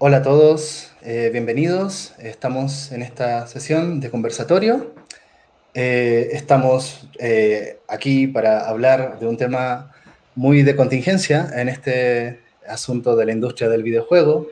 [0.00, 2.14] Hola a todos, eh, bienvenidos.
[2.20, 4.94] Estamos en esta sesión de conversatorio.
[5.74, 9.92] Eh, estamos eh, aquí para hablar de un tema
[10.36, 12.38] muy de contingencia en este
[12.68, 14.46] asunto de la industria del videojuego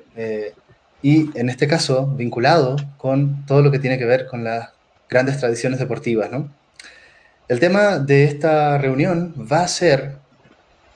[1.00, 4.70] y en este caso vinculado con todo lo que tiene que ver con las
[5.08, 6.28] grandes tradiciones deportivas.
[7.46, 10.16] El tema de esta reunión va a ser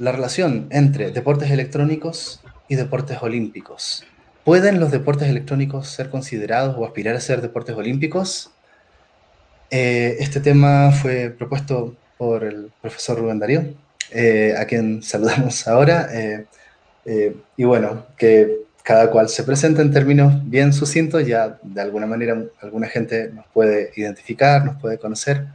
[0.01, 4.05] la relación entre deportes electrónicos y deportes olímpicos.
[4.45, 8.51] ¿Pueden los deportes electrónicos ser considerados o aspirar a ser deportes olímpicos?
[9.71, 13.65] Eh, este tema fue propuesto por el profesor Rubén Darío,
[14.11, 16.09] eh, a quien saludamos ahora.
[16.13, 22.07] Eh, y bueno, que cada cual se presente en términos bien sucintos, ya de alguna
[22.07, 25.46] manera alguna gente nos puede identificar, nos puede conocer.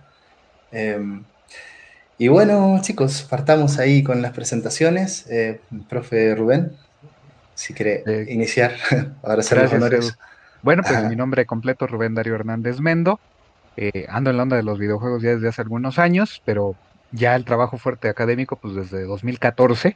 [2.17, 5.25] y bueno, chicos, partamos ahí con las presentaciones.
[5.89, 6.71] profe Rubén,
[7.55, 8.75] si quiere eh, iniciar,
[9.23, 10.17] ahora será honores.
[10.61, 13.19] Bueno, pues mi nombre completo es Rubén Darío Hernández Mendo.
[13.77, 16.75] Eh, ando en la onda de los videojuegos ya desde hace algunos años, pero
[17.11, 19.95] ya el trabajo fuerte académico pues desde 2014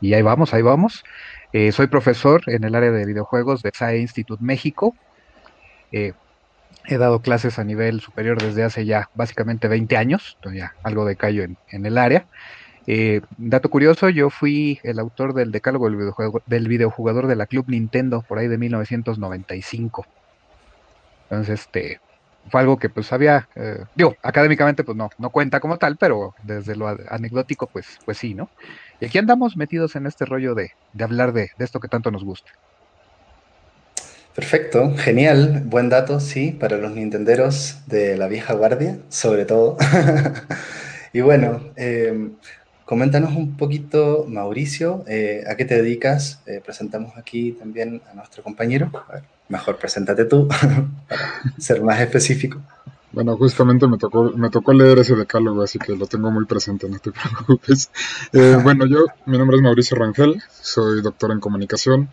[0.00, 1.04] y ahí vamos, ahí vamos.
[1.52, 4.94] Eh, soy profesor en el área de videojuegos de SAE Institute México.
[5.90, 6.12] he
[6.96, 11.42] dado clases a nivel superior desde hace ya básicamente 20 años, ya algo de callo
[11.42, 12.26] en, en el área.
[12.90, 16.10] Eh, dato curioso, yo fui el autor del decálogo del,
[16.46, 20.06] del videojugador de la Club Nintendo por ahí de 1995.
[21.24, 22.00] Entonces, este,
[22.50, 26.34] fue algo que pues había, eh, digo, académicamente pues no, no cuenta como tal, pero
[26.42, 28.48] desde lo anecdótico pues, pues sí, ¿no?
[29.02, 32.24] Y aquí andamos metidos en este rollo de, hablar de, de, esto que tanto nos
[32.24, 32.50] gusta.
[34.34, 39.76] Perfecto, genial, buen dato, sí, para los nintenderos de la vieja guardia, sobre todo.
[41.12, 42.30] y bueno, eh,
[42.88, 46.40] Coméntanos un poquito, Mauricio, eh, a qué te dedicas.
[46.46, 48.90] Eh, presentamos aquí también a nuestro compañero.
[49.50, 50.86] mejor preséntate tú, para
[51.58, 52.62] ser más específico.
[53.12, 56.88] Bueno, justamente me tocó, me tocó leer ese decálogo, así que lo tengo muy presente,
[56.88, 57.12] no te
[57.46, 57.90] preocupes.
[58.32, 62.08] Eh, bueno, yo, mi nombre es Mauricio Rangel, soy doctor en comunicación.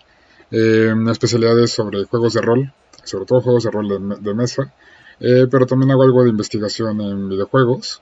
[0.51, 2.73] mi especialidad es sobre juegos de rol,
[3.05, 4.73] sobre todo juegos de rol de mesa,
[5.19, 8.01] pero también hago algo de investigación en videojuegos.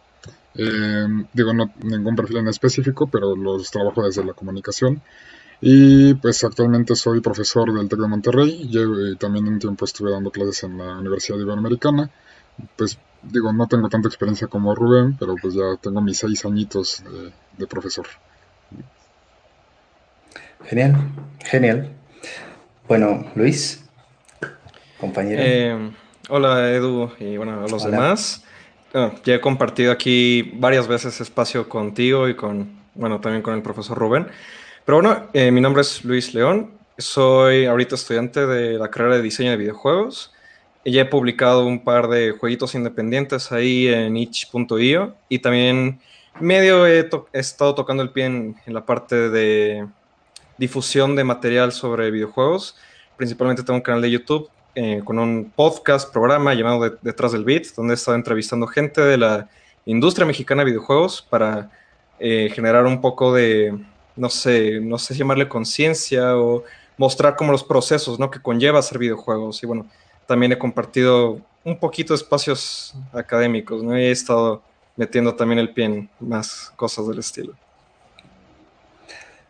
[0.56, 5.02] Eh, digo, no ningún perfil en específico, pero los trabajo desde la comunicación.
[5.62, 10.30] Y pues actualmente soy profesor del TEC de Monterrey y también un tiempo estuve dando
[10.30, 12.10] clases en la Universidad Iberoamericana.
[12.76, 17.04] Pues digo, no tengo tanta experiencia como Rubén, pero pues ya tengo mis seis añitos
[17.58, 18.08] de, profesor.
[20.66, 20.96] Genial,
[21.46, 21.94] genial.
[22.88, 23.86] Bueno, Luis,
[25.00, 25.42] compañero.
[25.42, 25.92] Eh,
[26.30, 28.44] hola Edu y bueno, a los demás.
[28.96, 33.64] Ah, ya he compartido aquí varias veces espacio contigo y con, bueno, también con el
[33.64, 34.28] profesor Rubén.
[34.86, 36.72] Pero bueno, eh, mi nombre es Luis León.
[37.00, 40.32] Soy ahorita estudiante de la carrera de diseño de videojuegos.
[40.86, 46.00] Ya he publicado un par de jueguitos independientes ahí en itch.io y también
[46.40, 49.88] medio he, estado tocando el pie en, en, la parte de
[50.60, 52.76] difusión de material sobre videojuegos.
[53.18, 57.76] Principalmente tengo un canal de YouTube eh, con un podcast, programa llamado Detrás del Beat,
[57.76, 59.48] donde he estado entrevistando gente de la
[59.86, 61.70] industria mexicana de videojuegos para
[62.20, 63.78] eh, generar un poco de,
[64.16, 66.64] no sé, no sé llamarle conciencia o
[66.98, 68.32] mostrar como los procesos ¿no?
[68.32, 69.62] que conlleva hacer videojuegos.
[69.62, 69.86] Y bueno,
[70.26, 73.98] también he compartido un poquito de espacios académicos, ¿no?
[73.98, 74.62] Y he estado
[74.96, 77.54] metiendo también el pie en más cosas del estilo.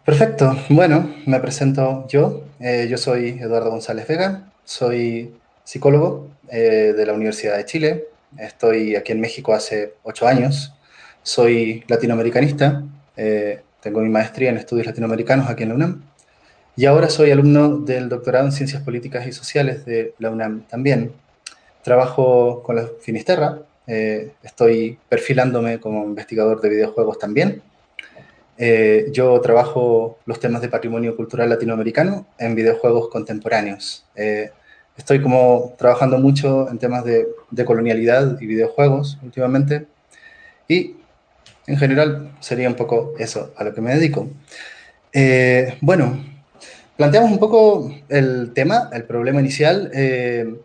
[0.05, 0.55] Perfecto.
[0.69, 2.43] Bueno, me presento yo.
[2.59, 4.52] Eh, yo soy Eduardo González Vega.
[4.65, 8.05] Soy psicólogo eh, de la Universidad de Chile.
[8.37, 10.73] Estoy aquí en México hace ocho años.
[11.21, 12.83] Soy latinoamericanista.
[13.17, 16.03] Eh, tengo mi maestría en estudios latinoamericanos aquí en la UNAM.
[16.75, 21.11] Y ahora soy alumno del doctorado en Ciencias Políticas y Sociales de la UNAM también.
[21.83, 23.59] Trabajo con la Finisterra.
[23.85, 27.61] Eh, estoy perfilándome como investigador de videojuegos también.
[28.57, 34.05] Yo trabajo los temas de patrimonio cultural latinoamericano en videojuegos contemporáneos.
[34.15, 34.51] Eh,
[34.97, 37.25] estoy como trabajando mucho en temas de,
[37.65, 39.87] colonialidad y videojuegos últimamente.
[40.67, 40.95] Y
[41.67, 44.29] en general sería un poco eso a lo que me dedico.
[45.11, 46.23] Eh, bueno,
[46.97, 50.55] planteamos un poco el tema, el problema inicial, eh,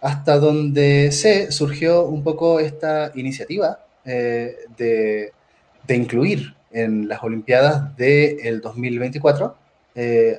[0.00, 5.32] hasta donde se surgió un poco esta iniciativa de,
[5.88, 9.56] incluir en las Olimpiadas del 2024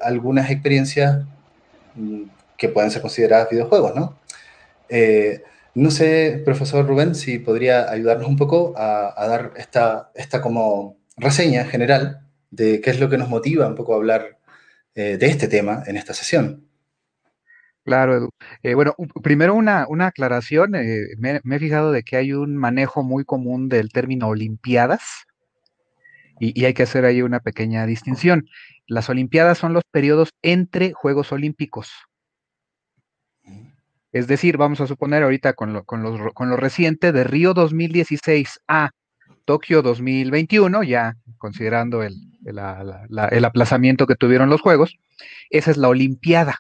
[0.02, 1.24] algunas experiencias
[1.96, 2.24] mm,
[2.58, 4.18] que pueden ser consideradas videojuegos, ¿no?
[4.90, 5.44] Eh,
[5.74, 11.66] no sé, profesor Rubén, si podría ayudarnos un poco a, dar esta, esta como reseña
[11.66, 14.38] general de qué es lo que nos motiva un poco a hablar
[14.94, 16.66] eh, de este tema en esta sesión.
[17.84, 18.30] Claro, Edu.
[18.64, 20.76] Eh, bueno, primero una, una aclaración.
[20.76, 25.26] eh, me, me he fijado de que hay un manejo muy común del término Olimpiadas
[26.40, 28.48] y, y hay que hacer ahí una pequeña distinción.
[28.88, 31.92] Las Olimpiadas son los periodos entre Juegos Olímpicos.
[34.12, 37.54] Es decir, vamos a suponer ahorita con lo, con los- con lo reciente de Río
[37.54, 38.92] 2016 a
[39.44, 44.96] Tokio 2021, ya considerando el, la- la- la- el aplazamiento que tuvieron los Juegos,
[45.50, 46.60] esa es la Olimpiada.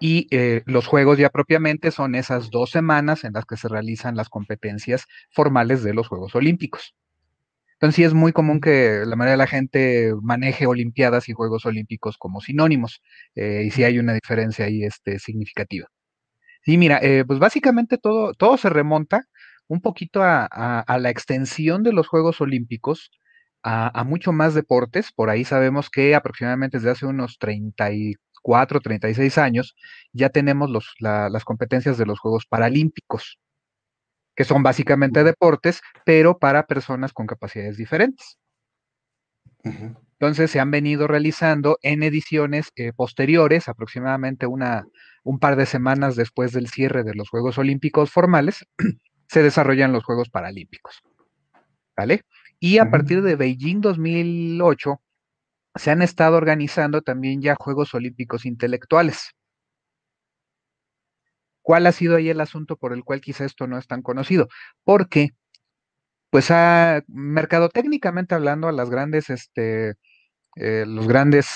[0.00, 4.16] Y eh, los juegos ya propiamente son esas dos semanas en las que se realizan
[4.16, 6.94] las competencias formales de los Juegos Olímpicos.
[7.82, 11.66] Entonces sí es muy común que la mayoría de la gente maneje Olimpiadas y Juegos
[11.66, 13.02] Olímpicos como sinónimos,
[13.34, 15.88] eh, y sí hay una diferencia ahí este, significativa.
[16.64, 19.24] Sí, mira, eh, pues básicamente todo, todo se remonta
[19.68, 23.10] un poquito a, a- la extensión de los Juegos Olímpicos
[23.62, 25.12] a, a mucho más deportes.
[25.12, 29.74] Por ahí sabemos que aproximadamente desde hace unos 34, 36 años
[30.12, 33.38] ya tenemos los, la- las competencias de los Juegos Paralímpicos,
[34.34, 38.38] que son básicamente deportes, pero para personas con capacidades diferentes.
[39.64, 44.86] Entonces se han venido realizando en ediciones eh, posteriores, aproximadamente una,
[45.24, 48.66] un par de semanas después del cierre de los Juegos Olímpicos formales,
[49.28, 51.02] se desarrollan los Juegos Paralímpicos.
[51.96, 52.22] ¿Vale?
[52.58, 55.00] Y a partir de Beijing 2008
[55.74, 59.34] se han estado organizando también ya Juegos Olímpicos intelectuales.
[61.62, 64.48] ¿Cuál ha sido ahí el asunto por el cual quizá esto no es tan conocido?
[64.84, 65.30] Porque,
[66.30, 69.94] pues, ha, mercadotécnicamente hablando, a las grandes, este,
[70.56, 71.48] eh, los grandes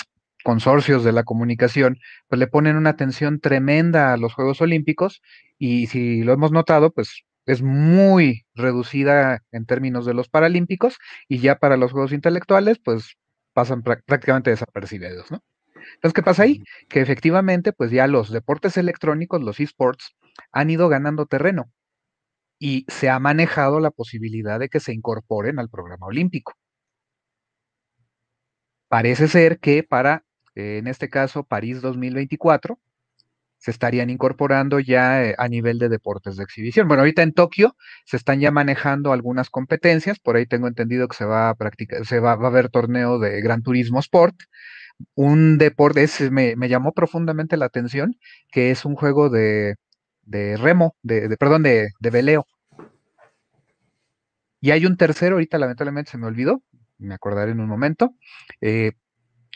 [0.43, 1.99] consorcios de la comunicación,
[2.29, 5.21] pues le ponen una atención tremenda a los Juegos Olímpicos
[5.59, 10.97] y si lo hemos notado, pues es muy reducida en términos de los Paralímpicos
[11.29, 13.15] y ya para los Juegos Intelectuales, pues
[13.53, 15.41] pasan prá- prácticamente desapercibidos, ¿no?
[15.95, 16.63] Entonces, ¿qué pasa ahí?
[16.89, 20.15] Que efectivamente, pues ya los deportes electrónicos, los esports,
[20.51, 21.71] han ido ganando terreno
[22.59, 26.53] y se ha manejado la posibilidad de que se incorporen al programa olímpico.
[28.89, 30.23] Parece ser que para,
[30.55, 32.79] eh, en este caso, París 2024,
[33.57, 36.87] se estarían incorporando ya eh, a nivel de deportes de exhibición.
[36.87, 37.75] Bueno, ahorita en Tokio
[38.05, 42.05] se están ya manejando algunas competencias, por ahí tengo entendido que se va a practicar,
[42.05, 44.35] se va, va a haber torneo de Gran Turismo Sport,
[45.15, 48.15] un deporte, ese me, me llamó profundamente la atención,
[48.51, 49.75] que es un juego de,
[50.23, 52.47] de remo, de, de- perdón, de, de veleo.
[54.59, 56.63] Y hay un tercero, ahorita lamentablemente se me olvidó,
[56.97, 58.15] me acordaré en un momento,
[58.61, 58.93] eh,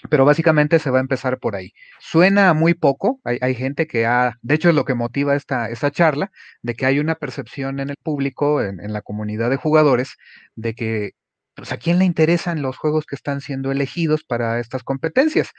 [0.10, 1.74] pero básicamente se va a empezar por ahí.
[2.00, 5.70] Suena muy poco, hay, hay gente que ha, de hecho es lo que motiva esta,
[5.70, 6.32] esta charla,
[6.64, 10.18] de que hay una percepción en el público, en la comunidad de jugadores,
[10.56, 11.12] de que
[11.56, 15.52] pues, a quién le interesan los juegos que están siendo elegidos para estas competencias.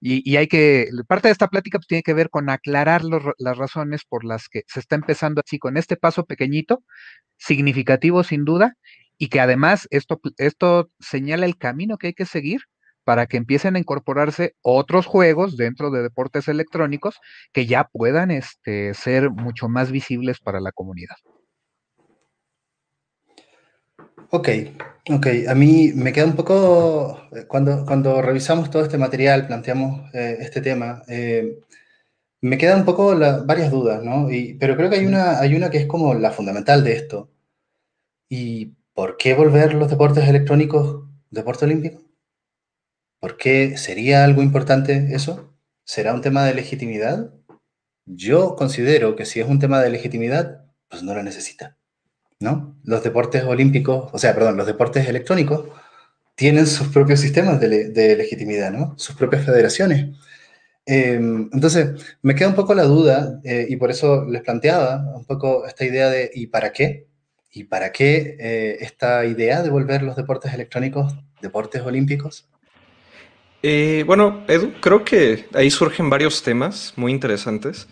[0.00, 3.02] Y, hay que, parte de esta plática pues, tiene que ver con aclarar
[3.38, 6.82] las razones por las que se está empezando así, con este paso pequeñito,
[7.38, 8.74] significativo sin duda,
[9.16, 12.60] y que además esto, esto señala el camino que hay que seguir
[13.04, 17.18] para que empiecen a incorporarse otros juegos dentro de deportes electrónicos
[17.52, 21.16] que ya puedan este, ser mucho más visibles para la comunidad.
[24.36, 24.48] Ok,
[25.10, 25.26] ok.
[25.48, 30.36] A mí me queda un poco, eh, cuando, cuando revisamos todo este material, planteamos eh,
[30.40, 31.60] este tema, eh,
[32.42, 34.30] me quedan un poco la- varias dudas, ¿no?
[34.32, 37.30] Y, pero creo que hay una, hay una que es como la fundamental de esto.
[38.28, 42.02] ¿Y por qué volver los deportes electrónicos deporte olímpico?
[43.20, 45.52] ¿Por qué sería algo importante eso?
[45.84, 47.34] ¿Será un tema de legitimidad?
[48.06, 51.78] Yo considero que si es un tema de legitimidad, pues no lo necesita.
[52.84, 55.68] Los deportes olímpicos, o sea, perdón, los deportes electrónicos
[56.34, 58.94] tienen sus propios sistemas de, le- de legitimidad, ¿no?
[58.98, 60.16] Sus propias federaciones.
[60.86, 65.24] Eh, entonces, me queda un poco la duda eh, y por eso les planteaba un
[65.24, 67.06] poco esta idea de ¿y para qué?
[67.52, 72.48] ¿Y para qué eh, esta idea de volver los deportes electrónicos deportes olímpicos?
[73.62, 77.88] Eh, bueno, Edu, creo que ahí surgen varios temas muy interesantes.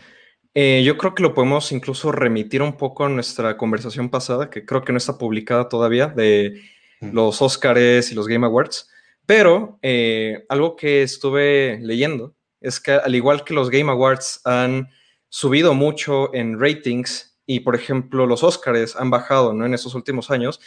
[0.55, 4.67] Eh, yo creo que lo podemos incluso remitir un poco a nuestra conversación pasada, que
[4.67, 6.61] creo que no está publicada todavía, de
[7.03, 7.15] Mm.
[7.15, 8.89] los Oscars y los Game Awards.
[9.27, 14.89] Pero eh, algo que estuve leyendo es que al igual que los Game Awards han
[15.29, 19.67] subido mucho en ratings y, por ejemplo, los Oscars han bajado ¿no?
[19.67, 20.61] en estos últimos años,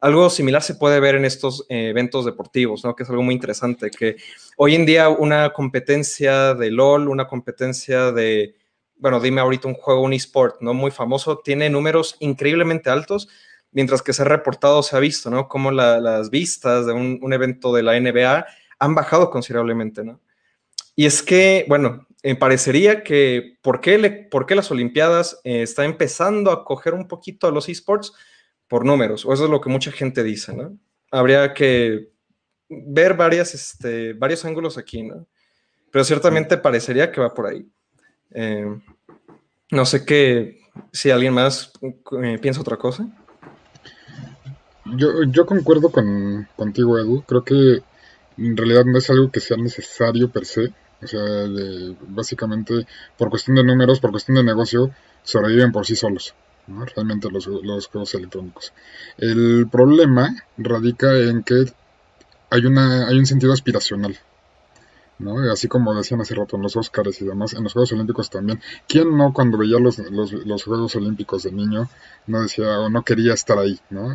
[0.00, 2.96] algo similar se puede ver en estos eh, eventos deportivos, ¿no?
[2.96, 4.16] que es algo muy interesante, que
[4.56, 8.54] hoy en día una competencia de LOL, una competencia de,
[9.02, 10.74] bueno, dime ahorita un juego, un eSport, ¿no?
[10.74, 13.28] Muy famoso, tiene números increíblemente altos,
[13.72, 15.48] mientras que se ha reportado, se ha visto, ¿no?
[15.48, 18.46] Como la, las vistas de un, un, evento de la NBA
[18.78, 20.20] han bajado considerablemente, ¿no?
[20.94, 25.62] Y es que, bueno, eh, parecería que ¿por qué, le, por qué las Olimpiadas eh,
[25.62, 28.12] está empezando a coger un poquito a los esports
[28.68, 30.78] por números, o eso es lo que mucha gente dice, ¿no?
[31.10, 32.12] Habría que
[32.68, 35.26] ver varias, este, varios ángulos aquí, ¿no?
[35.90, 37.66] Pero ciertamente parecería que va por ahí.
[38.34, 38.66] Eh,
[39.70, 40.60] no sé qué,
[40.92, 41.72] si alguien más
[42.40, 43.08] piensa otra cosa.
[44.84, 47.22] Yo, yo concuerdo con, contigo, Edu.
[47.22, 47.82] Creo que
[48.36, 50.72] en realidad no es algo que sea necesario per se.
[51.02, 51.20] O sea,
[52.08, 52.86] básicamente
[53.18, 54.90] por cuestión de números, por cuestión de negocio,
[55.22, 56.34] sobreviven por sí solos.
[56.94, 58.72] Realmente los, los juegos electrónicos.
[59.18, 61.64] El problema radica en que
[62.50, 64.16] hay, una, hay un sentido aspiracional.
[65.52, 68.60] Así como decían hace rato en los Oscars y demás, en los Juegos Olímpicos también.
[68.88, 71.88] ¿Quién no cuando veía los, los, Juegos Olímpicos de niño
[72.26, 74.14] no decía o no quería estar ahí, ¿no?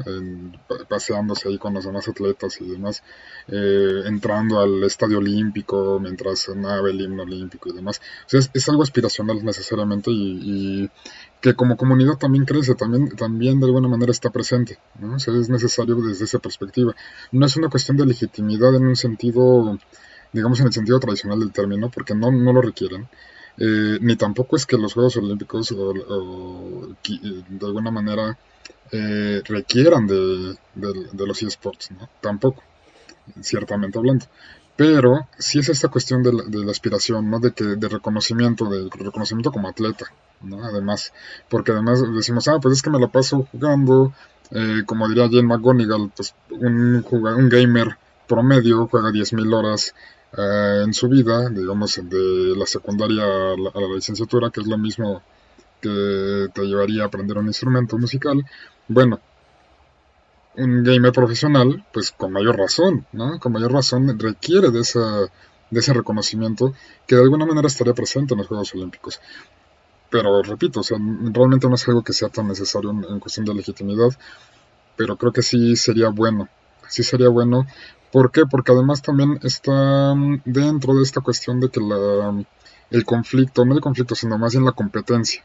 [0.89, 3.03] paseándose ahí con los demás atletas y demás,
[3.47, 8.01] eh, entrando al estadio olímpico mientras sonaba el himno olímpico y demás.
[8.25, 10.89] O sea, es, algo aspiracional necesariamente y,
[11.41, 15.17] que como comunidad también crece, también, también de alguna manera está presente, ¿no?
[15.17, 16.95] Es necesario desde esa perspectiva.
[17.31, 19.77] No es una cuestión de legitimidad en un sentido
[20.33, 23.07] digamos en el sentido tradicional del término, porque no, no lo requieren.
[23.59, 25.93] Eh, ni tampoco es que los Juegos Olímpicos o,
[27.07, 28.37] de alguna manera
[28.91, 30.55] eh, requieran de,
[31.17, 32.07] los eSports, ¿no?
[32.21, 32.63] Tampoco,
[33.41, 34.25] ciertamente hablando.
[34.75, 37.39] Pero sí es esta cuestión de la, aspiración, ¿no?
[37.39, 40.05] De, que, de reconocimiento, de reconocimiento como atleta,
[40.41, 40.63] ¿no?
[40.63, 41.11] Además,
[41.49, 44.13] porque además decimos, ah, pues es que me la paso jugando,
[44.51, 49.95] eh, como diría Jane McGonigal, pues un, un gamer promedio juega 10.000 horas
[50.33, 55.21] eh, en su vida, digamos, de la secundaria a la, licenciatura, que es lo mismo
[55.81, 58.43] que te llevaría a aprender un instrumento musical,
[58.87, 59.19] bueno,
[60.55, 63.39] un gamer profesional, pues con mayor razón, ¿no?
[63.39, 65.21] Con mayor razón requiere de, esa,
[65.69, 66.73] de ese reconocimiento
[67.05, 69.21] que de alguna manera estaría presente en los Juegos Olímpicos.
[70.09, 73.53] Pero repito, o sea, realmente no es algo que sea tan necesario en cuestión de
[73.53, 74.09] legitimidad,
[74.95, 76.49] pero creo que sí sería bueno,
[76.87, 77.67] sí sería bueno
[78.11, 78.45] ¿Por qué?
[78.45, 82.43] Porque además también está mm, dentro de esta cuestión de que la,
[82.91, 85.43] el conflicto, no el conflicto, sino más bien la competencia,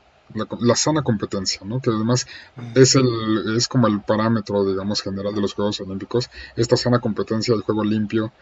[0.61, 1.81] la, sana competencia, ¿no?
[1.81, 2.27] que además
[2.75, 7.53] es, el, es como el parámetro, digamos, general de los Juegos Olímpicos, esta sana competencia
[7.55, 8.33] del juego limpio,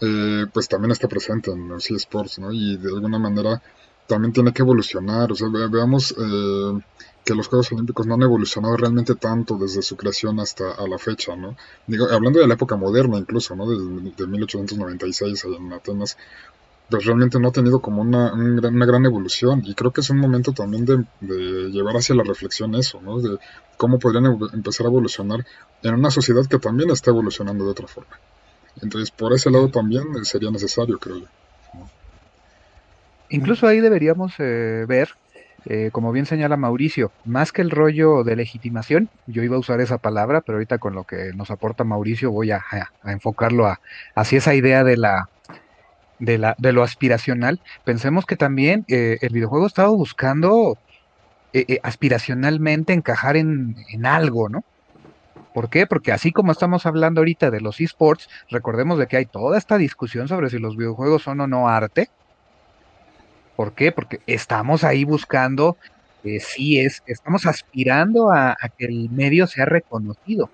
[0.00, 2.52] eh, pues también está presente en los eSports, ¿no?
[2.52, 3.60] y de alguna manera
[4.06, 6.14] también tiene que evolucionar, o sea, veamos...
[6.16, 6.80] Eh,
[7.26, 10.96] que los Juegos Olímpicos no han evolucionado realmente tanto desde su creación hasta a la
[10.96, 11.56] fecha, ¿no?
[11.88, 13.68] Digo, hablando de la época moderna incluso, ¿no?
[13.68, 16.16] De, 1896 allá en Atenas,
[16.88, 20.18] pues realmente no ha tenido como una, una, gran evolución y creo que es un
[20.18, 21.04] momento también de,
[21.72, 23.20] llevar hacia la reflexión eso, ¿no?
[23.20, 23.38] De
[23.76, 25.44] cómo podrían empezar a evolucionar
[25.82, 28.20] en una sociedad que también está evolucionando de otra forma.
[28.80, 31.26] Entonces, por ese lado también sería necesario, creo yo.
[33.30, 35.16] Incluso ahí deberíamos eh, ver
[35.68, 39.80] eh, como bien señala Mauricio, más que el rollo de legitimación, yo iba a usar
[39.80, 42.62] esa palabra, pero ahorita con lo que nos aporta Mauricio voy a,
[43.04, 43.80] enfocarlo a,
[44.14, 45.28] hacia esa idea de la,
[46.20, 47.60] de, la, de lo aspiracional.
[47.84, 50.78] Pensemos que también eh, el videojuego estaba buscando
[51.52, 54.64] eh, aspiracionalmente encajar en, en algo, ¿no?
[55.52, 55.86] ¿Por qué?
[55.86, 59.78] Porque así como estamos hablando ahorita de los esports, recordemos de que hay toda esta
[59.78, 62.10] discusión sobre si los videojuegos son o no arte,
[63.56, 63.90] ¿Por qué?
[63.90, 65.76] Porque estamos ahí buscando,
[66.24, 70.50] eh, sí es, estamos aspirando a, que el medio sea reconocido.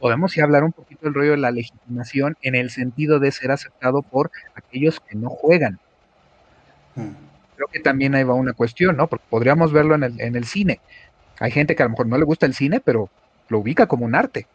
[0.00, 4.02] Podemos hablar un poquito del rollo de la legitimación en el sentido de ser aceptado
[4.02, 5.78] por aquellos que no juegan.
[6.96, 7.12] Hmm.
[7.54, 9.06] Creo que también ahí va una cuestión, ¿no?
[9.06, 10.80] Porque podríamos verlo en el, en el cine.
[11.38, 13.10] Hay gente que a lo mejor no le gusta el cine, pero
[13.48, 14.48] lo ubica como un arte.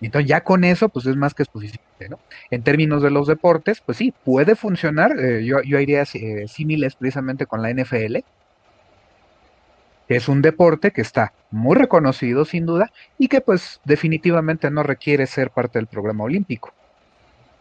[0.00, 2.18] Entonces ya con eso, pues es más que suficiente, ¿no?
[2.50, 5.18] En términos de los deportes, pues sí, puede funcionar.
[5.18, 8.18] Eh, yo, yo haría eh, símiles precisamente con la NFL,
[10.08, 15.26] es un deporte que está muy reconocido sin duda y que pues definitivamente no requiere
[15.26, 16.72] ser parte del programa olímpico.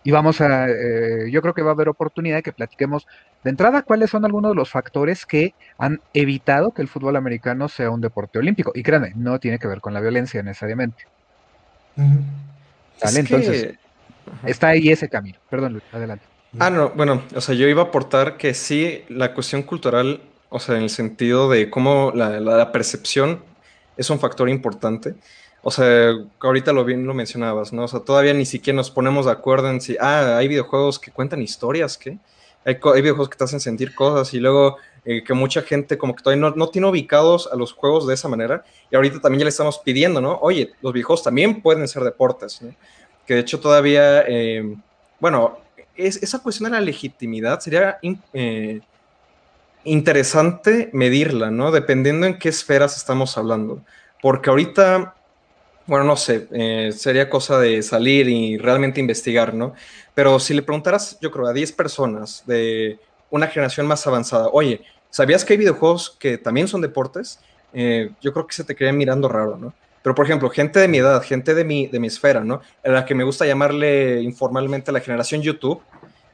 [0.04, 3.08] Y vamos a, eh, yo creo que va a haber oportunidad de que platiquemos
[3.44, 7.68] de entrada cuáles son algunos de los factores que han evitado que el fútbol americano
[7.70, 8.72] sea un deporte olímpico.
[8.76, 11.06] Y créanme, no tiene que ver con la violencia necesariamente.
[11.96, 13.76] Entonces,
[14.46, 15.38] está ahí ese camino.
[15.50, 16.26] Perdón, Luis, adelante.
[16.60, 20.60] Ah, no, bueno, o sea, yo iba a aportar que sí, la cuestión cultural, o
[20.60, 23.44] sea, en el sentido de cómo la, percepción
[23.98, 25.16] es un factor importante.
[25.64, 27.84] O sea, ahorita lo bien lo mencionabas, ¿no?
[27.84, 31.12] O sea, todavía ni siquiera nos ponemos de acuerdo en si, ah, hay videojuegos que
[31.12, 32.20] cuentan historias, ¿qué?
[32.64, 36.16] Hay, hay videojuegos que te hacen sentir cosas y luego eh, que mucha gente como
[36.16, 38.66] que todavía no, tiene ubicados a los juegos de esa manera.
[38.90, 40.40] Y ahorita también ya le estamos pidiendo, ¿no?
[40.42, 42.74] Oye, los videojuegos también pueden ser deportes, ¿no?
[43.28, 44.76] Que de hecho todavía, eh,
[45.20, 45.60] bueno,
[45.96, 48.00] esa cuestión de la legitimidad sería
[48.34, 48.82] eh,
[49.84, 51.72] interesante medirla, ¿no?
[51.72, 53.84] Dependiendo en qué esferas estamos hablando.
[54.24, 55.14] Porque ahorita,
[55.86, 59.76] bueno, no sé, sería cosa de salir y realmente investigar, ¿no?
[60.16, 62.98] Pero si le preguntaras, yo creo, a 10 personas de
[63.30, 64.82] una generación más avanzada, oye,
[65.16, 67.40] ¿sabías que hay videojuegos que también son deportes?
[67.72, 69.74] Eh, yo creo que se te quedaría mirando raro, ¿no?
[70.04, 72.60] Pero, por ejemplo, gente de mi edad, gente de mi, de mi esfera, ¿no?
[72.84, 75.82] A la que me gusta llamarle informalmente la generación YouTube,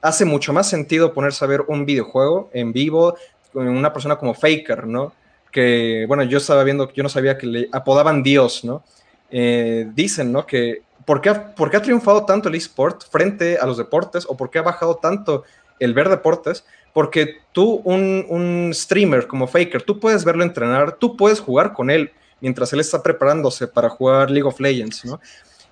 [0.01, 3.15] hace mucho más sentido ponerse a ver un videojuego en vivo
[3.53, 5.13] con una persona como Faker, ¿no?
[5.51, 8.83] Que, bueno, yo estaba viendo, yo no sabía que le apodaban Dios, ¿no?
[9.29, 10.47] Eh, dicen, ¿no?
[10.47, 14.35] Que ¿por qué, ¿por qué ha triunfado tanto el eSport frente a los deportes o
[14.35, 15.43] por qué ha bajado tanto
[15.79, 16.65] el ver deportes?
[16.93, 21.89] Porque tú, un, un streamer como Faker, tú puedes verlo entrenar, tú puedes jugar con
[21.89, 25.19] él mientras él está preparándose para jugar League of Legends, ¿no?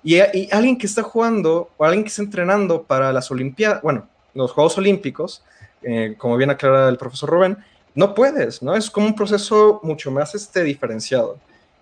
[0.02, 4.08] Y, y, alguien que está jugando o alguien que está entrenando para las Olimpiadas, bueno,
[4.32, 5.42] los Juegos Olímpicos,
[5.82, 7.58] eh, como bien aclara el profesor Rubén,
[7.94, 8.74] no puedes, ¿no?
[8.74, 11.38] Es como un proceso mucho más este, diferenciado.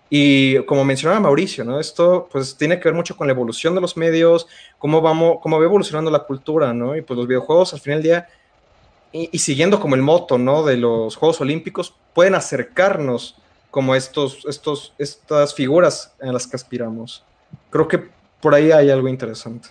[0.09, 1.79] Y como mencionaba Mauricio, ¿no?
[1.79, 4.47] Esto pues tiene que ver mucho con la evolución de los medios,
[4.79, 6.95] cómo, vamos, cómo va evolucionando la cultura, ¿no?
[6.95, 8.29] Y pues los videojuegos al final del día,
[9.11, 10.63] y, y siguiendo como el moto, ¿no?
[10.63, 13.35] De los Juegos Olímpicos, pueden acercarnos
[13.71, 17.23] como estos, estos, estas figuras a las que aspiramos.
[17.69, 18.09] Creo que
[18.41, 19.69] por ahí hay algo interesante.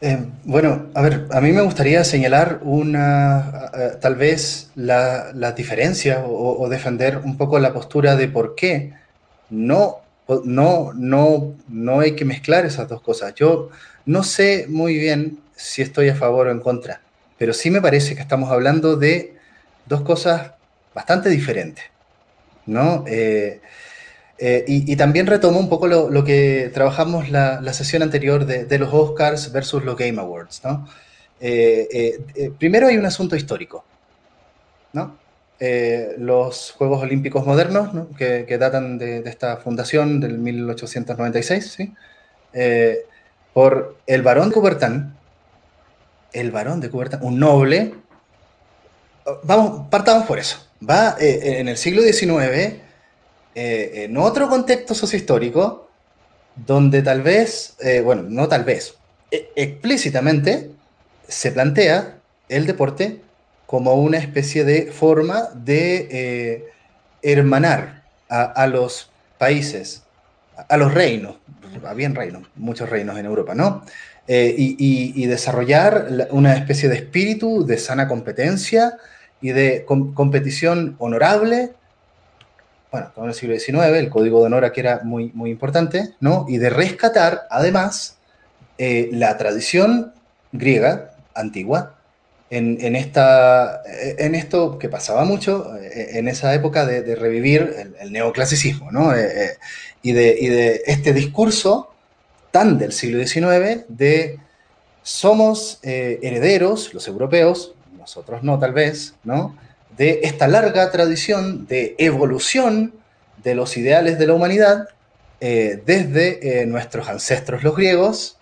[0.00, 5.52] Eh, bueno, a ver, a mí me gustaría señalar una, uh, tal vez la, la
[5.52, 8.92] diferencia o, o, defender un poco la postura de por qué
[9.50, 9.96] no,
[10.44, 13.34] no, no, no hay que mezclar esas dos cosas.
[13.34, 13.70] Yo
[14.06, 17.00] no sé muy bien si estoy a favor o en contra,
[17.38, 19.36] pero sí me parece que estamos hablando de
[19.86, 20.52] dos cosas
[20.94, 21.84] bastante diferentes,
[22.66, 23.04] ¿no?
[23.06, 23.60] Eh,
[24.40, 28.92] eh, y, también retomo un poco lo, que trabajamos la, la, sesión anterior de, los
[28.92, 30.60] Oscars versus los Game Awards.
[30.64, 30.88] ¿no?
[31.40, 32.20] Eh,
[32.56, 33.84] primero hay un asunto histórico.
[34.92, 35.16] ¿no?
[36.18, 38.10] Los Juegos Olímpicos modernos, ¿no?
[38.16, 41.94] que, datan de, de, esta fundación del 1896, ¿sí?
[43.52, 45.17] por el barón de Coubertin,
[46.32, 47.94] el barón de Coubertin, un noble,
[49.42, 50.58] vamos, partamos por eso.
[50.88, 52.80] Va en el siglo XIX
[53.60, 55.88] eh, en otro contexto sociohistórico,
[56.54, 58.94] donde tal vez, eh, bueno, no tal vez,
[59.32, 60.70] e explícitamente
[61.26, 63.20] se plantea el deporte
[63.66, 66.64] como una especie de forma de eh,
[67.22, 70.04] hermanar a, a, los países,
[70.68, 71.36] a los reinos,
[71.86, 73.84] habían reinos, muchos reinos en Europa, ¿no?
[74.26, 78.98] Eh, y, desarrollar una especie de espíritu de sana competencia
[79.40, 81.72] y de com competición honorable
[82.90, 86.46] bueno, en el siglo XIX, el código de honor aquí era muy, muy importante, ¿no?
[86.48, 88.16] Y de rescatar, además,
[88.78, 90.14] eh, la tradición
[90.52, 91.98] griega antigua
[92.50, 98.90] en, esta, en esto que pasaba mucho eh, en esa época de, revivir el, neoclasicismo,
[98.90, 99.14] ¿no?
[99.14, 99.50] Eh, eh,
[100.02, 101.92] y, de, este discurso
[102.50, 104.38] tan del siglo XIX de
[105.02, 109.56] somos eh, herederos, los europeos, nosotros no tal vez, ¿no?
[109.96, 112.94] de esta larga tradición de evolución
[113.42, 114.88] de los ideales de la humanidad
[115.40, 118.36] eh, desde eh, nuestros ancestros los griegos.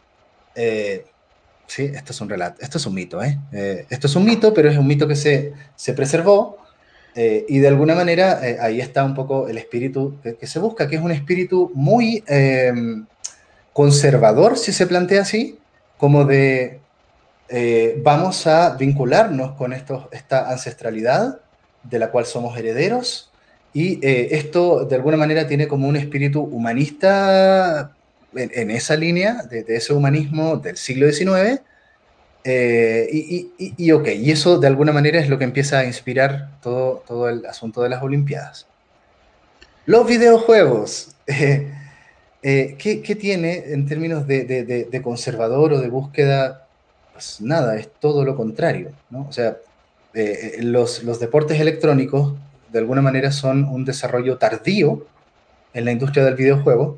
[0.55, 4.79] Sí, esto es un relato, esto es un mito, esto es un mito, pero es
[4.79, 6.59] un mito que se, se preservó
[7.17, 10.97] eh, y de alguna manera ahí está un poco el espíritu que, se busca, que
[10.97, 12.23] es un espíritu muy
[13.73, 15.59] conservador, si se plantea así,
[15.99, 16.81] como de
[17.49, 21.41] eh, vamos a vincularnos con estos, esta ancestralidad
[21.85, 23.31] de la cual somos herederos,
[23.73, 27.93] y eh, esto de alguna manera tiene como un espíritu humanista
[28.35, 31.61] en, esa línea, de, ese humanismo del siglo XIX,
[32.49, 35.85] eh, y, y, y, ok, y eso de alguna manera es lo que empieza a
[35.85, 38.69] inspirar todo, todo el asunto de las Olimpiadas.
[39.85, 41.73] Los videojuegos, eh,
[42.45, 46.69] eh, ¿qué, ¿qué, tiene en términos de, conservador o de búsqueda?
[47.13, 48.93] Pues nada, es todo lo contrario.
[49.13, 49.57] O sea,
[50.61, 52.35] los, los, deportes electrónicos
[52.71, 55.05] de alguna manera son un desarrollo tardío
[55.75, 56.97] en la industria del videojuego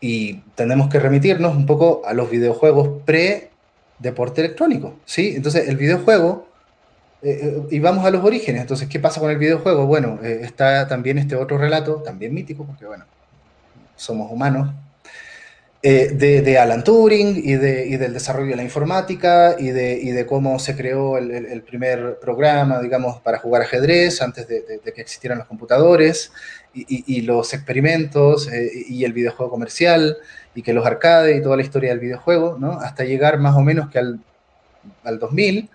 [0.00, 3.02] y tenemos que remitirnos un poco a los videojuegos
[4.02, 5.34] pre-deporte electrónico, ¿sí?
[5.36, 6.46] Entonces el videojuego,
[7.22, 9.86] eh, eh, y vamos a los orígenes, entonces, ¿qué pasa con el videojuego?
[9.86, 13.04] Bueno, eh, está también este otro relato, también mítico, porque bueno,
[13.96, 14.74] somos humanos,
[15.82, 20.26] de, Alan Turing y, de, y, del desarrollo de la informática y de, y de
[20.26, 25.48] cómo se creó el, primer programa, digamos, para jugar ajedrez antes de que existieran los
[25.48, 26.30] computadores
[26.74, 30.16] y, los experimentos eh, y el videojuego comercial
[30.54, 32.72] y que los arcades y toda la historia del videojuego, ¿no?
[32.72, 34.20] Hasta llegar más o menos que al
[35.04, 35.68] al 2000,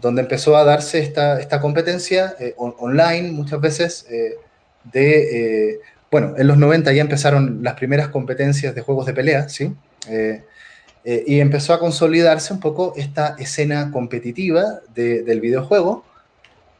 [0.00, 4.36] donde empezó a darse esta, esta competencia eh, online muchas veces eh,
[4.92, 9.74] de, bueno, en los 90 ya empezaron las primeras competencias de juegos de pelea, ¿sí?
[11.04, 16.04] y empezó a consolidarse un poco esta escena competitiva del videojuego,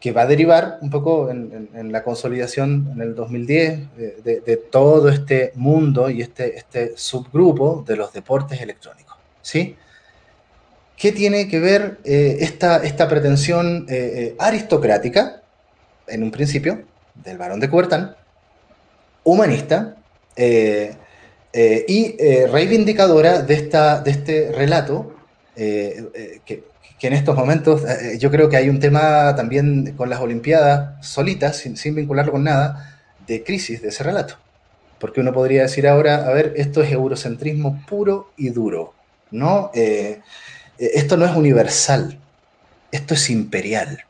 [0.03, 5.09] que va a derivar un poco en, la consolidación en el 2010 de, de, todo
[5.09, 9.77] este mundo y este, este subgrupo de los deportes electrónicos, ¿sí?
[10.97, 15.41] ¿Qué tiene que ver eh, esta, esta, pretensión eh, eh, aristocrática,
[16.09, 16.83] en un principio,
[17.15, 18.17] del barón de Cubertán,
[19.23, 19.99] humanista
[20.37, 25.15] y reivindicadora de, esta, de este relato,
[25.55, 26.72] que,
[27.03, 27.83] que, en estos momentos
[28.21, 33.01] yo creo que hay un tema también con las Olimpiadas solitas, sin, vincularlo con nada,
[33.27, 34.37] de crisis de ese relato.
[35.01, 38.95] Porque uno podría decir ahora, a ver, esto es eurocentrismo puro y duro,
[39.33, 39.73] ¿no?
[39.75, 40.21] Eh,
[40.79, 42.21] esto no es universal,
[42.93, 44.05] esto es imperial.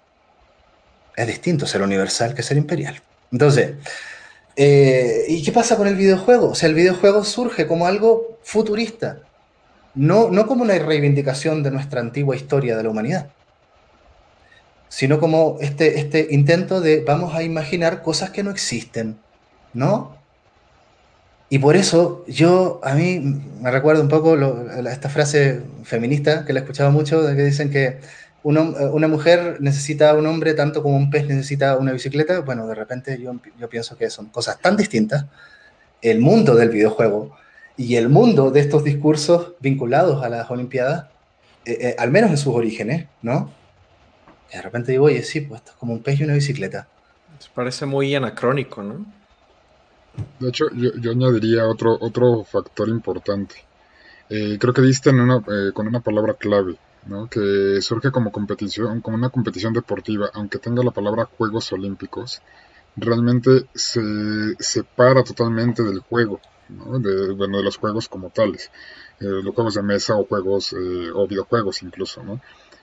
[1.16, 3.00] Es distinto ser universal que ser imperial.
[3.33, 3.72] Entonces,
[4.55, 6.50] eh, ¿y qué pasa con el videojuego?
[6.50, 9.20] O sea, el videojuego surge como algo futurista,
[9.94, 13.31] no, no como una reivindicación de nuestra antigua historia de la humanidad,
[14.88, 19.18] sino como este, este intento de vamos a imaginar cosas que no existen,
[19.72, 20.16] ¿no?
[21.48, 23.20] Y por eso yo, a mí
[23.61, 24.37] me recuerdo un poco
[24.88, 28.00] esta frase feminista que la he escuchado mucho, de que dicen que
[28.42, 32.40] una mujer necesita un hombre tanto como un pez necesita una bicicleta.
[32.40, 35.26] Bueno, de repente yo, yo pienso que son cosas tan distintas.
[36.00, 37.37] El mundo del videojuego
[37.82, 41.06] y el mundo de estos discursos vinculados a las Olimpiadas,
[41.64, 43.50] eh, eh, al menos en sus orígenes, ¿no?
[44.52, 46.86] Y de repente digo, oye, sí, pues esto es como un pez y una bicicleta.
[47.54, 49.04] Parece muy anacrónico, ¿no?
[50.38, 53.56] De hecho, yo, añadiría otro, otro factor importante.
[54.28, 57.28] Eh, creo que diste una, eh, con una palabra clave, ¿no?
[57.28, 62.42] que surge como competición, como una competición deportiva, aunque tenga la palabra Juegos Olímpicos,
[62.96, 64.02] realmente se
[64.58, 66.40] separa totalmente del juego,
[66.72, 66.98] ¿no?
[66.98, 68.70] de, bueno, de los juegos como tales,
[69.20, 70.74] eh, los juegos de mesa o juegos
[71.14, 72.40] o videojuegos incluso, ¿no?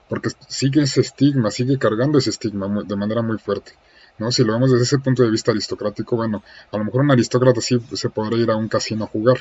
[0.10, 3.73] porque sigue ese estigma, sigue cargando ese estigma de manera muy fuerte.
[4.17, 4.32] ¿no?
[4.32, 7.62] Si lo vemos desde ese punto de vista aristocrático, bueno, a lo mejor un aristócrata
[7.62, 9.38] sí se podría ir a un casino a jugar,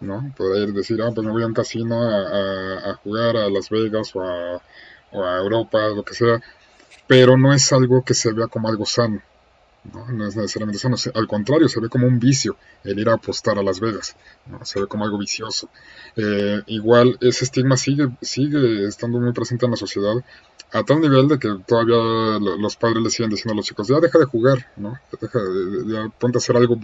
[0.00, 0.32] ¿no?
[0.36, 3.70] Podría ir a decir, ah, pues me voy a un casino a, jugar a Las
[3.70, 4.62] Vegas o a,
[5.10, 6.40] o a Europa, lo que sea,
[7.08, 9.20] pero no es algo que se vea como algo sano,
[9.92, 10.26] ¿no?
[10.26, 13.62] es necesariamente sano, al contrario, se ve como un vicio el ir a apostar a
[13.62, 14.16] Las Vegas,
[14.46, 14.64] ¿no?
[14.64, 15.68] se ve como algo vicioso.
[16.16, 20.14] Eh, igual ese estigma sigue, sigue estando muy presente en la sociedad
[20.72, 24.00] a tal nivel de que todavía los padres le siguen diciendo a los chicos, ya
[24.00, 24.98] deja de jugar, ¿no?
[25.20, 25.38] Deja,
[25.86, 26.78] ya ponte a hacer algo,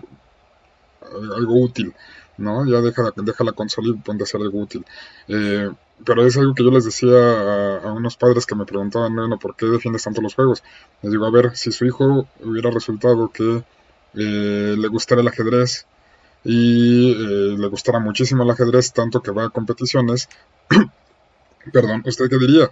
[1.36, 1.92] algo útil,
[2.38, 2.64] ¿no?
[2.66, 4.86] Ya deja, deja la consola y ponte a hacer algo útil.
[5.26, 5.70] Eh,
[6.04, 9.56] pero es algo que yo les decía a, unos padres que me preguntaban, bueno, ¿por
[9.56, 10.62] qué defiendes tanto los juegos?
[11.02, 13.64] Les digo, a ver, si su hijo hubiera resultado que
[14.14, 15.86] eh, le gustara el ajedrez
[16.44, 20.28] y eh, le gustara muchísimo el ajedrez, tanto que va a competiciones,
[21.72, 22.70] perdón, ¿usted qué diría?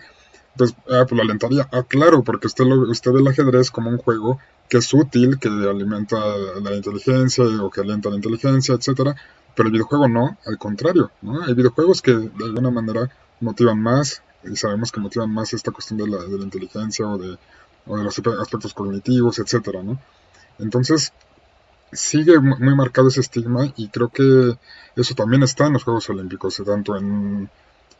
[0.57, 1.69] Pues, ah, pues lo alentaría.
[1.71, 5.39] Ah, claro, porque usted, lo, usted ve el ajedrez como un juego que es útil,
[5.39, 6.19] que alimenta
[6.63, 9.15] la inteligencia o que alienta la inteligencia, etcétera,
[9.59, 11.11] pero el videojuego no, al contrario.
[11.45, 15.99] Hay videojuegos que de alguna manera motivan más, y sabemos que motivan más esta cuestión
[15.99, 17.37] de la, la inteligencia o de,
[17.87, 19.81] los aspectos cognitivos, etcétera.
[20.61, 21.13] Entonces,
[21.93, 24.57] sigue muy marcado ese estigma y creo que
[24.95, 27.51] eso también está en los Juegos Olímpicos, tanto en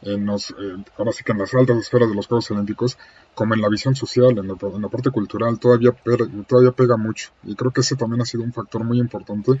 [0.01, 2.97] en los, eh, en las altas esferas de los Juegos Olímpicos,
[3.35, 5.91] como en la visión social, en la, parte cultural, todavía,
[6.47, 7.31] todavía pega mucho.
[7.43, 9.59] Y creo que ese también ha sido un factor muy importante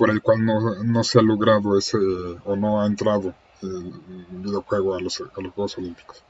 [0.00, 3.92] por el cual no, no se ha logrado ese, o no ha entrado el
[4.30, 6.22] videojuego a los, a los Juegos Olímpicos.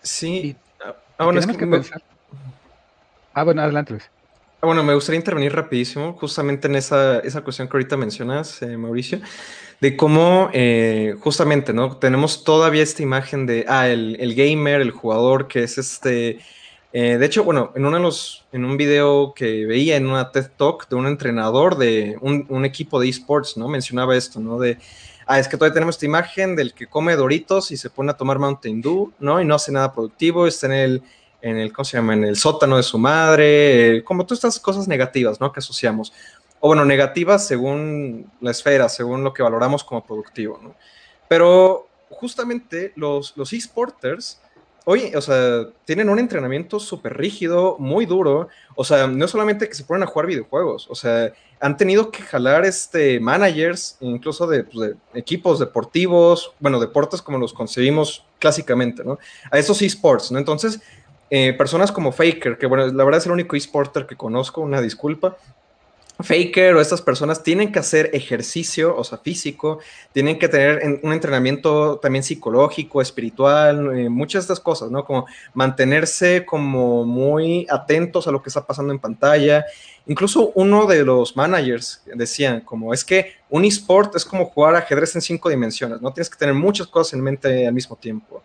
[0.00, 2.02] Sí, ah, es que, pensar.
[3.34, 4.10] Ah, bueno, adelante Luis.
[4.62, 8.78] Ah, bueno, me gustaría intervenir rapidísimo, justamente en esa, esa cuestión que ahorita mencionas, eh,
[8.78, 9.20] Mauricio
[9.80, 11.98] de cómo eh, justamente, ¿no?
[11.98, 16.40] Tenemos todavía esta imagen de, ah, el, gamer, el jugador que es este...
[16.92, 20.30] Eh, de hecho, bueno, en, uno de los, en un video que veía en una
[20.30, 23.68] TED Talk de un entrenador de un, equipo de esports, ¿no?
[23.68, 24.58] Mencionaba esto, ¿no?
[24.58, 24.78] De,
[25.26, 28.16] ah, es que todavía tenemos esta imagen del que come Doritos y se pone a
[28.16, 29.40] tomar Mountain Dew, ¿no?
[29.40, 31.02] Y no hace nada productivo, está en el,
[31.42, 32.14] en el, ¿cómo se llama?
[32.14, 35.52] En el sótano de su madre, eh, como todas estas cosas negativas, ¿no?
[35.52, 36.12] Que asociamos
[36.60, 40.74] o bueno, negativas según la esfera, según lo que valoramos como productivo, ¿no?
[41.28, 44.40] Pero justamente los, los esporters
[44.90, 48.48] oye, o sea, tienen un entrenamiento súper rígido, muy duro.
[48.74, 52.22] O sea, no solamente que se ponen a jugar videojuegos, o sea, han tenido que
[52.22, 59.18] jalar este managers, incluso de, pues, equipos deportivos, bueno, deportes como los concebimos clásicamente, ¿no?
[59.50, 60.38] A esos esports, ¿no?
[60.38, 60.80] Entonces,
[61.28, 64.80] eh, personas como Faker, que bueno, la verdad es el único esporter que conozco, una
[64.80, 65.36] disculpa,
[66.20, 69.78] Faker o estas personas tienen que hacer ejercicio, o sea, físico,
[70.12, 75.04] tienen que tener un entrenamiento también psicológico, espiritual, eh, muchas de estas cosas, ¿no?
[75.04, 79.64] Como mantenerse como muy atentos a lo que está pasando en pantalla.
[80.08, 85.14] Incluso uno de los managers decían, como es que un esport es como jugar ajedrez
[85.14, 86.12] en cinco dimensiones, ¿no?
[86.12, 88.42] Tienes que tener muchas cosas en mente al mismo tiempo.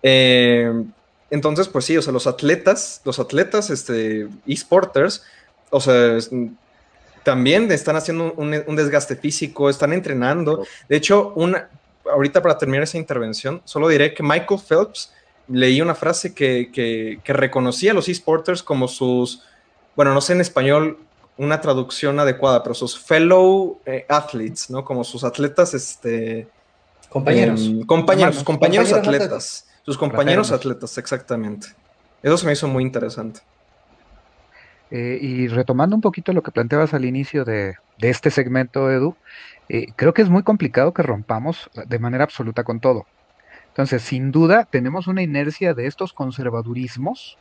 [0.00, 0.72] Eh,
[1.28, 5.24] entonces, pues sí, o sea, los atletas, los atletas, este, esporters,
[5.70, 6.18] o sea,
[7.22, 10.64] también están haciendo un, desgaste físico, están entrenando.
[10.88, 11.68] De hecho, una,
[12.10, 15.12] ahorita para terminar esa intervención, solo diré que Michael Phelps
[15.48, 19.42] leí una frase que, que, reconocía a los esporters como sus,
[19.96, 20.98] bueno, no sé en español
[21.36, 24.84] una traducción adecuada, pero sus fellow eh, athletes, ¿no?
[24.84, 26.48] Como sus atletas, este...
[27.08, 27.62] Compañeros.
[27.62, 29.66] Em, compañeros, compañeros, atletas.
[29.84, 31.68] Sus compañeros atletas, exactamente.
[32.22, 33.40] Eso se me hizo muy interesante.
[34.90, 39.14] Eh, y retomando un poquito lo que planteabas al inicio de, este segmento, Edu,
[39.68, 43.06] eh, creo que es muy complicado que rompamos de manera absoluta con todo.
[43.68, 47.38] Entonces, sin duda, tenemos una inercia de estos conservadurismos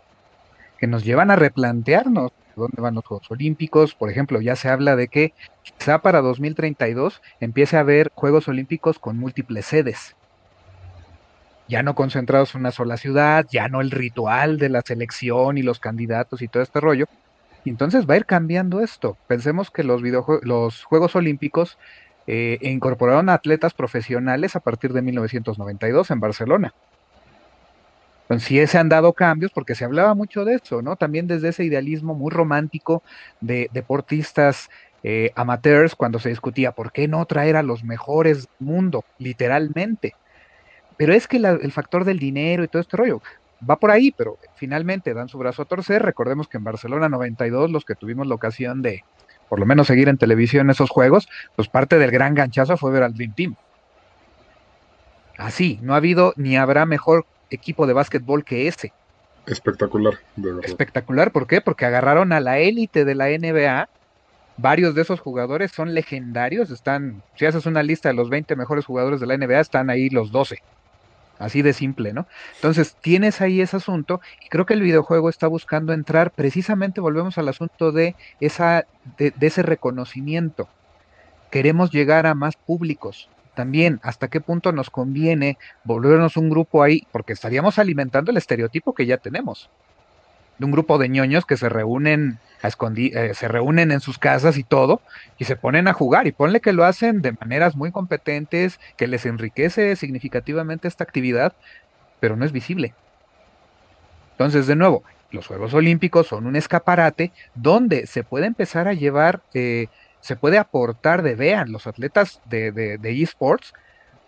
[0.77, 3.95] que nos llevan a replantearnos dónde van los Juegos Olímpicos.
[3.95, 5.33] Por ejemplo, ya se habla de que
[5.63, 10.15] quizá para 2032 empiece a haber Juegos Olímpicos con múltiples sedes.
[11.67, 15.63] Ya no concentrados en una sola ciudad, ya no el ritual de la selección y
[15.63, 17.05] los candidatos y todo este rollo,
[17.65, 19.17] entonces va a ir cambiando esto.
[19.27, 20.01] Pensemos que los,
[20.43, 21.77] los Juegos Olímpicos
[22.27, 26.73] eh, incorporaron atletas profesionales a partir de 1992 en Barcelona.
[28.23, 30.95] Entonces sí se han dado cambios porque se hablaba mucho de eso, ¿no?
[30.95, 33.01] También desde ese idealismo muy romántico
[33.41, 34.69] de deportistas
[35.01, 40.13] eh, amateurs cuando se discutía por qué no traer a los mejores del mundo, literalmente.
[40.97, 43.23] Pero es que el factor del dinero y todo este rollo,
[43.67, 46.01] va por ahí, pero finalmente dan su brazo a torcer.
[46.01, 49.03] Recordemos que en Barcelona 92, los que tuvimos la ocasión de
[49.49, 53.03] por lo menos seguir en televisión esos juegos, pues parte del gran ganchazo fue ver
[53.03, 53.55] al Dream Team.
[55.37, 58.93] Así, no ha habido ni habrá mejor equipo de básquetbol que ese.
[59.47, 60.69] Espectacular, de verdad.
[60.69, 61.61] Espectacular, ¿por qué?
[61.61, 63.89] Porque agarraron a la élite de la NBA.
[64.57, 68.85] Varios de esos jugadores son legendarios, están, si haces una lista de los 20 mejores
[68.85, 70.61] jugadores de la NBA, están ahí los 12.
[71.39, 72.27] Así de simple, ¿no?
[72.55, 77.37] Entonces, tienes ahí ese asunto y creo que el videojuego está buscando entrar, precisamente volvemos
[77.37, 78.85] al asunto de, esa,
[79.17, 80.67] de, ese reconocimiento.
[81.49, 83.29] Queremos llegar a más públicos.
[83.55, 88.93] También, hasta qué punto nos conviene volvernos un grupo ahí, porque estaríamos alimentando el estereotipo
[88.93, 89.69] que ya tenemos
[90.59, 94.57] de un grupo de ñoños que se reúnen a eh, se reúnen en sus casas
[94.57, 95.01] y todo,
[95.37, 99.07] y se ponen a jugar, y ponle que lo hacen de maneras muy competentes, que
[99.07, 101.53] les enriquece significativamente esta actividad,
[102.19, 102.93] pero no es visible.
[104.31, 109.41] Entonces, de nuevo, los Juegos Olímpicos son un escaparate donde se puede empezar a llevar,
[109.53, 109.87] eh,
[110.19, 113.73] se puede aportar de, vean, los atletas de, de, esports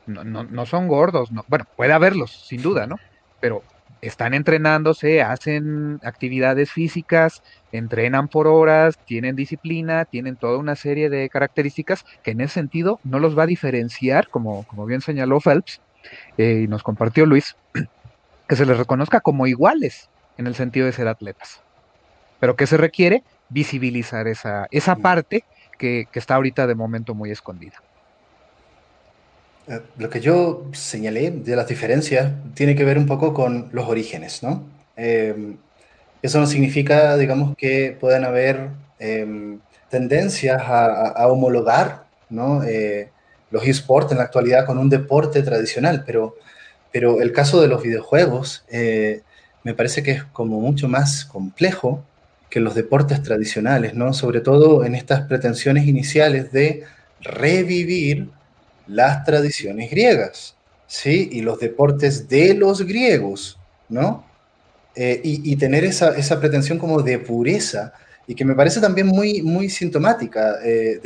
[0.05, 2.97] no, no, no, son gordos, no, bueno, puede haberlos, sin duda, ¿no?
[3.39, 3.63] Pero
[4.01, 11.29] están entrenándose, hacen actividades físicas, entrenan por horas, tienen disciplina, tienen toda una serie de
[11.29, 15.81] características que en ese sentido no los va a diferenciar, como, como bien señaló Phelps
[16.37, 17.55] eh, y nos compartió Luis,
[18.47, 21.61] que se les reconozca como iguales en el sentido de ser atletas.
[22.39, 25.43] Pero que se requiere visibilizar esa, esa parte
[25.77, 27.77] que, que está ahorita de momento muy escondida.
[29.71, 33.87] Eh, lo que yo señalé de las diferencias tiene que ver un poco con los
[33.87, 34.63] orígenes, ¿no?
[34.97, 35.55] Eh,
[36.21, 42.63] eso no significa, digamos, que puedan haber em, tendencias a, homologar ¿no?
[42.63, 43.09] Eh,
[43.49, 46.35] los esports en la actualidad con un deporte tradicional, pero,
[46.91, 48.65] pero el caso de los videojuegos
[49.63, 52.03] me parece que es como mucho más complejo
[52.49, 54.13] que los deportes tradicionales, ¿no?
[54.13, 56.83] Sobre todo en estas pretensiones iniciales de
[57.21, 58.29] revivir
[58.87, 60.55] las tradiciones griegas,
[60.87, 61.29] ¿sí?
[61.31, 64.25] Y los deportes de los griegos, ¿no?
[64.95, 67.93] Eh, y, tener esa, pretensión como de pureza,
[68.27, 70.99] y que me parece también muy, muy sintomática eh,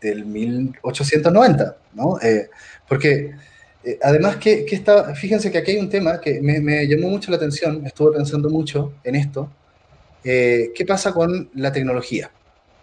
[0.00, 2.20] del 1890, ¿no?
[2.20, 2.48] Eh,
[2.88, 3.32] porque
[4.02, 7.38] además que, está, fíjense que aquí hay un tema que me, me, llamó mucho la
[7.38, 9.50] atención, estuve pensando mucho en esto,
[10.22, 12.30] ¿qué pasa con la tecnología?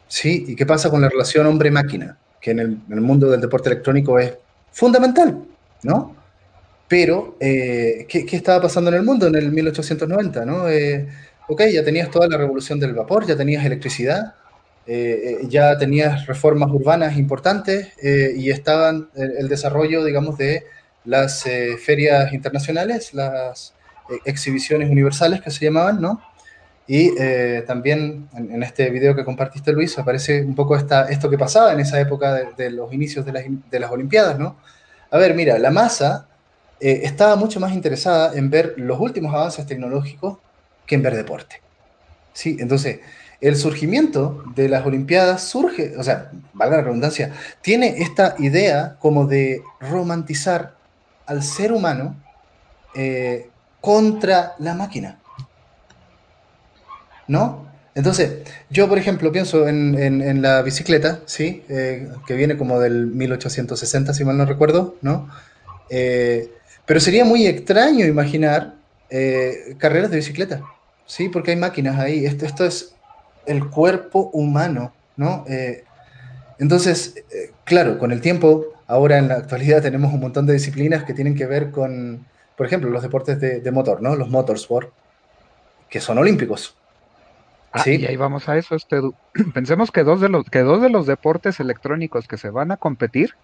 [0.08, 0.44] ¿Sí?
[0.50, 2.18] ¿Y qué pasa con la relación hombre-máquina?
[2.42, 4.34] Que en el, mundo del deporte electrónico es
[4.72, 5.44] fundamental,
[5.84, 6.16] ¿no?
[6.88, 10.46] Pero, ¿qué, ¿qué, estaba pasando en el mundo en el 1890?
[10.46, 10.66] ¿no?
[11.48, 14.34] ok, ya tenías toda la revolución del vapor, ya tenías electricidad,
[15.48, 20.66] ya tenías reformas urbanas importantes y estaban el, el, desarrollo, digamos, de
[21.06, 21.46] las
[21.82, 23.74] ferias internacionales, las
[24.26, 26.22] exhibiciones universales que se llamaban, ¿no?
[26.92, 31.38] Y eh, también en, este video que compartiste, Luis, aparece un poco esta, esto que
[31.38, 34.58] pasaba en esa época de, los inicios de las, de las, Olimpiadas, ¿no?
[35.10, 36.28] A ver, mira, la masa
[36.82, 40.40] eh, estaba mucho más interesada en ver los últimos avances tecnológicos
[40.86, 41.62] que en ver deporte.
[42.34, 42.58] ¿Sí?
[42.60, 43.00] Entonces,
[43.40, 49.28] el surgimiento de las Olimpiadas surge, o sea, valga la redundancia, tiene esta idea como
[49.28, 50.76] de romantizar
[51.26, 52.18] al ser humano
[52.96, 53.50] eh,
[53.80, 55.21] contra la máquina.
[57.32, 57.66] ¿No?
[57.96, 58.40] Entonces,
[58.70, 61.64] yo, por ejemplo, pienso en, la bicicleta, ¿sí?
[61.70, 65.30] Eh, que viene como del 1860, si mal no recuerdo, ¿no?
[65.90, 66.52] Eh,
[66.86, 68.76] pero sería muy extraño imaginar
[69.10, 70.62] eh, carreras de bicicleta,
[71.06, 71.30] ¿sí?
[71.30, 72.26] Porque hay máquinas ahí.
[72.26, 72.96] Esto, esto es
[73.46, 75.46] el cuerpo humano, ¿no?
[76.60, 77.16] entonces,
[77.64, 81.36] claro, con el tiempo, ahora en la actualidad tenemos un montón de disciplinas que tienen
[81.36, 84.16] que ver con, por ejemplo, los deportes de, de motor, ¿no?
[84.16, 84.92] Los motorsport,
[85.90, 86.76] que son olímpicos,
[87.74, 89.00] Ah, y ahí vamos a eso, este,
[89.54, 92.78] pensemos que dos, de los, que dos de los deportes electrónicos que se van a
[92.78, 93.36] competir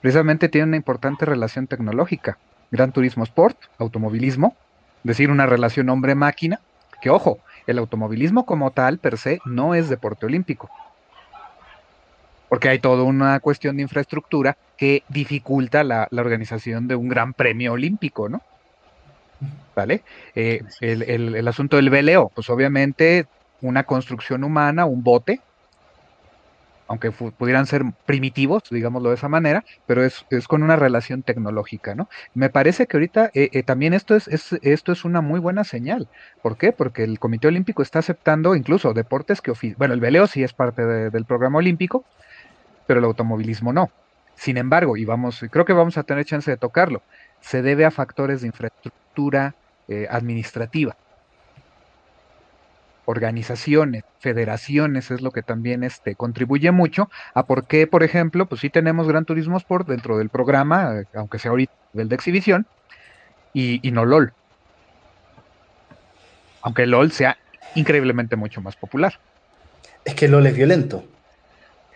[0.00, 2.38] precisamente tienen una importante relación tecnológica.
[2.72, 4.56] Gran Turismo Sport, automovilismo,
[5.04, 6.60] decir, una relación hombre-máquina,
[7.00, 10.68] que ojo, el automovilismo como tal, per se, no es deporte olímpico.
[12.48, 17.72] Porque hay toda una cuestión de infraestructura que dificulta la, organización de un gran premio
[17.72, 18.42] olímpico, ¿no?
[19.76, 20.02] ¿Vale?
[20.34, 23.26] Eh, el, el, asunto del veleo, pues obviamente
[23.62, 25.40] una construcción humana, un bote,
[26.88, 32.10] aunque pudieran ser primitivos, digámoslo de esa manera, pero es, con una relación tecnológica, ¿no?
[32.34, 36.08] Me parece que ahorita eh, eh, también esto es, esto es una muy buena señal.
[36.42, 36.72] ¿Por qué?
[36.72, 40.84] Porque el Comité Olímpico está aceptando incluso deportes que, bueno, el veleo sí es parte
[40.84, 42.04] del programa olímpico,
[42.86, 43.90] pero el automovilismo no.
[44.34, 47.00] Sin embargo, y vamos, creo que vamos a tener chance de tocarlo,
[47.40, 49.54] se debe a factores de infraestructura
[49.88, 50.96] eh, administrativa
[53.04, 58.60] organizaciones, federaciones, es lo que también este, contribuye mucho a por qué, por ejemplo, pues
[58.60, 62.66] sí tenemos Gran Turismo Sport dentro del programa, eh, aunque sea ahorita del de exhibición,
[63.54, 64.32] y, no LOL.
[66.62, 67.36] Aunque LOL sea
[67.74, 69.18] increíblemente mucho más popular.
[70.04, 71.04] Es que LOL es violento.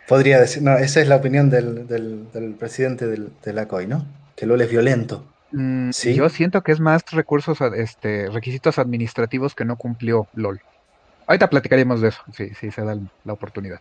[0.07, 4.07] Podría decir, no, esa es la opinión del, presidente del, de la COI, ¿no?
[4.37, 5.25] Que LOL es violento.
[5.53, 6.14] Mm, ¿Sí?
[6.14, 10.61] Yo siento que es más recursos, este, requisitos administrativos que no cumplió LOL.
[11.27, 13.81] Ahorita platicaríamos de eso, si se da la oportunidad.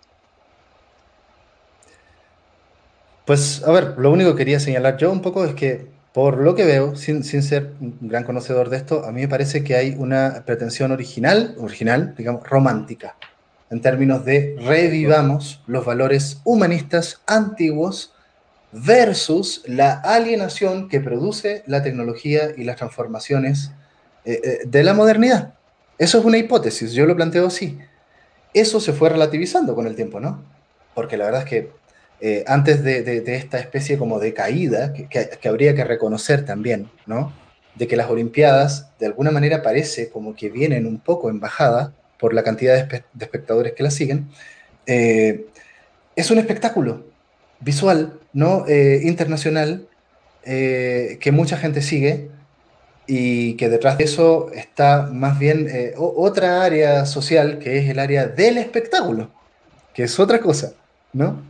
[3.25, 6.53] Pues, a ver, lo único que quería señalar yo un poco es que, por lo
[6.53, 9.95] que veo, sin, ser un gran conocedor de esto, a mí me parece que hay
[9.97, 13.15] una pretensión original, original, digamos, romántica,
[13.71, 18.13] en términos de revivamos los valores humanistas antiguos
[18.71, 23.71] versus la alienación que produce la tecnología y las transformaciones
[24.23, 25.54] eh, eh, de la modernidad.
[25.97, 27.77] Eso es una hipótesis, yo lo planteo así.
[28.53, 30.43] Eso se fue relativizando con el tiempo, ¿no?
[30.93, 31.71] Porque la verdad es que
[32.21, 37.33] eh, antes de, esta especie como de caída, que, habría que reconocer también, ¿no?
[37.75, 41.93] De que las Olimpiadas de alguna manera parece como que vienen un poco en bajada
[42.19, 44.29] por la cantidad de, espectadores que las siguen,
[44.85, 45.45] eh,
[46.15, 47.05] es un espectáculo
[47.59, 48.65] visual, ¿no?
[48.67, 49.87] Eh, internacional,
[50.43, 52.29] que mucha gente sigue,
[53.07, 57.99] y que detrás de eso está más bien eh, otra área social que es el
[57.99, 59.29] área del espectáculo,
[59.93, 60.73] que es otra cosa,
[61.13, 61.41] ¿no?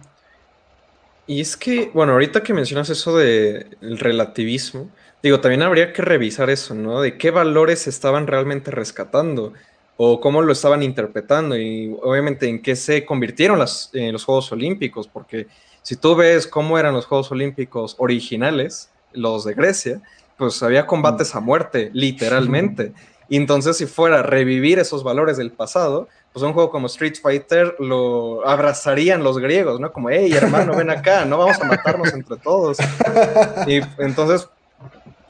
[1.27, 4.89] Y es que, bueno, ahorita que mencionas eso del relativismo,
[5.23, 7.01] digo, también habría que revisar eso, ¿no?
[7.01, 9.53] De qué valores estaban realmente rescatando
[9.97, 15.07] o cómo lo estaban interpretando y obviamente en qué se convirtieron las, los Juegos Olímpicos,
[15.07, 15.47] porque
[15.81, 20.01] si tú ves cómo eran los Juegos Olímpicos originales, los de Grecia,
[20.37, 22.93] pues había combates a muerte, literalmente.
[23.27, 27.15] Y entonces, si fuera a revivir esos valores del pasado, pues un juego como Street
[27.19, 29.91] Fighter lo abrazarían los griegos, ¿no?
[29.91, 32.77] Como, hey, hermano, ven acá, no vamos a matarnos entre todos.
[33.67, 34.47] Y entonces,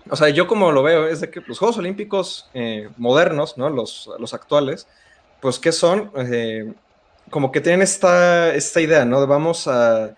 [0.10, 3.70] o sea, yo como lo veo es de que los Juegos Olímpicos eh, modernos, ¿no?
[3.70, 4.88] Los, los actuales,
[5.40, 6.12] pues, ¿qué son?
[6.18, 6.74] Eh,
[7.30, 9.22] como que tienen esta, esta idea, ¿no?
[9.22, 10.14] De vamos a, a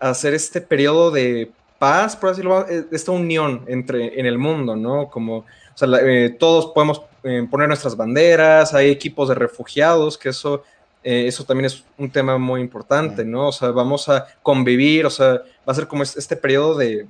[0.00, 1.50] hacer este periodo de
[1.82, 5.10] paz, por decirlo, eh, esta unión entre, en el mundo, ¿no?
[5.10, 10.28] Como, o sea, eh, todos podemos eh, poner nuestras banderas, hay equipos de refugiados, que
[10.28, 10.62] eso,
[11.02, 13.48] eso también es un tema muy importante, ¿no?
[13.48, 17.08] O sea, vamos a convivir, o sea, va a ser como este periodo de,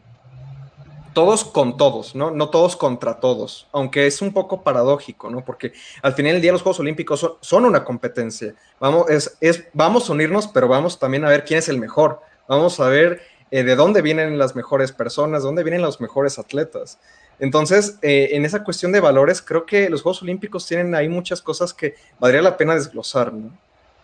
[1.12, 2.30] todos con todos, ¿no?
[2.30, 5.44] No todos contra todos, aunque es un poco paradójico, ¿no?
[5.44, 8.54] Porque al final del día los Juegos Olímpicos son, una competencia.
[8.80, 12.20] Vamos, es, es, vamos a unirnos, pero vamos también a ver quién es el mejor.
[12.48, 13.20] Vamos a ver
[13.52, 16.98] eh, de dónde vienen las mejores personas, de dónde vienen los mejores atletas.
[17.38, 21.42] Entonces, eh, en esa cuestión de valores, creo que los Juegos Olímpicos tienen ahí muchas
[21.42, 23.50] cosas que valdría la pena desglosar, ¿no?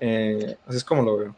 [0.01, 1.35] Eh, así es como lo veo.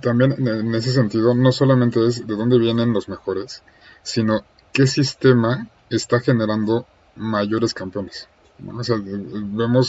[0.00, 3.64] También en ese sentido, no solamente es de dónde vienen los mejores,
[4.04, 8.28] sino qué sistema está generando mayores campeones.
[8.60, 8.88] Vemos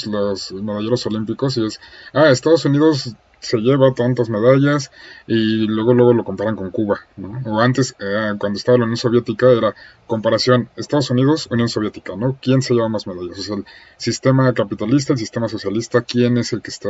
[0.07, 1.79] los medalleros olímpicos y es,
[2.11, 4.91] ah, Estados Unidos se lleva tantas medallas
[5.27, 7.41] y luego luego lo comparan con Cuba, ¿no?
[7.45, 9.75] O antes, eh, cuando estaba la Unión Soviética, era
[10.07, 12.37] comparación Estados Unidos, Unión Soviética, ¿no?
[12.41, 13.39] ¿Quién se lleva más medallas?
[13.39, 13.65] O sea, el
[13.97, 16.89] sistema capitalista, el sistema socialista, ¿quién es el que está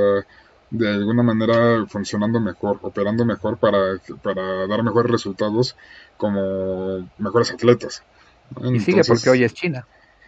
[0.72, 5.76] de alguna manera funcionando mejor, operando mejor para, para dar mejores resultados
[6.18, 8.04] como mejores atletas?
[8.64, 9.86] y sigue porque hoy es China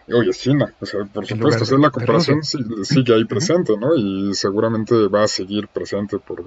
[0.08, 0.72] hoy es China.
[0.80, 3.94] O sea, por supuesto, la comparación sigue ahí presente, ¿no?
[3.94, 6.44] Y seguramente va a seguir presente por,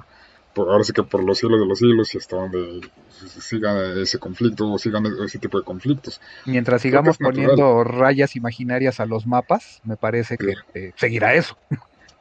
[0.54, 2.82] por, ahora sí que por los siglos de los siglos y hasta donde
[3.40, 6.20] siga ese conflicto o sigan ese tipo de conflictos.
[6.46, 11.58] Mientras sigamos poniendo rayas imaginarias a los mapas, me parece que eh, seguirá eso.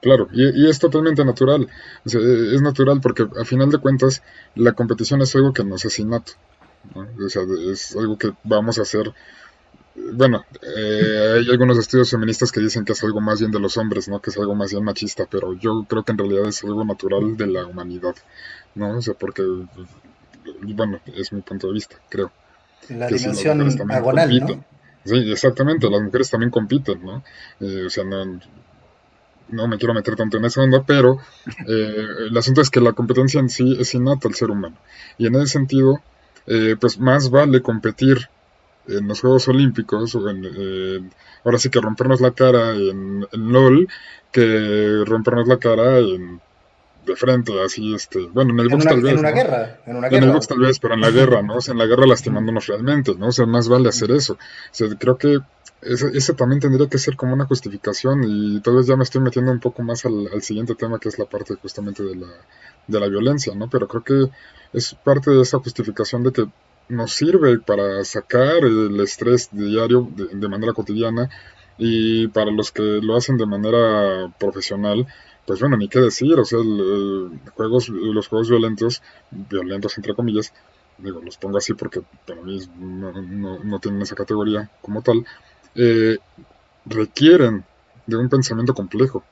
[0.05, 1.67] Claro, y, es totalmente natural.
[2.05, 4.23] O sea, es natural porque a final de cuentas
[4.55, 5.99] la competición es algo que no es.
[6.95, 7.09] ¿no?
[7.25, 9.15] O sea, es algo que vamos a hacer
[9.95, 13.77] bueno, eh, hay algunos estudios feministas que dicen que es algo más bien de los
[13.77, 14.21] hombres, ¿no?
[14.21, 17.37] Que es algo más bien machista, pero yo creo que en realidad es algo natural
[17.37, 18.15] de la humanidad,
[18.75, 18.99] ¿no?
[18.99, 19.43] O sea, porque,
[20.63, 22.33] bueno, es mi punto de vista, creo.
[22.89, 24.65] La dimensión agonal, ¿no?
[25.05, 27.23] Sí, exactamente, las mujeres también compiten, ¿no?
[27.61, 28.41] Eh, o sea, no,
[29.51, 31.19] no me quiero meter tanto en esa onda, pero
[31.69, 34.77] eh, el asunto es que la competencia en sí es innata al ser humano.
[35.19, 36.01] Y en ese sentido,
[36.81, 38.29] pues más vale competir
[38.89, 41.11] en los Juegos Olímpicos, o en,
[41.45, 43.89] ahora sí que rompernos la cara en, LOL,
[44.31, 46.41] que rompernos la cara en,
[47.07, 49.13] de frente, así, este, bueno, en el box tal vez.
[49.13, 50.19] En una guerra, en una guerra.
[50.19, 51.57] En el box tal vez, pero en la guerra, ¿no?
[51.57, 53.29] O sea, en la guerra lastimándonos realmente, ¿no?
[53.29, 54.35] O sea, más vale hacer eso.
[54.35, 54.39] O
[54.71, 55.39] sea, creo que
[55.83, 59.53] ese, también tendría que ser como una justificación y tal vez ya me estoy metiendo
[59.53, 62.29] un poco más al, al siguiente tema que es la parte justamente de la,
[62.87, 63.69] de la violencia, ¿no?
[63.69, 64.37] Pero creo que
[64.73, 66.47] es parte de esa justificación de que
[66.89, 71.31] nos sirve para sacar el estrés diario de, manera cotidiana
[71.79, 75.07] y para los que lo hacen de manera profesional,
[75.47, 76.61] pues bueno, ni qué decir, o sea,
[77.55, 80.53] juegos, los juegos violentos, violentos entre comillas,
[80.99, 85.27] digo, los pongo así porque para mí no, tienen esa categoría como tal,
[85.75, 86.19] eh,
[86.87, 87.65] requieren
[88.07, 89.25] de un pensamiento complejo.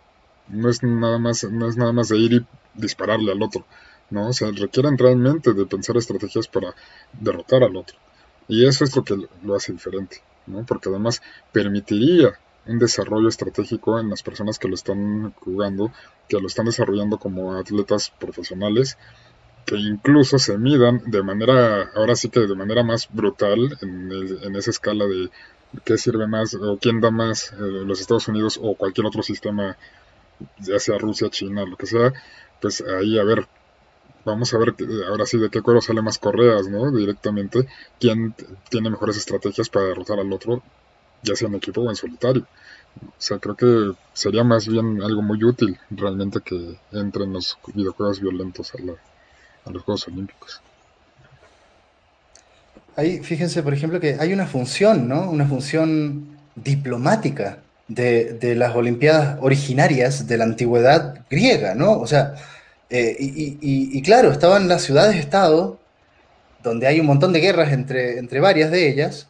[0.48, 3.64] No es nada más, no es nada más de ir y dispararle al otro.
[4.12, 4.28] ¿No?
[4.28, 6.74] O sea, requieren realmente de pensar estrategias para
[7.18, 7.96] derrotar al otro.
[8.48, 10.64] Y eso es lo que lo hace diferente, ¿no?
[10.66, 15.90] Porque además permitiría un desarrollo estratégico en las personas que lo están jugando,
[16.28, 18.98] que lo están desarrollando como atletas profesionales,
[19.66, 24.70] que incluso se midan de manera, ahora sí que de manera más brutal en, esa
[24.70, 25.30] escala de
[25.84, 29.76] qué sirve más o quién da más, eh, los Estados Unidos o cualquier otro sistema,
[30.58, 32.12] ya sea Rusia, China, lo que sea,
[32.60, 33.46] pues ahí a ver
[34.24, 34.74] vamos a ver
[35.08, 36.90] ahora sí de qué cuero sale más correas, ¿no?
[36.90, 37.66] Directamente,
[37.98, 38.34] quién
[38.70, 40.62] tiene mejores estrategias para derrotar al otro,
[41.22, 42.46] ya sea en equipo o en solitario.
[43.00, 48.20] O sea, creo que sería más bien algo muy útil realmente que entren los videojuegos
[48.20, 50.60] violentos a, los Juegos Olímpicos.
[52.96, 55.30] Ahí, fíjense, por ejemplo, que hay una función, ¿no?
[55.30, 61.98] Una función diplomática de, de las Olimpiadas originarias de la antigüedad griega, ¿no?
[61.98, 62.34] O sea,
[62.95, 65.78] eh, y, claro, estaban las ciudades-estado,
[66.62, 69.28] donde hay un montón de guerras entre, entre varias de ellas,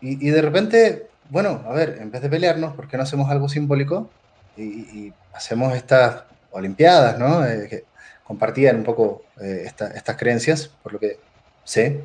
[0.00, 3.48] y, de repente, bueno, a ver, en vez de pelearnos, ¿por qué no hacemos algo
[3.48, 4.08] simbólico?
[4.56, 7.44] Y, hacemos estas Olimpiadas, ¿no?
[7.46, 7.84] Eh, que
[8.24, 11.18] compartían un poco eh, estas creencias, por lo que
[11.64, 12.00] sé.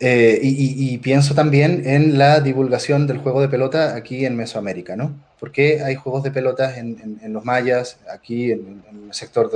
[0.00, 5.14] Y, pienso también en la divulgación del juego de pelota aquí en Mesoamérica, ¿no?
[5.40, 9.50] ¿Por qué hay juegos de pelotas en, los mayas, aquí en, el sector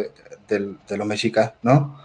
[0.49, 1.99] de, los mexicas, ¿no?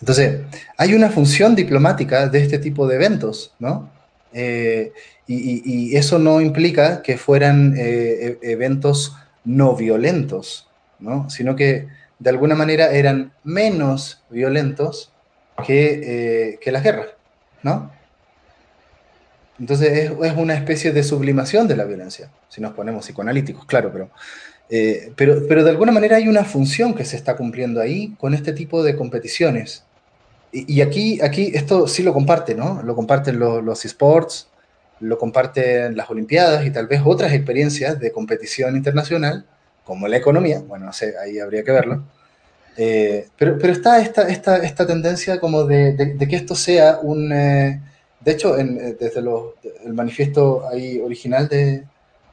[0.00, 0.40] Entonces,
[0.76, 3.90] hay una función diplomática de este tipo de eventos, ¿no?
[4.32, 4.92] Eh,
[5.26, 10.68] y, eso no implica que fueran eh, e, eventos no violentos,
[10.98, 11.30] ¿no?
[11.30, 15.12] Sino que de alguna manera eran menos violentos
[15.66, 16.00] que,
[16.52, 17.08] eh, que las guerras,
[17.64, 17.90] ¿no?
[19.58, 24.10] Entonces es, una especie de sublimación de la violencia, si nos ponemos psicoanalíticos, claro, pero,
[24.68, 28.34] eh, pero, pero de alguna manera hay una función que se está cumpliendo ahí con
[28.34, 29.84] este tipo de competiciones.
[30.52, 32.80] y, aquí, aquí esto sí lo comparte, ¿no?
[32.84, 34.48] Lo comparten los, esports,
[35.00, 39.46] lo comparten las Olimpiadas y tal vez otras experiencias de competición internacional,
[39.84, 42.04] como la economía, bueno, no sé, ahí habría que verlo.
[42.76, 47.32] Eh, pero, pero está esta, esta, esta tendencia como de, que esto sea un...
[47.32, 47.80] Eh,
[48.20, 51.84] de hecho, en, desde el manifiesto ahí original de,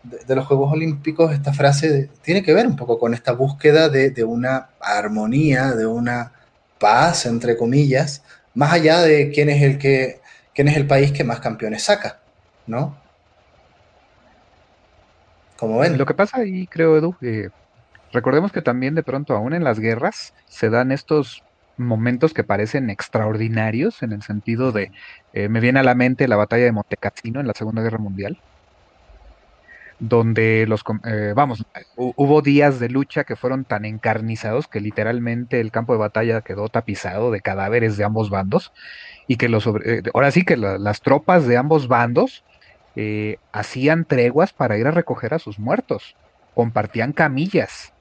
[0.04, 4.24] de, los Juegos Olímpicos, esta frase tiene que ver un poco con esta búsqueda de,
[4.24, 6.32] una armonía, de una
[6.80, 8.24] paz, entre comillas,
[8.54, 10.22] más allá de quién es el, que,
[10.56, 12.20] quién es el país que más campeones saca,
[12.68, 12.98] ¿no?
[15.58, 15.98] Como ven.
[15.98, 17.50] Lo que pasa ahí, creo, Edu, eh,
[18.12, 21.44] recordemos que también de pronto, aún en las guerras, se dan estos
[21.78, 24.92] momentos que parecen extraordinarios en el sentido de,
[25.34, 28.40] eh, me viene a la mente la batalla de Montecassino en la Segunda Guerra Mundial,
[30.02, 31.64] donde los, eh, vamos,
[31.96, 36.70] hubo días de lucha que fueron tan encarnizados que literalmente el campo de batalla quedó
[36.70, 38.74] tapizado de cadáveres de ambos bandos
[39.28, 42.44] y que los, eh, ahora sí que las tropas de ambos bandos
[42.96, 46.18] eh, hacían treguas para ir a recoger a sus muertos,
[46.56, 47.94] compartían camillas,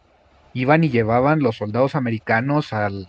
[0.53, 3.09] iban y llevaban los soldados americanos al,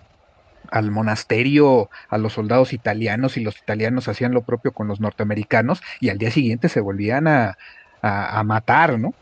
[0.70, 5.82] al monasterio a los soldados italianos y los italianos hacían lo propio con los norteamericanos
[6.00, 7.58] y al día siguiente se volvían a,
[8.02, 9.14] a, matar, ¿no?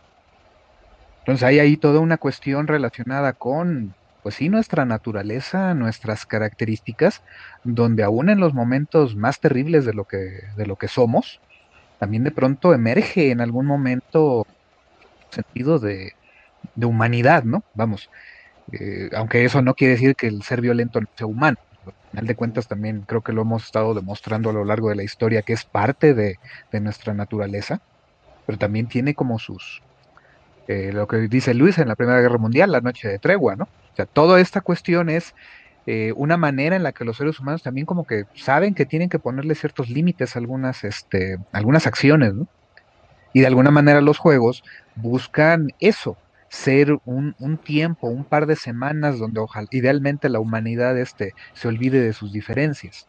[1.19, 3.93] Entonces hay ahí toda una cuestión relacionada con,
[4.23, 7.21] pues sí, nuestra naturaleza, nuestras características,
[7.63, 11.39] donde aún en los momentos más terribles de lo que, de lo que somos,
[11.99, 14.47] también de pronto emerge en algún momento
[15.29, 16.13] sentido de,
[16.79, 17.63] de humanidad, ¿no?
[17.73, 18.09] Vamos,
[18.71, 21.57] eh, aunque eso no quiere decir que el ser violento no sea humano.
[21.85, 24.95] Al final de cuentas también creo que lo hemos estado demostrando a lo largo de
[24.95, 26.39] la historia que es parte de,
[26.71, 27.81] de nuestra naturaleza
[28.49, 29.83] pero también tiene como sus,
[30.67, 33.65] eh, lo que dice Luis en la Primera Guerra Mundial, la noche de tregua, ¿no?
[33.65, 35.35] O sea, toda esta cuestión es
[35.85, 39.07] eh, una manera en la que los seres humanos también como que saben que tienen
[39.07, 42.47] que ponerle ciertos límites a algunas, este, algunas acciones, ¿no?
[43.33, 44.63] Y de alguna manera los juegos
[44.95, 46.17] buscan eso,
[46.49, 52.01] ser un, tiempo, un par de semanas donde ojalá, idealmente la humanidad este, se olvide
[52.01, 53.07] de sus diferencias.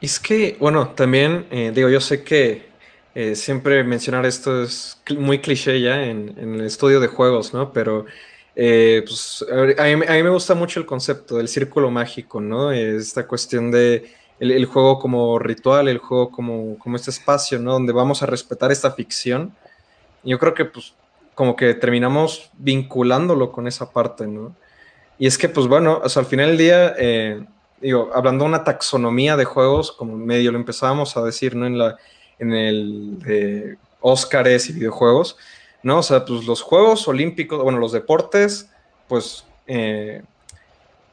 [0.00, 2.70] Es que, bueno, también eh, digo, yo sé que
[3.14, 7.72] eh, siempre mencionar esto es muy cliché ya en, el estudio de juegos, ¿no?
[7.72, 8.06] Pero
[8.54, 9.44] eh, pues,
[9.78, 12.70] a, mí, me gusta mucho el concepto del círculo mágico, ¿no?
[12.72, 17.72] Esta cuestión de el, juego como ritual, el juego como, como este espacio, ¿no?
[17.72, 19.54] Donde vamos a respetar esta ficción.
[20.22, 20.94] Yo creo que pues
[21.40, 24.54] como que terminamos vinculándolo con esa parte, ¿no?
[25.18, 27.42] Y es que pues bueno, al final del día, eh,
[27.80, 31.66] digo, hablando de una taxonomía de juegos, como medio lo empezábamos a decir, ¿no?
[31.66, 31.96] En la
[32.40, 35.38] en el de Óscares y videojuegos,
[35.82, 36.00] ¿no?
[36.00, 38.68] O sea, pues los Juegos Olímpicos, bueno, los deportes,
[39.08, 39.46] pues...
[39.66, 40.20] Eh,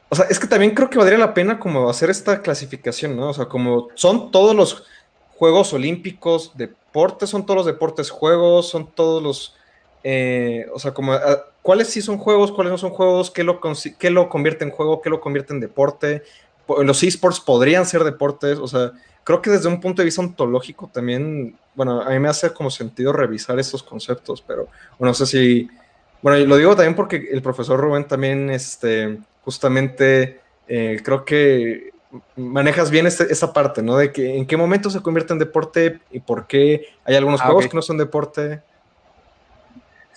[0.09, 3.29] o sea, es que también creo que valdría la pena como hacer esta clasificación, ¿no?
[3.29, 4.83] O sea, como son todos los
[5.37, 9.56] Juegos Olímpicos, deportes, son todos los deportes juegos, son todos los...
[10.09, 11.11] Eh, o sea, como...
[11.11, 12.53] Ah, ¿Cuáles sí son juegos?
[12.53, 13.29] ¿Cuáles no son juegos?
[13.29, 13.59] ¿Qué lo,
[13.99, 15.01] ¿Qué lo convierte en juego?
[15.01, 16.23] ¿Qué lo convierte en deporte?
[16.81, 18.93] Los esports podrían ser deportes, o sea,
[19.25, 22.71] creo que desde un punto de vista ontológico también, bueno, a mí me hace como
[22.71, 25.69] sentido revisar estos conceptos, pero bueno, no sé si,
[26.21, 30.39] bueno, lo digo también porque el profesor Rubén también, este, justamente,
[30.69, 31.91] eh, creo que
[32.37, 33.97] manejas bien este, esa parte, ¿no?
[33.97, 37.47] De que en qué momento se convierte en deporte y por qué hay algunos ah,
[37.47, 38.61] juegos que no son deporte.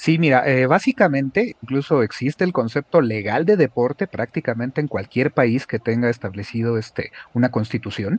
[0.01, 5.67] Sí, mira, eh, básicamente incluso existe el concepto legal de deporte prácticamente en cualquier país
[5.67, 8.19] que tenga establecido este, una constitución.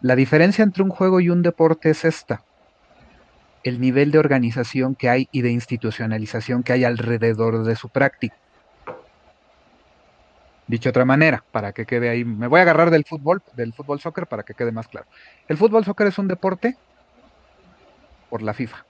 [0.00, 2.42] La diferencia entre un juego y un deporte es esta.
[3.62, 8.34] El nivel de organización que hay y de institucionalización que hay alrededor de su práctica.
[10.66, 13.72] Dicho de otra manera, para que quede ahí, me voy a agarrar del fútbol, del
[13.74, 15.06] fútbol soccer para que quede más claro.
[15.46, 16.76] El fútbol soccer es un deporte
[18.28, 18.84] por la FIFA,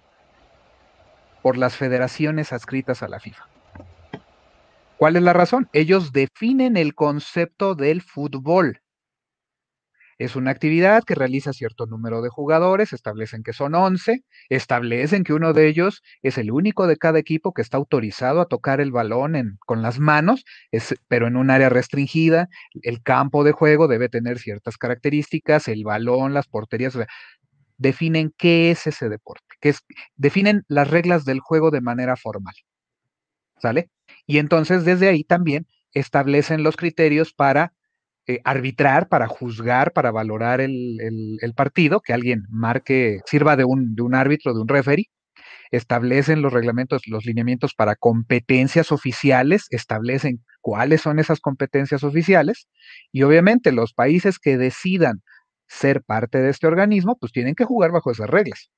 [1.43, 3.49] por las federaciones adscritas a la FIFA.
[4.97, 5.69] ¿Cuál es la razón?
[5.73, 8.81] Ellos definen el concepto del fútbol.
[10.19, 15.33] Es una actividad que realiza cierto número de jugadores, establecen que son 11, establecen que
[15.33, 18.93] uno de ellos es el único de cada equipo que está autorizado a tocar el
[18.93, 20.45] balón con las manos,
[21.09, 22.49] pero en un área restringida.
[22.83, 26.97] El campo de juego debe tener ciertas características, el balón, las porterías.
[27.79, 29.81] definen qué es ese deporte, es,
[30.17, 32.55] definen las reglas del juego de manera formal.
[33.61, 33.91] ¿Sale?
[34.27, 37.73] Y entonces desde ahí también establecen los criterios para
[38.27, 44.03] eh, arbitrar, para juzgar, para valorar el, partido, que alguien marque, sirva de un, de
[44.03, 45.11] un árbitro, de un referee,
[45.73, 52.69] establecen los reglamentos, los lineamientos para competencias oficiales, establecen cuáles son esas competencias oficiales
[53.11, 55.23] y obviamente los países que decidan
[55.67, 58.71] ser parte de este organismo, pues tienen que jugar bajo esas reglas.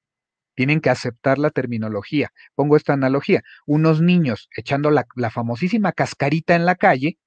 [0.55, 2.30] Tienen que aceptar la terminología.
[2.55, 3.42] Pongo esta analogía.
[3.66, 7.18] Unos niños echando la, famosísima cascarita en la calle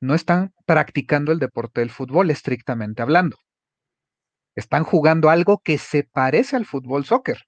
[0.00, 3.36] no están practicando el deporte del fútbol estrictamente hablando.
[4.54, 7.38] Están jugando algo que se parece al fútbol soccer,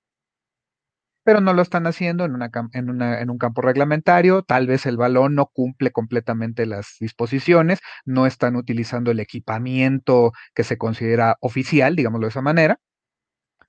[1.24, 2.36] pero no lo están haciendo en,
[2.72, 8.56] en, un campo reglamentario, tal vez el balón no cumple completamente las disposiciones, no están
[8.56, 12.78] utilizando el equipamiento que se considera oficial, digámoslo de esa manera.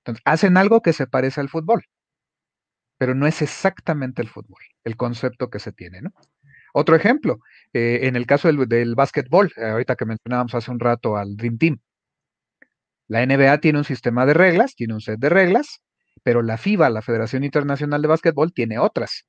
[0.04, 1.84] Entonces, hacen algo que se parece al fútbol,
[2.98, 6.12] pero no es exactamente el fútbol, el concepto que se tiene, ¿no?
[6.74, 7.38] Otro ejemplo,
[7.72, 11.36] eh, en el caso del, del básquetbol, eh, ahorita que mencionábamos hace un rato al
[11.36, 11.78] Dream Team,
[13.08, 15.82] la NBA tiene un sistema de reglas, tiene un set de reglas,
[16.22, 19.26] pero la FIBA, la Federación Internacional de Básquetbol, tiene otras.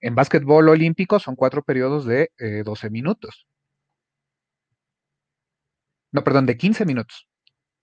[0.00, 2.30] En básquetbol olímpico son cuatro periodos de
[2.64, 3.46] 12 eh, minutos.
[6.12, 7.28] No, perdón, de 15 minutos.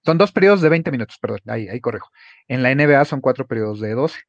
[0.06, 2.10] Son dos periodos de 20 minutos, perdón, ahí, ahí corrijo.
[2.48, 4.20] En la NBA son cuatro periodos de 12.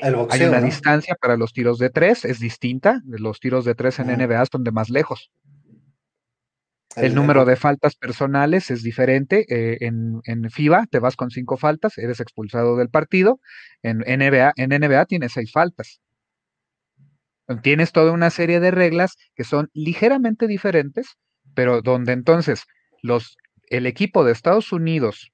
[0.00, 3.02] Hay una distancia para los tiros de tres, es distinta.
[3.04, 5.30] Los tiros de tres en NBA son de más lejos.
[6.96, 9.46] El, número de faltas personales es diferente.
[9.48, 13.40] Eh, en, en, FIBA te vas con cinco faltas, eres expulsado del partido.
[13.82, 16.00] En NBA, en NBA tienes seis faltas.
[17.62, 21.16] Tienes toda una serie de reglas que son ligeramente diferentes,
[21.54, 22.64] pero donde entonces
[23.02, 23.36] los,
[23.76, 25.32] el equipo de Estados Unidos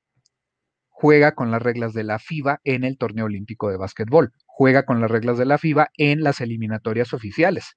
[0.89, 5.01] juega con las reglas de la FIBA en el torneo olímpico de básquetbol juega con
[5.01, 7.77] las reglas de la FIBA en las eliminatorias oficiales.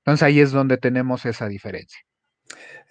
[0.00, 1.98] Entonces ahí es donde tenemos esa diferencia.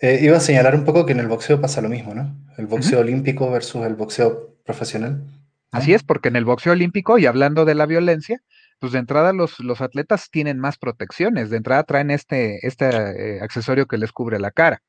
[0.02, 2.36] Eh, iba a señalar un poco que en el boxeo pasa lo mismo, ¿no?
[2.58, 5.28] El boxeo olímpico versus el boxeo profesional.
[5.72, 8.42] Así es, porque en el boxeo olímpico, y hablando de la violencia,
[8.80, 13.42] pues de entrada los, los atletas tienen más protecciones, de entrada traen este, este eh,
[13.42, 14.82] accesorio que les cubre la cara.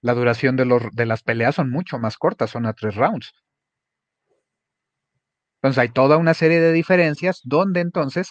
[0.00, 3.32] La duración de, los, de las peleas son mucho más cortas, son a tres rounds.
[5.56, 8.30] Entonces hay toda una serie de diferencias donde entonces,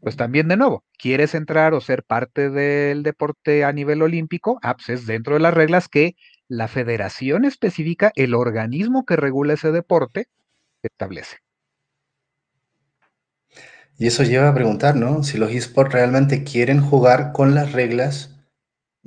[0.00, 4.74] pues también de nuevo, quieres entrar o ser parte del deporte a nivel olímpico, ah,
[4.74, 6.16] pues es dentro de las reglas que
[6.48, 10.28] la federación específica, el organismo que regula ese deporte,
[10.82, 11.36] establece.
[13.98, 15.22] Y eso lleva a preguntar, ¿no?
[15.24, 18.37] Si los esports realmente quieren jugar con las reglas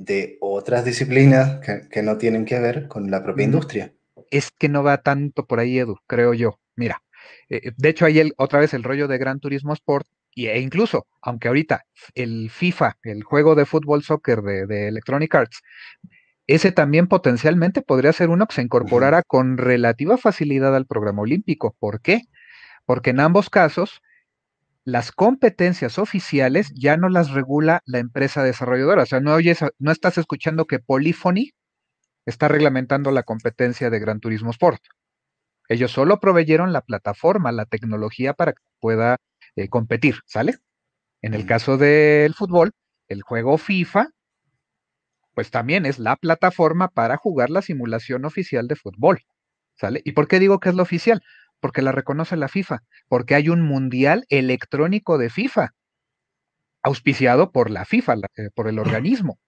[0.04, 3.92] de otras disciplinas que, no tienen que ver con la propia industria.
[4.30, 6.58] Es que no va tanto por ahí, Edu, creo yo.
[6.74, 7.02] Mira,
[7.48, 11.48] eh, de hecho, hay otra vez el rollo de Gran Turismo Sport, e incluso, aunque
[11.48, 11.84] ahorita
[12.14, 15.62] el FIFA, el juego de fútbol soccer de, Electronic Arts,
[16.46, 21.76] ese también potencialmente podría ser uno que se incorporara con relativa facilidad al programa olímpico.
[21.78, 22.22] ¿Por qué?
[22.84, 24.02] Porque en ambos casos,
[24.84, 29.04] las competencias oficiales ya no las regula la empresa desarrolladora.
[29.04, 31.52] O sea, no, oyes, no estás escuchando que Polyphony
[32.26, 34.82] está reglamentando la competencia de Gran Turismo Sport.
[35.68, 39.16] Ellos solo proveyeron la plataforma, la tecnología para que pueda
[39.56, 40.56] eh, competir, ¿sale?
[41.22, 42.72] En el caso del fútbol,
[43.08, 44.08] el juego FIFA,
[45.34, 49.20] pues también es la plataforma para jugar la simulación oficial de fútbol,
[49.76, 50.02] ¿sale?
[50.04, 51.22] ¿Y por qué digo que es la oficial?
[51.62, 55.70] Porque la reconoce la FIFA, porque hay un mundial electrónico de FIFA,
[56.82, 59.38] auspiciado por la FIFA, eh, por el organismo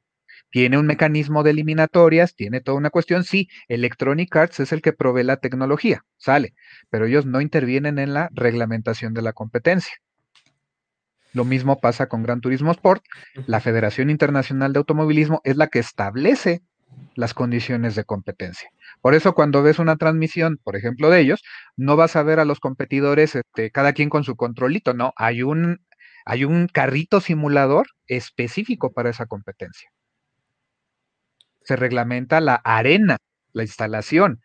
[0.55, 3.25] tiene un mecanismo de eliminatorias, tiene toda una cuestión.
[3.25, 6.55] Sí, Electronic Arts es el que provee la tecnología, sale,
[6.91, 9.97] pero ellos no intervienen en la reglamentación de la competencia.
[11.33, 13.03] Lo mismo pasa con Gran Turismo Sport.
[13.47, 16.63] La Federación Internacional de Automovilismo es la que establece
[17.15, 18.69] las condiciones de competencia.
[19.01, 21.43] Por eso cuando ves una transmisión, por ejemplo, de ellos,
[21.77, 25.43] no vas a ver a los competidores, este, cada quien con su controlito, no, hay
[25.43, 25.81] un,
[26.25, 29.91] hay un carrito simulador específico para esa competencia
[31.65, 33.17] se reglamenta la arena,
[33.53, 34.41] la instalación.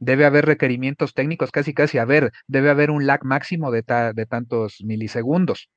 [0.00, 3.82] Debe haber requerimientos técnicos, casi casi, a ver, debe haber un lag máximo de,
[4.14, 5.70] de tantos milisegundos.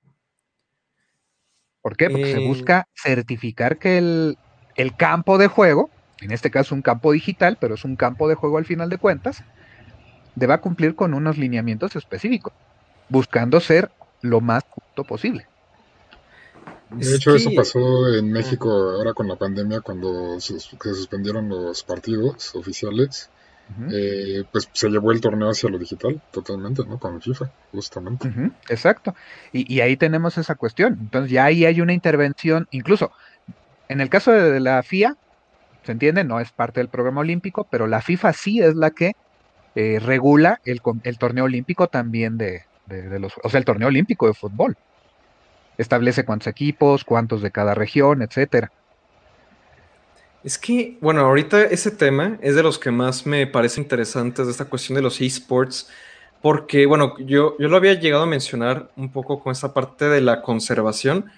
[1.82, 2.10] ¿Por qué?
[2.10, 2.48] Porque se eh.
[2.48, 4.38] busca certificar que el,
[4.76, 5.90] el campo de juego,
[6.22, 8.98] en este caso un campo digital, pero es un campo de juego al final de
[8.98, 9.44] cuentas,
[10.36, 12.54] deba cumplir con unos lineamientos específicos,
[13.10, 13.92] buscando ser
[14.22, 15.48] lo más justo posible.
[16.92, 22.56] De hecho, eso pasó en México ahora con la pandemia, cuando se, suspendieron los partidos
[22.56, 23.30] oficiales.
[23.92, 27.00] Eh, pues se llevó el torneo hacia lo digital totalmente, ¿no?
[27.00, 28.32] Con FIFA, justamente.
[28.70, 29.14] Exacto.
[29.52, 30.98] Y, ahí tenemos esa cuestión.
[31.02, 33.12] Entonces ya ahí hay una intervención, incluso
[33.90, 35.18] en el caso de, la FIA,
[35.88, 39.14] se entiende, no es parte del programa olímpico, pero la FIFA sí es la que
[39.74, 40.82] eh, regula el,
[41.18, 44.76] torneo olímpico también de, los, o sea, el torneo olímpico de fútbol.
[45.78, 48.70] establece cuántos equipos, cuántos de cada región, etcétera.
[50.44, 54.52] Es que, bueno, ahorita ese tema es de los que más me parece interesantes de
[54.52, 55.90] esta cuestión de los esports,
[56.42, 60.20] porque, bueno, yo, yo lo había llegado a mencionar un poco con esta parte de
[60.20, 61.32] la conservación,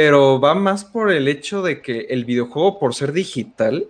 [0.00, 3.88] pero va más por el hecho de que el videojuego, por ser digital,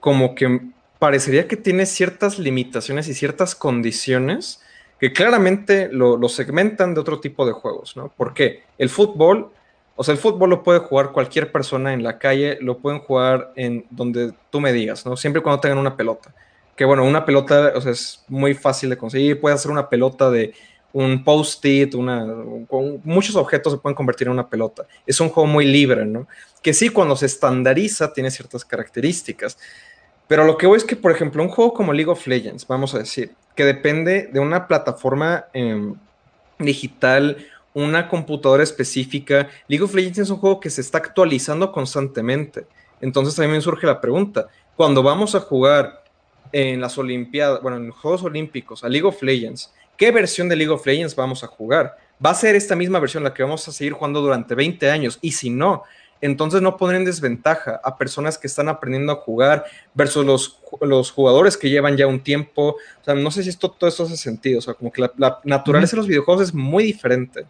[0.00, 0.62] como que
[0.98, 4.60] parecería que tiene ciertas limitaciones y ciertas condiciones
[4.98, 8.08] que claramente lo, segmentan de otro tipo de juegos, ¿no?
[8.08, 8.64] ¿Por qué?
[8.78, 9.52] El fútbol
[9.94, 13.52] o sea, el fútbol lo puede jugar cualquier persona en la calle, lo pueden jugar
[13.54, 15.16] en donde tú me digas, ¿no?
[15.16, 16.34] Siempre cuando tengan una pelota.
[16.74, 19.40] Que bueno, una pelota, o sea, es muy fácil de conseguir.
[19.40, 20.52] Puede hacer una pelota de
[20.98, 22.26] un post-it, una,
[23.04, 24.84] muchos objetos se pueden convertir en una pelota.
[25.06, 26.26] Es un juego muy libre, ¿no?
[26.60, 29.58] Que sí, cuando se estandariza, tiene ciertas características.
[30.26, 32.94] Pero lo que voy es que, por ejemplo, un juego como League of Legends, vamos
[32.94, 35.94] a decir, que depende de una plataforma em,
[36.58, 39.48] digital una computadora específica.
[39.68, 42.66] League of Legends es un juego que se está actualizando constantemente.
[43.00, 46.02] Entonces también me surge la pregunta, cuando vamos a jugar
[46.50, 50.56] en las Olimpiadas, bueno, en los Juegos Olímpicos a League of Legends, ¿qué versión de
[50.56, 51.98] League of Legends vamos a jugar?
[52.24, 55.18] ¿Va a ser esta misma versión la que vamos a seguir jugando durante 20 años?
[55.20, 55.82] Y si no,
[56.20, 61.10] entonces no poner en desventaja a personas que están aprendiendo a jugar versus los, los
[61.10, 62.76] jugadores que llevan ya un tiempo.
[63.00, 64.60] O sea, no sé si esto, todo esto hace sentido.
[64.60, 67.46] O sea, como que la, naturaleza de los videojuegos es muy diferente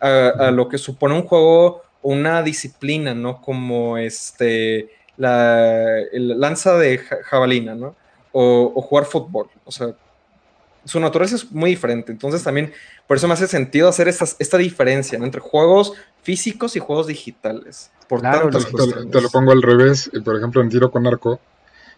[0.00, 3.40] a, lo que supone un juego o una disciplina, ¿no?
[3.40, 7.94] Como este, la lanza de jabalina, ¿no?
[8.32, 9.48] O, o jugar fútbol.
[9.64, 9.94] O sea,
[10.84, 12.12] su naturaleza es muy diferente.
[12.12, 12.72] Entonces también
[13.06, 17.90] por eso me hace sentido hacer esta diferencia entre juegos físicos y juegos digitales.
[18.08, 20.10] Por claro, te, lo pongo al revés.
[20.24, 21.40] Por ejemplo, en tiro con arco,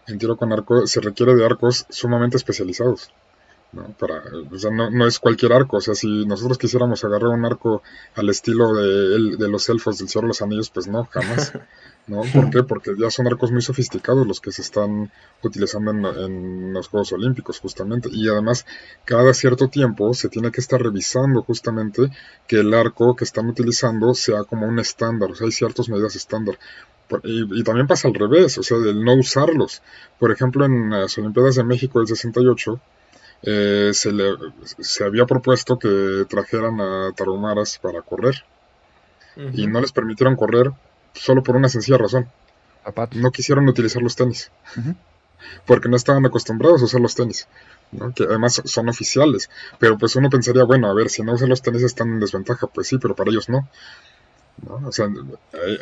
[0.06, 3.10] en tiro con arco se requiere de arcos sumamente especializados.
[3.72, 3.88] ¿no?
[3.98, 5.78] Para, o sea, no, no, es cualquier arco.
[5.78, 7.82] O sea, si nosotros quisiéramos agarrar un arco
[8.14, 11.52] al estilo de, de los elfos del Señor de los Anillos, pues no, jamás.
[12.06, 12.22] ¿no?
[12.32, 12.62] ¿Por qué?
[12.62, 15.10] Porque ya son arcos muy sofisticados los que se están
[15.42, 18.08] utilizando en, los Juegos Olímpicos, justamente.
[18.12, 18.66] Y además,
[19.04, 22.10] cada cierto tiempo se tiene que estar revisando justamente
[22.46, 26.16] que el arco que están utilizando sea como un estándar, o sea, hay ciertas medidas
[26.16, 26.58] estándar.
[27.22, 29.82] Y, también pasa al revés, o sea, el no usarlos.
[30.18, 32.80] Por ejemplo, en las Olimpiadas de México del 68,
[33.42, 34.34] eh, se, le,
[34.80, 38.44] se había propuesto que trajeran a tarumaras para correr.
[39.52, 40.70] Y no les permitieron correr
[41.14, 42.28] solo por una sencilla razón.
[43.14, 44.50] No quisieron utilizar los tenis.
[45.66, 47.48] Porque no estaban acostumbrados a usar los tenis.
[48.14, 49.48] que además son oficiales.
[49.78, 52.66] Pero pues uno pensaría, bueno, a ver, si no usan los tenis están en desventaja.
[52.66, 53.68] Pues sí, pero para ellos no.
[54.86, 55.08] O sea,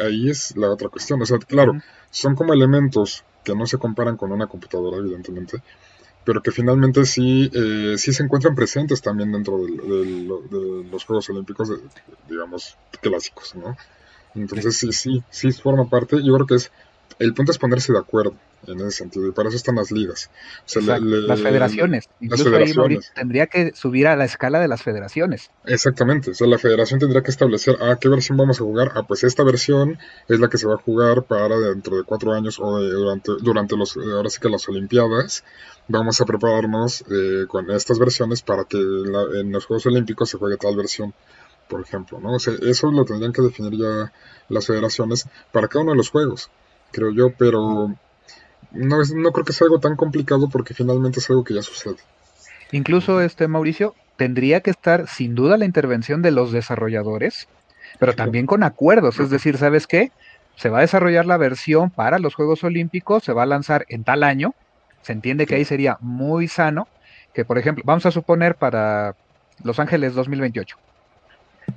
[0.04, 1.20] ahí, es la otra cuestión.
[1.20, 1.74] O sea, claro,
[2.10, 5.62] son como elementos que no se comparan con una computadora, evidentemente,
[6.24, 11.28] pero que finalmente sí, eh, sí se encuentran presentes también dentro de, de los Juegos
[11.30, 11.70] Olímpicos,
[12.28, 13.76] digamos, clásicos, ¿no?
[14.34, 16.16] Entonces sí, sí, sí forma parte.
[16.22, 16.70] Yo creo que es
[17.18, 18.34] el punto es ponerse de acuerdo
[18.66, 20.30] en ese sentido, y para eso están las ligas.
[20.76, 22.08] las federaciones.
[22.20, 22.50] Incluso
[23.14, 25.50] tendría que subir a la escala de las federaciones.
[25.64, 28.92] Exactamente, o sea, la federación tendría que establecer, ah, ¿qué versión vamos a jugar?
[28.94, 32.32] Ah, pues esta versión es la que se va a jugar para dentro de cuatro
[32.32, 35.44] años o durante, durante los, ahora sí que las Olimpiadas.
[35.88, 40.56] Vamos a prepararnos eh, con estas versiones para que en los Juegos Olímpicos se juegue
[40.56, 41.12] tal versión
[41.72, 42.34] por ejemplo, ¿no?
[42.34, 44.12] O sea, eso lo tendrían que definir ya
[44.50, 46.50] las federaciones para cada uno de los juegos,
[46.90, 47.94] creo yo, pero
[48.72, 51.62] no, es, no creo que sea algo tan complicado porque finalmente es algo que ya
[51.62, 51.96] sucede.
[52.72, 57.48] Incluso este Mauricio tendría que estar sin duda la intervención de los desarrolladores,
[57.98, 60.12] pero también con acuerdos, es decir, ¿sabes qué?
[60.56, 64.04] Se va a desarrollar la versión para los Juegos Olímpicos, se va a lanzar en
[64.04, 64.54] tal año,
[65.00, 66.86] se entiende que ahí sería muy sano
[67.32, 69.16] que, por ejemplo, vamos a suponer para
[69.64, 70.76] Los Ángeles 2028,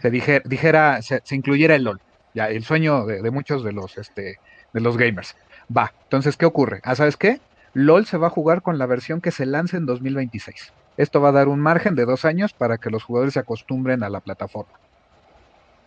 [0.02, 2.02] se dijera, se, incluyera el LOL,
[2.34, 4.40] ya, el sueño de, muchos de los, este,
[4.74, 5.36] de los gamers.
[5.76, 6.82] Va, entonces, ¿qué ocurre?
[6.84, 7.40] Ah, ¿sabes qué?
[7.74, 10.74] LOL se va a jugar con la versión que se lance en 2026.
[10.98, 14.04] Esto va a dar un margen de dos años para que los jugadores se acostumbren
[14.04, 14.72] a la plataforma.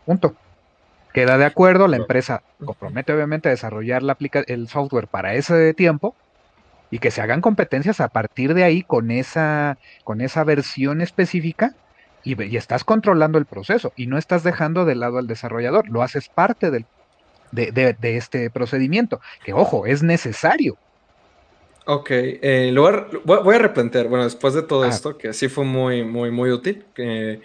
[0.05, 0.35] Punto.
[1.15, 6.15] Queda de acuerdo, la empresa compromete obviamente a desarrollar la el software para ese tiempo
[6.91, 11.75] y que se hagan competencias a partir de ahí con esa, con esa versión específica
[12.29, 16.29] y, estás controlando el proceso y no estás dejando de lado al desarrollador, lo haces
[16.29, 16.85] parte del,
[17.53, 20.77] de, este procedimiento, que ojo, es necesario.
[21.87, 22.75] Ok, eh,
[23.25, 24.89] voy, a replantear, bueno, después de todo ah.
[24.89, 27.41] esto, que sí fue muy, muy, muy útil, que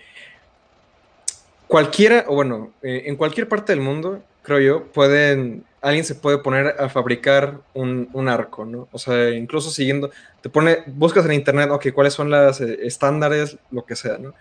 [1.67, 6.39] cualquiera, o bueno, eh, en cualquier parte del mundo, creo yo, pueden, alguien se puede
[6.39, 8.89] poner a fabricar un, un, arco, ¿no?
[8.91, 10.11] O sea, incluso siguiendo,
[10.41, 14.33] te pone, buscas en internet, ok, cuáles son las eh, estándares, lo que sea, ¿no?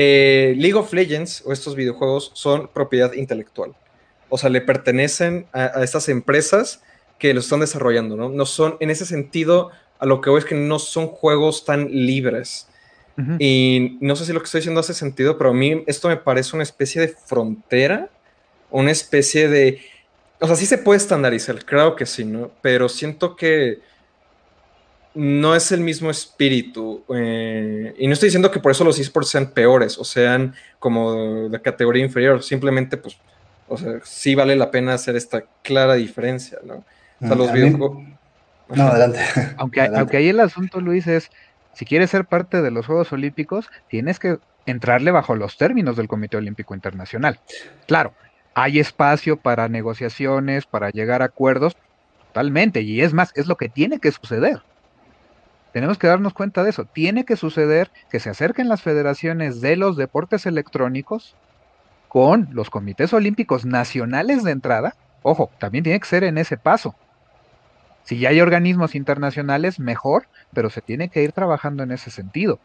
[0.00, 3.74] Eh, League of Legends o estos videojuegos son propiedad intelectual.
[4.28, 6.84] O sea, le pertenecen a, estas empresas
[7.18, 8.28] que lo están desarrollando, ¿no?
[8.28, 11.90] No son, en ese sentido, a lo que veo es que no son juegos tan
[11.90, 12.68] libres.
[13.40, 16.16] Y no sé si lo que estoy diciendo hace sentido, pero a mí esto me
[16.16, 18.08] parece una especie de frontera,
[18.70, 19.80] una especie de...
[20.38, 22.52] O sea, sí se puede estandarizar, creo que sí, ¿no?
[22.62, 23.80] Pero siento que
[25.18, 27.02] no es el mismo espíritu.
[27.12, 31.48] Eh, y no estoy diciendo que por eso los esports sean peores o sean como
[31.48, 32.40] de categoría inferior.
[32.40, 33.18] Simplemente, pues,
[33.66, 36.84] o sea, sí vale la pena hacer esta clara diferencia, ¿no?
[37.20, 38.04] O sea, los videojuegos.
[38.68, 39.20] No, adelante.
[39.56, 41.30] Aunque, aunque ahí el asunto, Luis, es
[41.72, 46.06] si quieres ser parte de los Juegos Olímpicos, tienes que entrarle bajo los términos del
[46.06, 47.40] Comité Olímpico Internacional.
[47.86, 48.12] Claro,
[48.52, 51.78] hay espacio para negociaciones, para llegar a acuerdos,
[52.26, 54.60] totalmente, y es más, es lo que tiene que suceder.
[55.72, 56.84] Tenemos que darnos cuenta de eso.
[56.84, 61.36] Tiene que suceder que se acerquen las federaciones de los deportes electrónicos
[62.08, 64.94] con los comités olímpicos nacionales de entrada.
[65.22, 66.94] Ojo, también tiene que ser en ese paso.
[68.04, 72.58] Si ya hay organismos internacionales, mejor, pero se tiene que ir trabajando en ese sentido.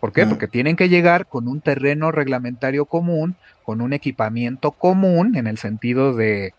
[0.00, 0.24] ¿Por qué?
[0.24, 0.30] Mm.
[0.30, 5.58] Porque tienen que llegar con un terreno reglamentario común, con un equipamiento común, en el
[5.58, 6.54] sentido de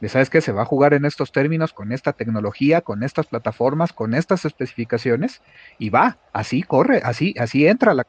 [0.00, 3.26] de sabes que se va a jugar en estos términos, con esta tecnología, con estas
[3.26, 5.40] plataformas, con estas especificaciones,
[5.78, 8.04] y va, así corre, así, así entra la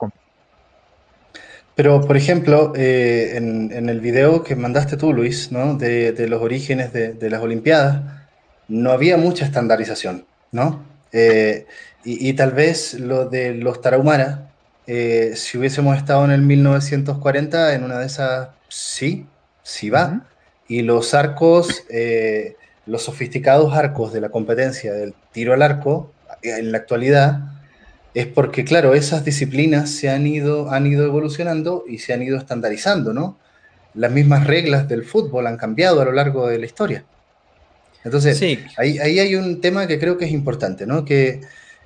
[1.75, 5.75] Pero, por ejemplo, eh, en, el video que mandaste tú, Luis, ¿no?
[5.75, 8.01] de, los orígenes de, las Olimpiadas,
[8.67, 10.83] no había mucha estandarización, ¿no?
[11.13, 11.65] Eh,
[12.03, 14.49] y, tal vez lo de los Tarahumara,
[14.87, 19.25] eh, si hubiésemos estado en el 1940, en una de esas, sí,
[19.63, 20.25] sí va
[20.67, 22.55] y los arcos, eh,
[22.85, 26.11] los sofisticados arcos de la competencia del tiro al arco,
[26.41, 27.39] en la actualidad,
[28.13, 32.37] es porque, claro, esas disciplinas se han ido, han ido evolucionando y se han ido
[32.37, 33.37] estandarizando, ¿no?
[33.93, 37.05] Las mismas reglas del fútbol han cambiado a lo largo de la historia.
[38.03, 38.41] Entonces,
[38.77, 41.03] ahí, ahí, hay un tema que creo que es importante, ¿no?
[41.03, 41.41] Que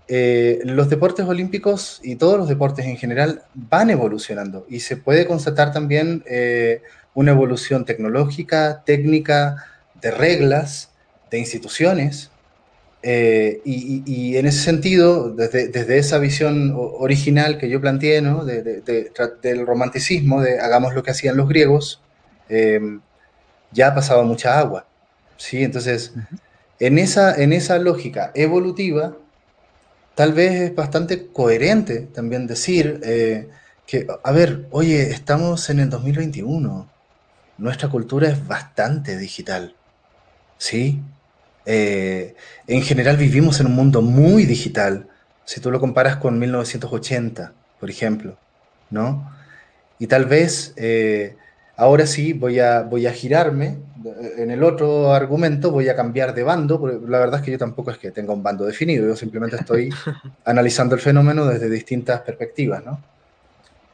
[0.08, 5.26] eh, los deportes olímpicos y todos los deportes en general van evolucionando y se puede
[5.26, 6.82] constatar también eh,
[7.14, 9.66] una evolución tecnológica, técnica,
[10.02, 10.92] de reglas,
[11.30, 12.32] de instituciones.
[13.04, 18.46] Eh, y, en ese sentido, desde, esa visión original que yo planteé, ¿no?
[18.46, 22.02] del romanticismo, de hagamos lo que hacían los griegos,
[22.50, 23.02] em,
[23.72, 24.86] ya ha pasado mucha agua.
[25.38, 25.64] ¿sí?
[25.64, 26.14] Entonces,
[26.80, 29.16] en, esa, en esa lógica evolutiva,
[30.16, 33.50] tal vez es bastante coherente también decir eh,
[33.88, 36.91] que, a ver, oye, estamos en el 2021,
[37.62, 39.76] nuestra cultura es bastante digital.
[40.58, 41.00] ¿Sí?
[41.66, 42.36] Eh,
[42.68, 45.08] en general vivimos en un mundo muy digital.
[45.46, 48.36] Si tú lo comparas con 1980, por ejemplo,
[48.90, 49.32] ¿no?
[50.00, 51.36] Y tal vez eh,
[51.78, 53.78] ahora sí voy a, voy a girarme
[54.38, 57.60] en el otro argumento, voy a cambiar de bando, porque la verdad es que yo
[57.60, 59.94] tampoco es que tenga un bando definido, yo simplemente estoy
[60.46, 63.00] analizando el fenómeno desde distintas perspectivas, ¿no?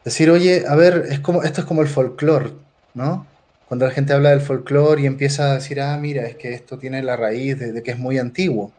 [0.05, 2.51] Decir, oye, a ver, es como, esto es como el folclore,
[2.93, 3.25] ¿no?
[3.67, 6.77] Cuando la gente habla del folclore y empieza a decir, ah, mira, es que esto
[6.77, 8.71] tiene la raíz de, que es muy antiguo.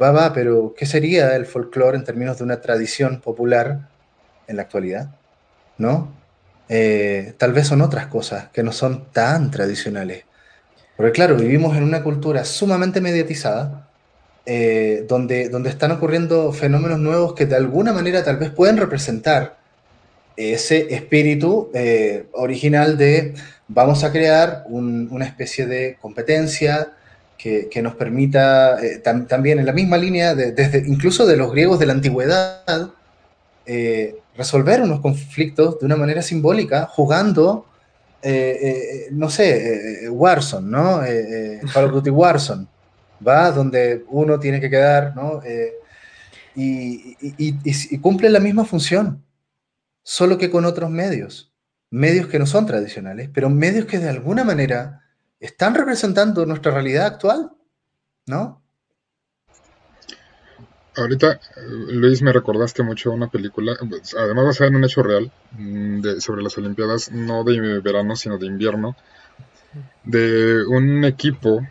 [0.00, 3.88] Va, va, pero ¿qué sería el folclore en términos de una tradición popular
[4.46, 5.10] en la actualidad?
[5.78, 6.12] ¿No?
[6.68, 10.24] Eh, tal vez son otras cosas que no son tan tradicionales.
[10.96, 13.88] Porque claro, vivimos en una cultura sumamente mediatizada,
[14.44, 19.58] eh, donde, donde están ocurriendo fenómenos nuevos que de alguna manera tal vez pueden representar
[20.36, 23.34] ese espíritu eh, original de
[23.68, 26.92] vamos a crear una especie de competencia
[27.38, 31.86] que, nos permita, eh, también en la misma línea, desde, incluso de los griegos de
[31.86, 32.90] la antigüedad,
[33.66, 37.66] eh, resolver unos conflictos de una manera simbólica, jugando,
[39.12, 41.00] no sé, Warzone, ¿no?
[41.72, 42.66] Call of Duty Warzone,
[43.26, 43.52] ¿va?
[43.52, 45.40] Donde uno tiene que quedar, ¿no?
[46.56, 49.22] y, y cumple la misma función
[50.06, 51.52] solo que con otros medios,
[51.90, 55.02] medios que no son tradicionales, pero medios que de alguna manera
[55.40, 57.50] están representando nuestra realidad actual,
[58.26, 58.62] ¿no?
[60.96, 61.40] Ahorita,
[61.88, 66.42] Luis, me recordaste mucho una película, pues, además basada en un hecho real, mm, sobre
[66.44, 68.96] las Olimpiadas, no de verano, sino de invierno,
[70.04, 71.66] de un equipo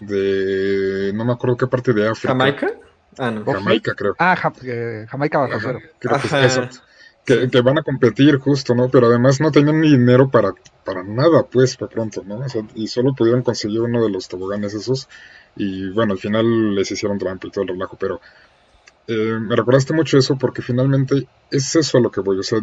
[0.00, 2.32] de, no me acuerdo qué parte de África.
[2.32, 2.72] ¿Jamaica?
[3.18, 3.44] Ah, no.
[3.44, 4.16] Jamaica, creo.
[4.18, 5.78] Ah, eh, Jamaica bajo cero.
[6.00, 6.82] Creo que es
[7.28, 8.88] que, van a competir justo, ¿no?
[8.88, 10.54] Pero además no tenían ni dinero para,
[10.84, 12.40] para nada, pues, para pronto, ¿no?
[12.74, 15.08] y solo pudieron conseguir uno de los toboganes esos.
[15.56, 18.20] Y bueno, al final les hicieron trampa y todo el relajo, pero
[19.06, 22.38] eh, me recordaste mucho eso porque finalmente es eso a lo que voy.
[22.38, 22.60] O sea,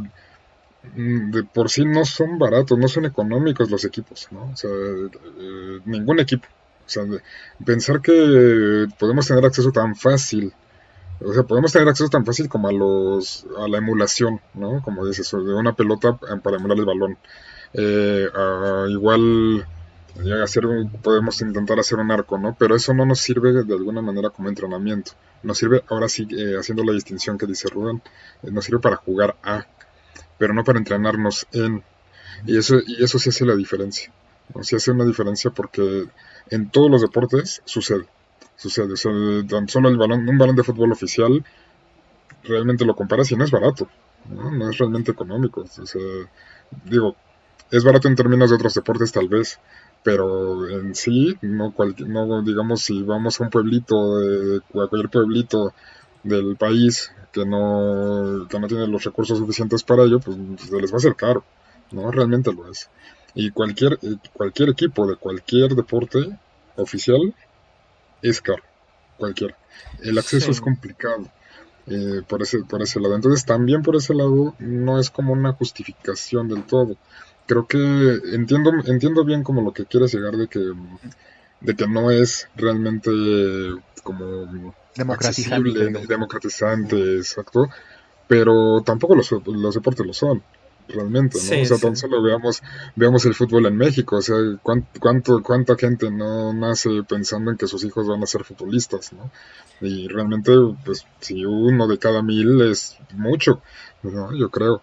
[0.96, 4.52] mm, de por sí no son baratos, no son económicos los equipos, ¿no?
[4.52, 6.48] O sea, eh, ningún equipo.
[6.86, 7.04] O sea,
[7.66, 10.54] pensar que podemos tener acceso tan fácil,
[11.22, 14.82] o sea, podemos tener acceso tan fácil como a los a la emulación, ¿no?
[14.84, 17.18] Como dices, de una pelota para emular el balón.
[17.74, 18.30] Eh,
[18.90, 19.66] igual
[20.44, 20.64] hacer
[21.02, 22.56] podemos intentar hacer un arco, ¿no?
[22.58, 25.12] Pero eso no nos sirve de alguna manera como entrenamiento.
[25.44, 28.02] Nos sirve, ahora sí, eh, haciendo la distinción que dice Rubén,
[28.44, 29.66] eh, nos sirve para jugar a,
[30.38, 31.84] pero no para entrenarnos en.
[32.46, 34.12] Y eso, y eso sí hace la diferencia.
[34.62, 36.08] Sí hace una diferencia porque
[36.50, 38.06] en todos los deportes sucede.
[38.64, 38.86] O sea,
[39.48, 41.44] tan solo el balón, un balón de fútbol oficial,
[42.44, 43.88] realmente lo comparas y no es barato.
[44.30, 45.64] No, no es realmente económico.
[46.86, 47.16] Digo,
[47.72, 49.60] es barato en términos de otros deportes tal vez,
[50.04, 51.74] pero en sí, no,
[52.08, 55.74] no digamos si vamos a un pueblito, de, a cualquier pueblito
[56.24, 60.92] del país que no, que no tiene los recursos suficientes para ello, pues se les
[60.92, 61.44] va a hacer caro,
[61.92, 62.10] ¿no?
[62.12, 62.90] Realmente lo es.
[63.34, 64.00] Y cualquier,
[64.34, 66.40] cualquier equipo de cualquier deporte
[66.78, 67.34] oficial
[68.30, 68.64] es caro,
[69.18, 69.58] cualquiera.
[70.02, 71.30] El acceso es complicado.
[71.88, 73.14] Eh, por, ese, por ese lado.
[73.14, 76.98] Entonces también por ese lado no es como una justificación del todo
[77.46, 77.78] creo que
[78.34, 80.74] entiendo, entiendo bien como lo que quieres llegar de que,
[81.62, 83.12] de que no es realmente
[84.04, 87.70] como democratizante, democratizante, exacto,
[88.28, 90.44] pero tampoco los, los deportes lo son
[90.88, 91.62] realmente, ¿no?
[91.62, 92.62] o sea, tan solo veamos,
[92.96, 97.68] veamos el fútbol en México, o sea, cuánto, cuánta gente no nace pensando en que
[97.68, 99.32] sus hijos van a ser futbolistas, ¿no?
[99.82, 100.52] Y realmente,
[100.84, 103.62] pues, si uno de cada mil es mucho,
[104.04, 104.36] ¿no?
[104.36, 104.82] Yo creo.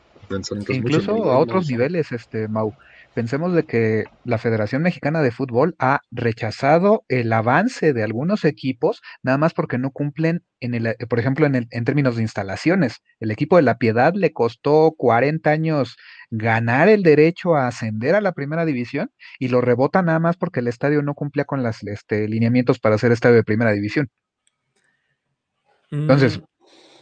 [0.68, 2.74] Incluso a otros niveles, este Mau.
[3.14, 9.02] Pensemos de que la Federación Mexicana de Fútbol ha rechazado el avance de algunos equipos
[9.22, 13.02] nada más porque no cumplen en el, por ejemplo, en, el, en términos de instalaciones.
[13.20, 15.96] El equipo de La Piedad le costó 40 años
[16.30, 20.60] ganar el derecho a ascender a la primera división y lo rebota nada más porque
[20.60, 24.08] el estadio no cumplía con los este, lineamientos para ser estadio de primera división.
[25.90, 26.51] Entonces, mm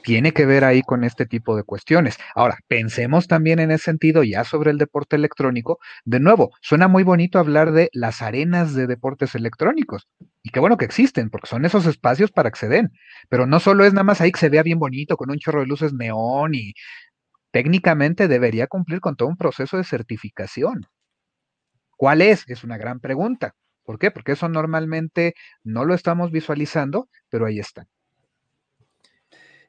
[0.02, 2.18] tiene que ver ahí con este tipo de cuestiones.
[2.34, 5.78] Ahora, pensemos también en ese sentido ya sobre el deporte electrónico.
[6.04, 10.08] De nuevo, suena muy bonito hablar de las arenas de deportes electrónicos.
[10.42, 12.90] Y qué bueno que existen, porque son esos espacios para acceder.
[13.28, 15.60] Pero no solo es nada más ahí que se vea bien bonito con un chorro
[15.60, 16.74] de luces neón y
[17.52, 20.86] técnicamente debería cumplir con todo un proceso de certificación.
[21.96, 22.44] ¿Cuál es?
[22.48, 23.54] Es una gran pregunta.
[23.84, 24.10] ¿Por qué?
[24.10, 25.34] Porque eso normalmente
[25.64, 27.86] no lo estamos visualizando, pero ahí está.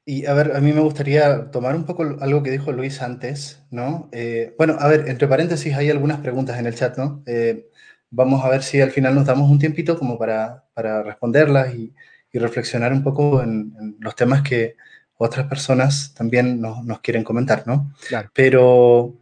[0.06, 3.64] Y a ver, a mí me gustaría tomar un poco algo que dijo Luis antes,
[3.70, 4.10] ¿no?
[4.12, 7.22] Eh, bueno, a ver, entre paréntesis hay algunas preguntas en el chat, ¿no?
[7.28, 7.68] Eh,
[8.10, 11.94] vamos a ver si al final nos damos un tiempito como para, para responderlas y,
[12.34, 14.76] y, reflexionar un poco en, los temas que
[15.18, 17.94] otras personas también nos, nos quieren comentar, ¿no?
[18.08, 18.32] Claro.
[18.34, 19.16] Pero,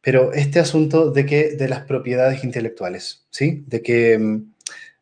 [0.00, 3.64] pero este asunto de que de las propiedades intelectuales, ¿sí?
[3.68, 4.52] De que um,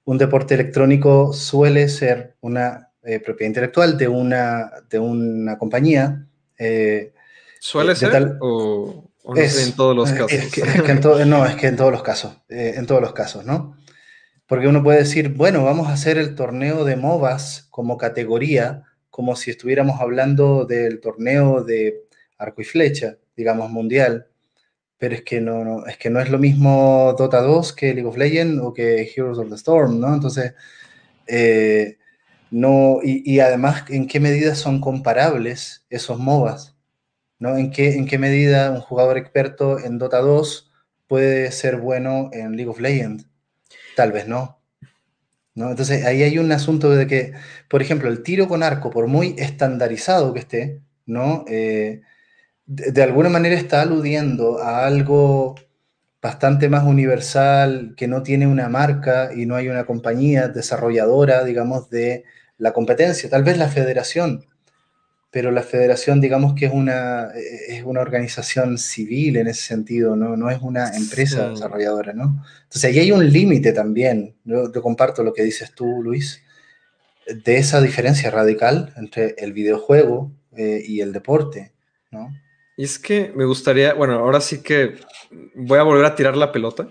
[0.04, 6.24] un deporte electrónico suele ser una eh, propiedad intelectual de una, de una compañía.
[6.58, 7.12] Eh,
[7.58, 10.30] ¿Suele ser o, en todos los casos?
[11.26, 13.76] no, es que en todos los casos, eh, en todos los casos, ¿no?
[14.46, 19.34] Porque uno puede decir, bueno, vamos a hacer el torneo de MOBAs como categoría, como
[19.34, 22.04] si estuviéramos hablando del torneo de
[22.38, 24.26] arco y flecha, digamos, mundial.
[24.98, 28.08] Pero es que no, no, es que no es lo mismo Dota 2 que League
[28.08, 30.14] of Legends o que Heroes of the Storm, ¿no?
[30.14, 30.54] Entonces,
[31.26, 31.98] eh,
[32.52, 36.76] no, y, además, ¿en qué medida son comparables esos MOBAs?
[37.38, 37.56] ¿no?
[37.56, 40.70] ¿En, qué, ¿En qué medida un jugador experto en Dota 2
[41.08, 43.26] puede ser bueno en League of Legends?
[43.96, 44.60] Tal vez no.
[45.54, 45.70] ¿no?
[45.70, 47.32] Entonces ahí hay un asunto de que,
[47.70, 51.46] por ejemplo, el tiro con arco, por muy estandarizado que esté, ¿no?
[51.48, 52.02] Eh,
[52.66, 55.54] de, alguna manera está aludiendo a algo
[56.20, 61.88] bastante más universal, que no tiene una marca y no hay una compañía desarrolladora, digamos,
[61.88, 62.24] de
[62.62, 64.46] la competencia, tal vez la federación,
[65.32, 70.36] pero la federación digamos que es una, es una organización civil en ese sentido, no,
[70.36, 72.44] no es una empresa desarrolladora, ¿no?
[72.62, 76.40] Entonces ahí hay un límite también, yo, comparto lo que dices tú, Luis,
[77.26, 81.72] de esa diferencia radical entre el videojuego eh, y el deporte,
[82.12, 82.32] ¿no?
[82.76, 84.94] Y es que me gustaría, bueno, ahora sí que
[85.56, 86.88] voy a volver a tirar la pelota.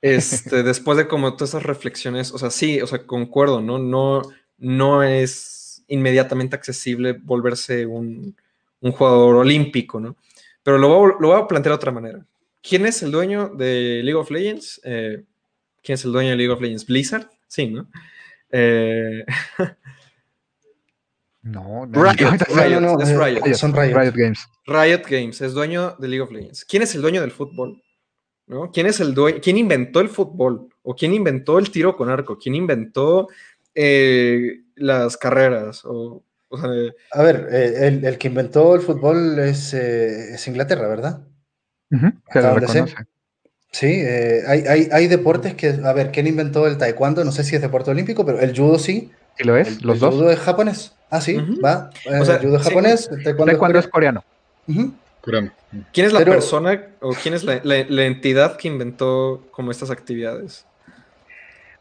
[0.00, 3.78] Este, después de como todas esas reflexiones, o sea, sí, o sea, concuerdo, ¿no?
[3.78, 4.22] No,
[4.58, 8.36] no es inmediatamente accesible volverse un,
[8.80, 10.16] jugador olímpico, ¿no?
[10.62, 12.24] Pero lo voy, a plantear de otra manera.
[12.62, 14.80] ¿Quién es el dueño de League of Legends?
[14.84, 15.24] Eh,
[15.82, 16.86] ¿Quién es el dueño de League of Legends?
[16.86, 17.88] Blizzard, sí, ¿no?
[18.50, 19.24] Eh,
[21.42, 23.54] No, Riot, Riot, no, no, es eh, Riot.
[23.54, 23.96] Son Riot.
[23.96, 24.46] Riot Games.
[24.66, 26.64] Riot Games es dueño de League of Legends.
[26.64, 27.82] ¿Quién es el dueño del fútbol?
[28.46, 28.70] ¿No?
[28.70, 29.38] ¿Quién es el dueño?
[29.42, 30.68] ¿Quién inventó el fútbol?
[30.82, 32.38] ¿O quién inventó el tiro con arco?
[32.38, 33.28] ¿Quién inventó
[33.80, 35.84] eh, las carreras?
[35.84, 36.70] O, o sea,
[37.12, 41.20] A ver, eh, el, el que inventó el fútbol es, eh, es Inglaterra, ¿verdad?
[42.32, 42.84] Reconoce.
[43.70, 47.22] Sí, eh, hay, hay, hay deportes que, a ver, ¿quién inventó el taekwondo?
[47.24, 49.12] No sé si es deporte olímpico, pero el judo sí.
[49.36, 49.68] ¿Sí lo es?
[49.68, 50.14] El, ¿Los el dos?
[50.14, 50.94] judo es japonés.
[51.10, 51.90] Ah, sí, va.
[52.06, 52.68] Eh, O sea, el judo es sí.
[52.70, 54.24] japonés, el taekwondo, Taekwondo es es coreano.
[54.66, 54.84] coreano.
[54.88, 54.94] Ujú.
[55.20, 55.52] Coreano.
[55.92, 59.70] ¿Quién es la Pero- persona o quién es la, la- la entidad que inventó como
[59.70, 60.64] estas actividades?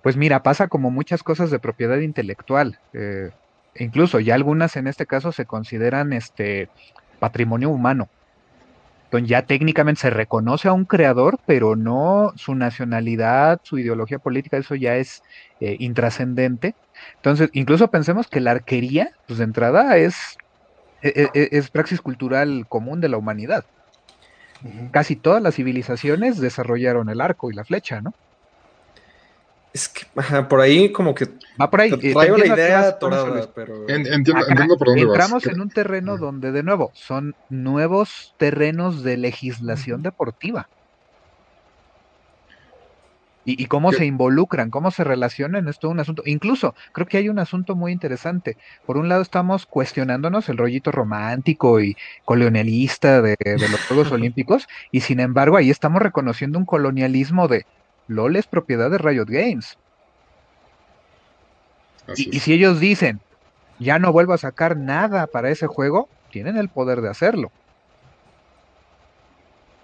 [0.07, 2.77] Pues mira, pasa como muchas cosas de propiedad intelectual.
[2.93, 3.29] eh,
[3.73, 6.71] e incluso ya algunas en este caso se consideran este
[7.19, 8.09] patrimonio humano.
[9.05, 14.57] Entonces ya técnicamente se reconoce a un creador, pero no su nacionalidad, su ideología política,
[14.57, 15.21] eso ya es
[15.59, 16.75] eh, intrascendente.
[17.15, 20.15] Entonces, incluso pensemos que la arquería, pues de entrada es,
[21.01, 23.65] e- e- es praxis cultural común de la humanidad.
[24.91, 28.15] Casi todas las civilizaciones desarrollaron el arco y la flecha, ¿no?
[29.74, 31.26] Es que ajá, por ahí como que
[31.61, 31.89] Va por ahí.
[31.91, 33.88] te traigo la entiendo idea atorada, pero...
[33.89, 35.53] En- Acá entiendo por dónde entramos vas.
[35.53, 40.70] en un terreno donde, de nuevo, son nuevos terrenos de legislación deportiva.
[43.43, 43.97] Y, y cómo ¿Qué?
[43.97, 46.22] se involucran, cómo se relacionan, es todo un asunto.
[46.26, 48.57] Incluso, creo que hay un asunto muy interesante.
[48.84, 51.95] Por un lado, estamos cuestionándonos el rollito romántico y
[52.26, 57.68] colonialista de, de los Juegos Olímpicos, y sin embargo, ahí estamos reconociendo un colonialismo de
[58.07, 59.77] LOL es propiedad de Riot Games.
[62.15, 63.19] Y, si ellos dicen,
[63.79, 67.51] ya no vuelvo a sacar nada para ese juego, tienen el poder de hacerlo.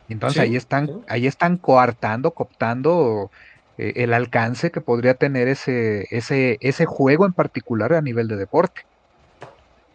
[0.08, 0.94] Entonces Sí, ahí están, sí.
[1.08, 3.30] ahí están coartando, cooptando
[3.78, 8.38] eh, el alcance que podría tener ese, ese, ese juego en particular a nivel de
[8.38, 8.84] deporte.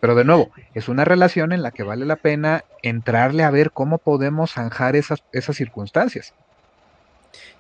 [0.01, 3.73] Pero de nuevo, es una relación en la que vale la pena entrarle a ver
[3.73, 6.35] cómo podemos zanjar esas, esas circunstancias.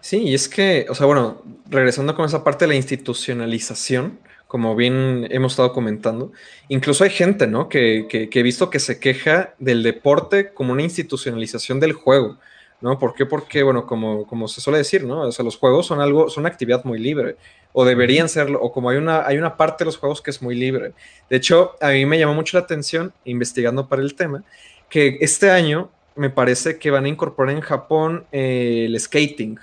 [0.00, 4.74] Sí, y es que, o sea, bueno, regresando con esa parte de la institucionalización, como
[4.76, 6.32] bien hemos estado comentando,
[6.68, 7.68] incluso hay gente, ¿no?
[7.68, 12.38] Que, que- que he visto que se queja del deporte como una institucionalización del juego,
[12.80, 12.98] ¿no?
[12.98, 13.26] ¿Por qué?
[13.26, 15.22] Porque, bueno, como, como se suele decir, ¿no?
[15.22, 17.36] O sea, los juegos son algo, son una actividad muy libre,
[17.72, 20.40] o deberían serlo, o como hay una, hay una parte de los juegos que es
[20.40, 20.94] muy libre.
[21.28, 24.44] De hecho, a mí me llamó mucho la atención, investigando para el tema,
[24.88, 29.58] que este año me parece que van a incorporar en Japón eh, el skating.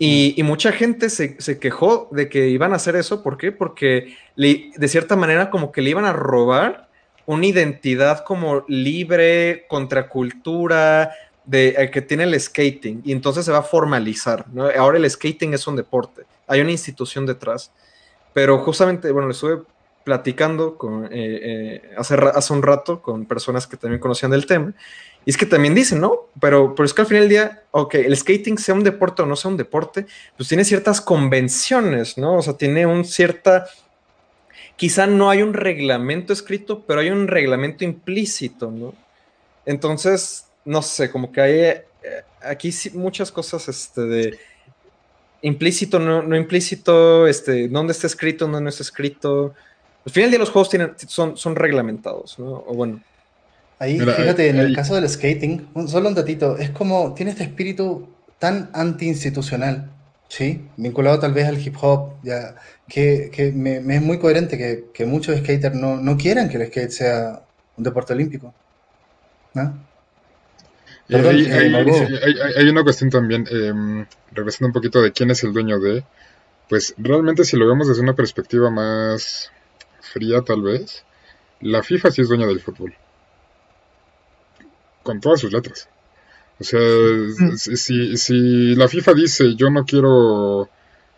[0.00, 3.22] Y, y mucha gente se, se quejó de que iban a hacer eso.
[3.22, 3.52] ¿Por qué?
[3.52, 6.88] Porque le- de cierta manera como que le iban a robar
[7.26, 11.10] una identidad como libre, contracultura,
[11.44, 13.02] de, eh, que tiene el skating.
[13.04, 14.46] Y entonces se va a formalizar.
[14.52, 14.68] ¿no?
[14.68, 16.22] Ahora el skating es un deporte.
[16.46, 17.72] Hay una institución detrás.
[18.32, 19.62] Pero justamente, bueno, le estuve
[20.08, 24.72] platicando con, eh, eh, hace, hace un rato con personas que también conocían del tema.
[25.26, 26.28] Y es que también dicen, ¿no?
[26.40, 29.26] Pero, pero es que al final del día, ok, el skating sea un deporte o
[29.26, 32.38] no sea un deporte, pues tiene ciertas convenciones, ¿no?
[32.38, 33.68] O sea, tiene un cierta...
[34.76, 38.94] Quizá no hay un reglamento escrito, pero hay un reglamento implícito, ¿no?
[39.66, 41.84] Entonces, no sé, como que hay eh,
[42.40, 44.38] aquí sí muchas cosas este, de
[45.42, 49.54] implícito, no, no implícito, este, dónde está escrito, dónde no está escrito.
[50.08, 52.64] Al final día los juegos tienen, son, son reglamentados, ¿no?
[52.66, 52.98] O bueno,
[53.78, 57.12] Ahí, Mira, fíjate, en ahí- el caso del skating, un- solo un datito, es como,
[57.14, 59.90] tiene este espíritu tan anti-institucional,
[60.28, 60.62] ¿sí?
[60.78, 62.54] Vinculado tal vez al hip hop, ya,
[62.88, 66.56] que, que me, me es muy coherente que, que muchos skaters no, no quieran que
[66.56, 67.42] el skate sea
[67.76, 68.52] un deporte olímpico,
[69.52, 69.62] ¿no?
[69.62, 72.06] Eh, Perdón, hay, eh, hay- Mauricio.
[72.08, 75.78] hay- hay- hay una cuestión también, em, regresando un poquito de quién es el dueño
[75.78, 76.02] de,
[76.68, 79.52] pues realmente si lo vemos desde una perspectiva más
[80.12, 81.04] fría tal vez,
[81.60, 82.94] la FIFA sí es dueña del fútbol,
[85.02, 85.88] con todas sus letras.
[86.60, 86.80] O sea,
[87.56, 90.68] si, si- si la FIFA dice yo no quiero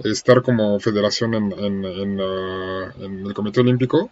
[0.05, 4.11] estar como federación en, en- en la- en el Comité Olímpico,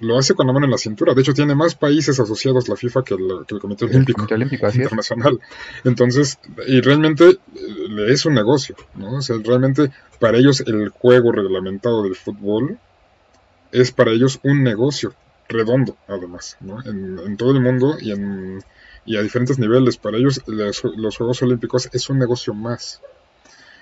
[0.00, 1.12] lo hace con la mano en la cintura.
[1.14, 4.18] De hecho, tiene más países asociados la FIFA que el, que el Comité El Olímpico
[4.18, 4.84] Comité Olímpico, así es.
[4.84, 5.40] internacional.
[5.84, 7.38] Entonces, y realmente eh,
[8.08, 9.16] es un negocio, ¿no?
[9.16, 9.90] O sea, realmente
[10.20, 12.78] para ellos el juego reglamentado del fútbol
[13.72, 15.14] es para ellos un negocio
[15.48, 16.82] redondo, además, ¿no?
[16.84, 18.62] En, todo el mundo y, en,
[19.04, 19.96] y a diferentes niveles.
[19.96, 23.00] Para ellos los, Juegos Olímpicos es un negocio más.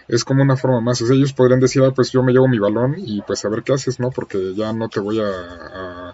[0.08, 1.02] Es como una forma más.
[1.02, 3.48] O sea, ellos podrían decir, ah, pues yo me llevo mi balón y pues a
[3.48, 4.10] ver qué haces, ¿no?
[4.10, 6.05] Porque ya no te voy a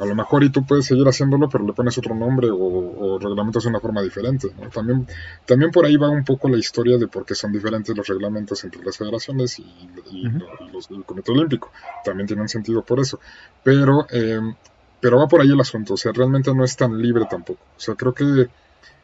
[0.00, 3.18] a lo mejor y tú puedes seguir haciéndolo, pero le pones otro nombre o, o
[3.18, 4.48] reglamentos de una forma diferente.
[4.58, 4.70] ¿no?
[4.70, 5.06] También,
[5.44, 8.64] también por ahí va un poco la historia de por qué son diferentes los reglamentos
[8.64, 9.66] entre las federaciones y,
[10.72, 11.70] los, el Comité Olímpico.
[12.02, 13.20] También tiene un sentido por eso.
[13.62, 14.40] Pero eh,
[15.00, 17.60] Pero va por ahí el asunto, o sea, realmente no es tan libre tampoco.
[17.76, 18.48] O sea, creo que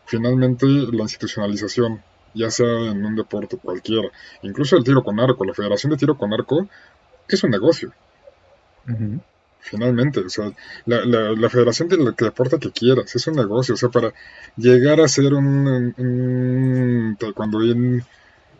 [0.06, 2.02] finalmente la institucionalización,
[2.35, 4.09] ya sea en un deporte cualquiera,
[4.43, 6.68] incluso el tiro con arco, la Federación de Tiro con Arco,
[7.28, 7.93] es un negocio.
[9.69, 10.53] Finalmente, o sea,
[10.85, 14.15] la, la, federación de que deporte que quieras, es un negocio, o sea, para
[14.57, 18.05] llegar a ser un, un taekwondoín,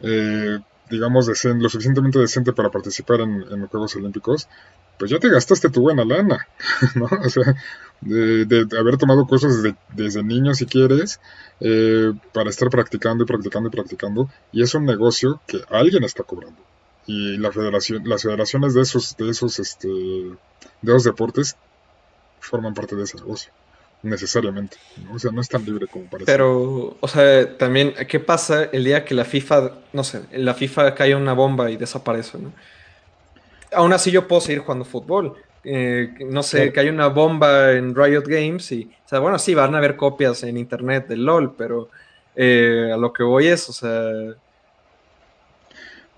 [0.03, 0.59] eh,
[0.91, 4.49] digamos, decente, lo suficientemente decente para participar en, los Juegos Olímpicos,
[4.99, 6.49] pues ya te gastaste tu buena lana,
[6.97, 7.05] ¿no?
[7.05, 7.55] O sea,
[8.01, 11.21] de, haber tomado cosas desde, desde niño, si quieres,
[11.61, 16.25] eh, para estar practicando y practicando y practicando, y es un negocio que alguien está
[16.25, 16.61] cobrando
[17.07, 20.37] y la federación, las federaciones de esos, de esos, este, de
[20.83, 21.57] esos deportes
[22.41, 23.53] forman parte de ese negocio,
[24.03, 24.77] necesariamente.
[25.13, 26.31] O sea, no es tan libre como parece.
[26.31, 30.95] Pero, o sea, también, ¿qué pasa el día que la FIFA, no sé, la FIFA
[30.95, 32.53] cae una bomba y desaparece, ¿no?
[33.73, 35.35] Aún así yo puedo seguir jugando fútbol.
[35.69, 39.53] Eh, no sé, que hay una bomba en Riot Games y, o sea, bueno, sí,
[39.53, 41.89] van a haber copias en internet del LOL, pero
[42.37, 44.37] eh, a lo que voy es, o sea,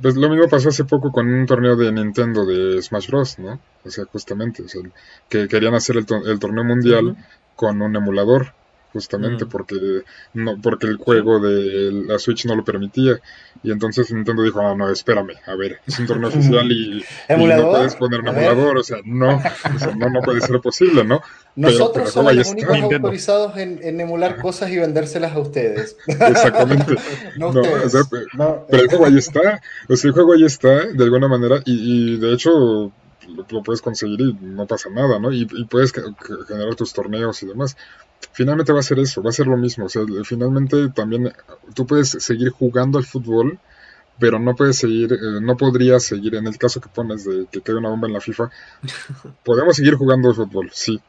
[0.00, 3.60] pues lo mismo pasó hace poco con un torneo de Nintendo de Smash Bros, ¿no?
[3.84, 4.82] O sea, justamente, o sea,
[5.28, 7.16] que querían hacer el, el torneo mundial
[7.56, 8.54] con un emulador
[8.92, 9.48] justamente mm.
[9.48, 10.02] porque
[10.34, 13.20] no porque el juego de la Switch no lo permitía.
[13.62, 17.70] Y entonces Nintendo dijo no no espérame a ver es un torneo oficial y, no
[17.70, 19.40] puedes poner un emulador o sea no
[19.96, 21.20] no no puede ser posible no
[21.56, 25.96] nosotros somos los únicos autorizados en, emular cosas y vendérselas a ustedes.
[26.06, 26.94] Exactamente.
[27.36, 27.52] No,
[28.70, 29.60] pero el juego ahí está.
[29.88, 32.92] O sea el juego ahí está de alguna manera y, y de hecho
[33.28, 35.32] lo, puedes conseguir y no pasa nada, ¿no?
[35.32, 37.76] Y, puedes generar tus torneos y demás.
[38.32, 39.86] Finalmente va a ser eso, va a ser lo mismo.
[39.86, 41.32] O sea, finalmente también
[41.74, 43.58] tú puedes seguir jugando al fútbol,
[44.18, 47.60] pero no puedes seguir, eh, no podrías seguir, en el caso que pones de que
[47.60, 48.50] quede una bomba en la FIFA,
[49.44, 51.00] podemos seguir jugando al fútbol, sí,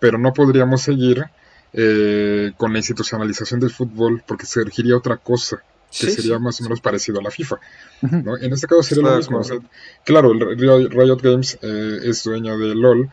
[0.00, 1.24] pero no podríamos seguir
[1.72, 6.80] eh, con la institucionalización del fútbol porque surgiría otra cosa que sería más o menos
[6.80, 7.56] parecido a la FIFA.
[8.02, 8.36] ¿no?
[8.36, 9.40] En este caso sería lo mismo.
[10.04, 13.10] claro, Riot Games eh, es dueña de LOL.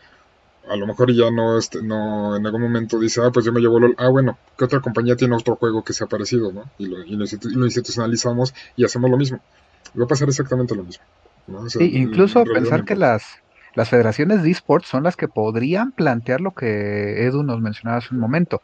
[0.68, 3.62] A lo mejor ya no, este, no en algún momento dice, ah, pues yo me
[3.62, 3.96] llevo LOL.
[3.98, 6.52] Ah, bueno, ¿qué otra compañía tiene otro juego que sea parecido?
[6.52, 6.70] ¿no?
[6.78, 9.40] Y, lo, institucionalizamos y hacemos lo mismo.
[10.00, 11.04] Va a pasar exactamente lo mismo.
[11.80, 13.24] incluso pensar que las,
[13.76, 18.14] las federaciones de esports son las que podrían plantear lo que Edu nos mencionaba hace
[18.14, 18.62] un momento.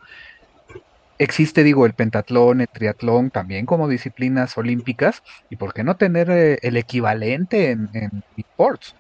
[1.22, 5.22] Existe, digo, el pentatlón, el triatlón, también como disciplinas olímpicas,
[5.52, 8.96] y por qué no tener eh, el equivalente en, en esports.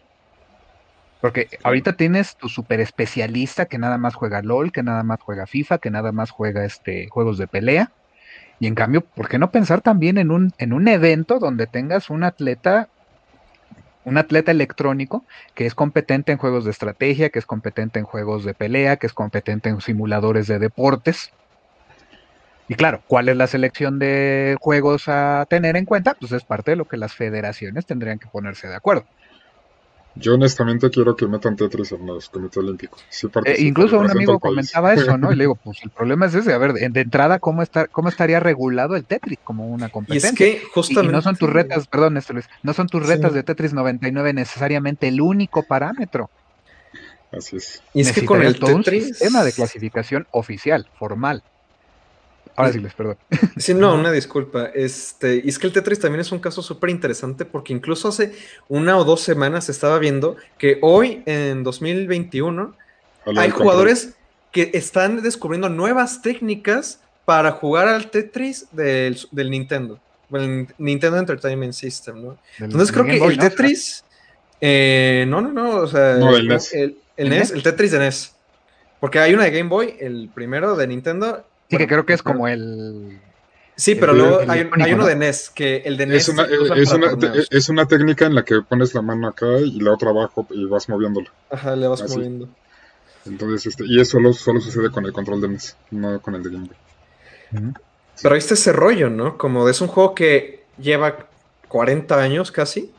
[1.19, 5.48] Porque ahorita tienes tu super especialista que nada más juega LOL, que nada más juega
[5.48, 7.91] FIFA, que nada más juega este, juegos de pelea.
[8.60, 12.11] Y en cambio, ¿por qué no pensar también en un, en un evento donde tengas
[12.11, 12.88] un atleta,
[14.03, 15.26] un atleta electrónico
[15.56, 19.07] que es competente en juegos de estrategia, que es competente en juegos de pelea, que
[19.07, 21.31] es competente en simuladores de deportes?
[22.72, 26.14] Y claro, ¿cuál es la selección de juegos a tener en cuenta?
[26.14, 29.03] Pues es parte de lo que las federaciones tendrían que ponerse de acuerdo.
[30.15, 33.03] Yo honestamente quiero que metan Tetris en los comités olímpicos.
[33.43, 35.34] Eh, incluso un amigo comentaba eso, ¿no?
[35.34, 38.07] Y le digo, pues el problema es ese, a ver, de entrada, ¿cómo, está, cómo
[38.07, 40.30] estaría regulado el Tetris como una competencia?
[40.30, 41.10] Y es que justamente...
[41.10, 44.31] Y, no son tus retas, perdón, esto Luis, no son tus retas de Tetris 99
[44.31, 46.30] necesariamente el único parámetro.
[47.34, 47.84] Así es.
[47.93, 49.03] Y es que con el todo Tetris...
[49.03, 51.43] un sistema de clasificación oficial, formal.
[52.56, 53.18] Ahora sí les perdón.
[53.57, 54.65] Sí, no, una disculpa.
[54.73, 58.34] Este, y es que el Tetris también es un caso súper interesante porque incluso hace
[58.68, 62.76] una o dos semanas estaba viendo que hoy, en 2021,
[63.38, 64.15] hay jugadores
[64.52, 69.99] que están descubriendo nuevas técnicas para jugar al Tetris del, Nintendo.
[70.34, 72.38] el Nintendo Entertainment System, ¿no?
[72.60, 74.03] Entonces creo que el Tetris.
[74.60, 75.78] Eh, no, no, no.
[75.78, 76.73] O sea, el, NES.
[76.73, 78.36] El, NES, el Tetris de NES.
[78.99, 82.22] Porque hay una de Game Boy, el primero de Nintendo, Sí, que creo que es
[82.22, 83.18] como el.
[83.77, 86.27] Sí, pero luego hay, uno de NES, que el de NES.
[86.27, 86.48] Es una,
[87.49, 90.65] es, una, técnica en la que pones la mano acá y la otra abajo y
[90.65, 91.31] vas moviéndola.
[91.49, 92.49] Ajá, le vas moviendo.
[93.26, 96.43] Entonces, este, y eso solo, solo sucede con el control de NES, no con el
[96.43, 97.73] de Game Boy.
[98.22, 99.38] Pero ahí está ese rollo, ¿no?
[99.38, 101.27] Como es un juego que lleva
[101.69, 102.91] 40 años casi.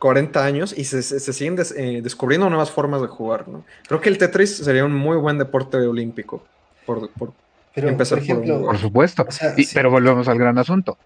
[0.00, 3.64] 40 años y se, se, siguen eh, descubriendo nuevas formas de jugar, ¿no?
[3.88, 6.44] Creo que el Tetris sería un muy buen deporte olímpico.
[6.84, 7.32] Por, por,
[7.74, 9.26] pero, por, ejemplo, por, supuesto.
[9.74, 10.96] Pero volvemos al gran asunto.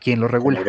[0.00, 0.62] ¿Quién lo regula?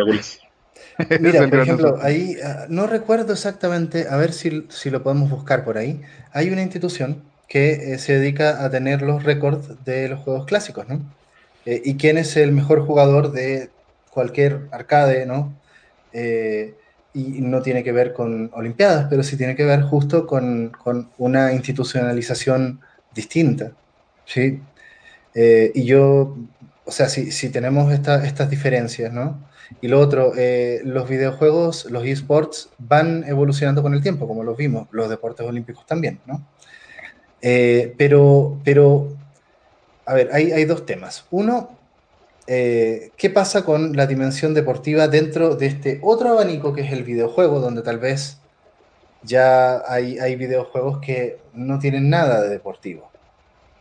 [1.20, 5.64] Mira, por ejemplo, ahí ah, no recuerdo exactamente, a ver si, si, lo podemos buscar
[5.64, 6.02] por ahí.
[6.32, 10.88] Hay una institución que eh, se dedica a tener los récords de los juegos clásicos,
[10.88, 11.02] ¿no?
[11.66, 13.70] Eh, y quién es el mejor jugador de
[14.10, 15.54] cualquier arcade, ¿no?
[16.14, 16.74] Eh,
[17.14, 21.10] y no tiene que ver con Olimpiadas, pero sí tiene que ver justo con, con
[21.18, 22.80] una institucionalización
[23.14, 23.72] distinta.
[24.26, 24.62] ¿sí?
[25.40, 26.36] Eh, y yo,
[26.84, 29.48] o sea, si, si tenemos esta, estas diferencias, ¿no?
[29.82, 34.58] Y lo otro, eh, los videojuegos, los esports van evolucionando con el tiempo, como los
[34.58, 36.44] vimos, los deportes olímpicos también, ¿no?
[37.44, 39.10] Eh, pero, pero,
[40.08, 41.26] a ver, hay, hay dos temas.
[41.30, 41.70] Uno,
[42.48, 47.60] ¿qué pasa con la dimensión deportiva dentro de este otro abanico que es el videojuego,
[47.60, 48.40] donde tal vez
[49.22, 53.12] ya hay, hay videojuegos que no tienen nada de deportivo,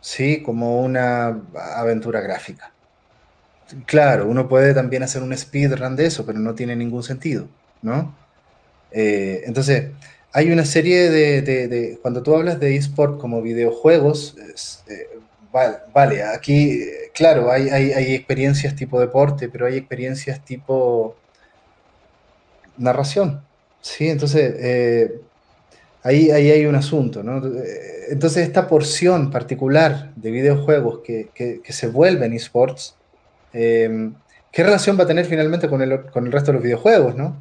[0.01, 0.41] ¿sí?
[0.43, 1.41] Como una
[1.75, 2.71] aventura gráfica.
[3.85, 7.47] Claro, uno puede también hacer un speedrun de eso, pero no tiene ningún sentido,
[7.81, 8.15] ¿no?
[8.91, 9.91] Eh, entonces,
[10.31, 14.35] hay una serie de, de, de, Cuando tú hablas de eSport como videojuegos,
[14.87, 15.07] eh,
[15.93, 16.81] vale, aquí,
[17.13, 21.15] claro, hay, hay, hay, experiencias tipo deporte, pero hay experiencias tipo
[22.77, 23.43] narración,
[23.81, 24.09] ¿sí?
[24.09, 25.21] Entonces, eh,
[26.07, 27.41] ahí, ahí hay un asunto, ¿no?
[28.09, 32.95] Entonces, esta porción particular de videojuegos que, que, que se vuelven eSports,
[33.53, 34.11] eh,
[34.51, 37.35] ¿qué relación va a tener finalmente con el, con el, resto de los videojuegos, ¿no?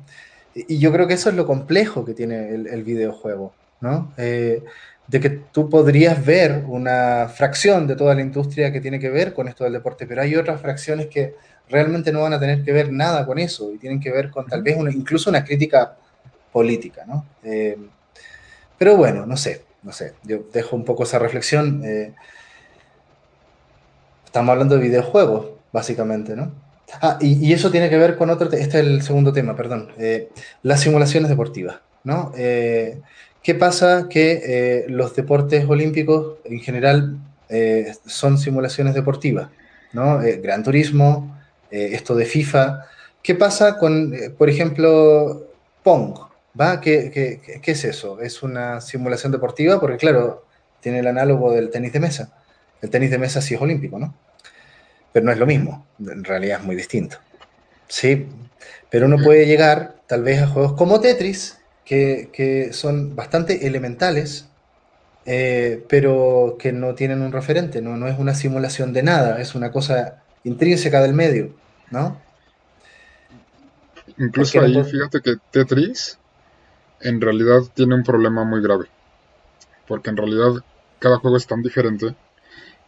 [0.55, 4.13] Y yo creo que eso es lo complejo que tiene el, el videojuego, ¿no?
[4.17, 4.65] Eh,
[5.07, 9.33] de que tú podrías ver una fracción de toda la industria que tiene que ver
[9.33, 11.37] con esto del deporte, pero hay otras fracciones que
[11.69, 14.47] realmente no van a tener que ver nada con eso y tienen que ver con
[14.47, 15.97] tal vez una, incluso una crítica
[16.51, 17.25] política, ¿no?
[17.45, 17.77] Eh,
[18.79, 21.83] pero bueno, no sé, no sé, yo dejo un poco esa reflexión.
[21.85, 22.13] Eh,
[24.25, 26.53] estamos hablando de videojuegos, básicamente, ¿no?
[27.01, 30.29] Ah, y, eso tiene que ver con otro, este es el segundo tema, perdón, eh,
[30.63, 32.33] las simulaciones deportivas, ¿no?
[32.37, 33.01] Eh,
[33.43, 34.09] ¿Qué pasa?
[34.09, 37.17] Que los deportes olímpicos en general
[38.05, 39.51] son simulaciones deportivas,
[39.93, 40.19] ¿no?
[40.43, 41.39] Gran Turismo,
[41.71, 42.87] esto de FIFA.
[43.23, 45.47] ¿Qué pasa con, por ejemplo,
[45.85, 46.26] Pong?
[46.59, 46.81] ¿Va?
[46.81, 48.21] ¿Qué, qué, ¿Qué es eso?
[48.21, 49.81] ¿Es una simulación deportiva?
[49.81, 50.45] Porque claro,
[50.81, 52.33] tiene el análogo del tenis de mesa.
[52.81, 54.15] El tenis de mesa sí es olímpico, ¿no?
[55.17, 57.17] pero no es lo mismo, en realidad es muy distinto.
[57.89, 58.27] Sí,
[58.91, 61.57] pero uno puede llegar tal vez a juegos como Tetris,
[61.87, 64.51] que, que son bastante elementales,
[65.25, 67.97] eh, pero que no tienen un referente, ¿no?
[67.97, 71.57] no es una simulación de nada, es una cosa intrínseca del medio,
[71.91, 72.21] ¿no?
[74.19, 76.19] Incluso ahí, fíjate que Tetris
[77.01, 78.87] en realidad tiene un problema muy grave,
[79.87, 80.65] porque en realidad
[80.99, 82.15] cada juego es tan diferente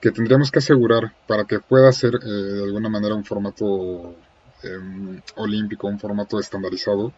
[0.00, 4.14] que tendríamos que asegurar para que pueda ser eh, de alguna manera un formato
[4.62, 7.12] eh, olímpico, un formato estandarizado,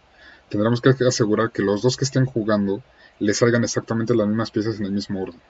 [0.49, 2.83] tendremos que asegurar que los dos que estén jugando
[3.19, 5.41] les salgan exactamente las mismas piezas en el mismo orden.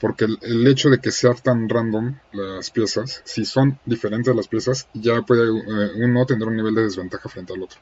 [0.00, 4.86] Porque el, hecho de que sea tan random las piezas, si son diferentes las piezas,
[4.94, 7.80] ya puede eh, uno tener un nivel de desventaja frente al otro.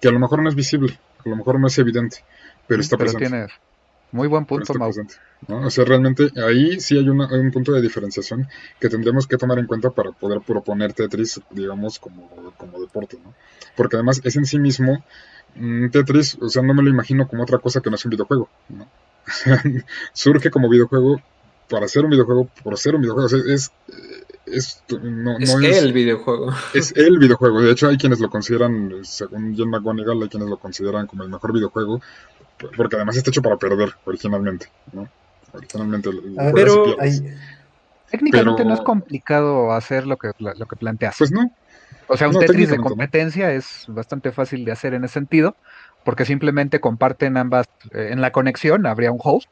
[0.00, 2.24] Que a lo mejor no es visible, a lo mejor no es evidente,
[2.66, 3.28] pero está pero presente.
[3.28, 3.52] Tienes
[4.12, 4.90] muy buen punto, Mau.
[5.48, 5.66] ¿no?
[5.66, 8.48] O sea, realmente ahí sí hay, una, hay, un punto de diferenciación
[8.80, 13.34] que tendremos que tomar en cuenta para poder proponer Tetris, digamos, como, como deporte, ¿no?
[13.76, 15.04] Porque además es en sí mismo
[15.56, 18.10] mmm, Tetris, o sea, no me lo imagino como otra cosa que no es un
[18.10, 18.88] videojuego, ¿no?
[20.12, 21.20] Surge como videojuego
[21.68, 23.72] para ser un videojuego, por ser un videojuego, o sea, es...
[24.46, 26.52] Es, no, es, no es el videojuego.
[26.72, 27.62] Es el videojuego.
[27.62, 31.30] De hecho, hay quienes lo consideran, según Jen McGonigal, hay quienes lo consideran como el
[31.30, 32.00] mejor videojuego
[32.76, 35.08] porque además está hecho para perder originalmente, ¿no?
[35.52, 36.10] Originalmente
[36.54, 37.34] pero hay...
[38.10, 38.68] técnicamente pero...
[38.68, 41.16] no es complicado hacer lo que lo que planteas.
[41.18, 41.50] Pues no.
[42.08, 45.56] O sea, un no, Tetris de competencia es bastante fácil de hacer en ese sentido,
[46.04, 49.48] porque simplemente comparten ambas eh, en la conexión, habría un host,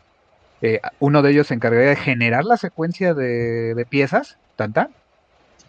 [0.62, 4.88] eh, uno de ellos se encargaría de generar la secuencia de, de piezas, tan tan.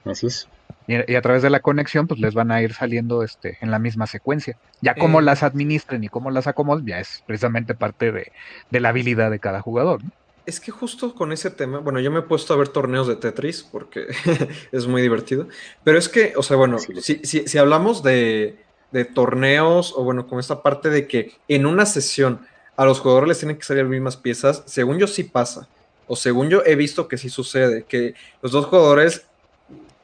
[0.05, 0.47] Así es.
[0.87, 3.71] Y, y, a través de la conexión, pues les van a ir saliendo este, en
[3.71, 4.57] la misma secuencia.
[4.81, 8.31] Ya cómo eh, las administren y cómo las acomoden, ya es precisamente parte de,
[8.69, 10.03] de la habilidad de cada jugador.
[10.03, 10.11] ¿no?
[10.45, 13.15] Es que justo con ese tema, bueno, yo me he puesto a ver torneos de
[13.15, 14.05] Tetris porque
[14.71, 15.47] es muy divertido.
[15.83, 20.03] Pero es que, o sea, bueno, sí, si, si, si, hablamos de, de torneos o
[20.03, 22.45] bueno, con esta parte de que en una sesión
[22.77, 25.67] a los jugadores les tienen que salir las mismas piezas, según yo sí pasa.
[26.07, 29.25] O según yo he visto que sí sucede, que los dos jugadores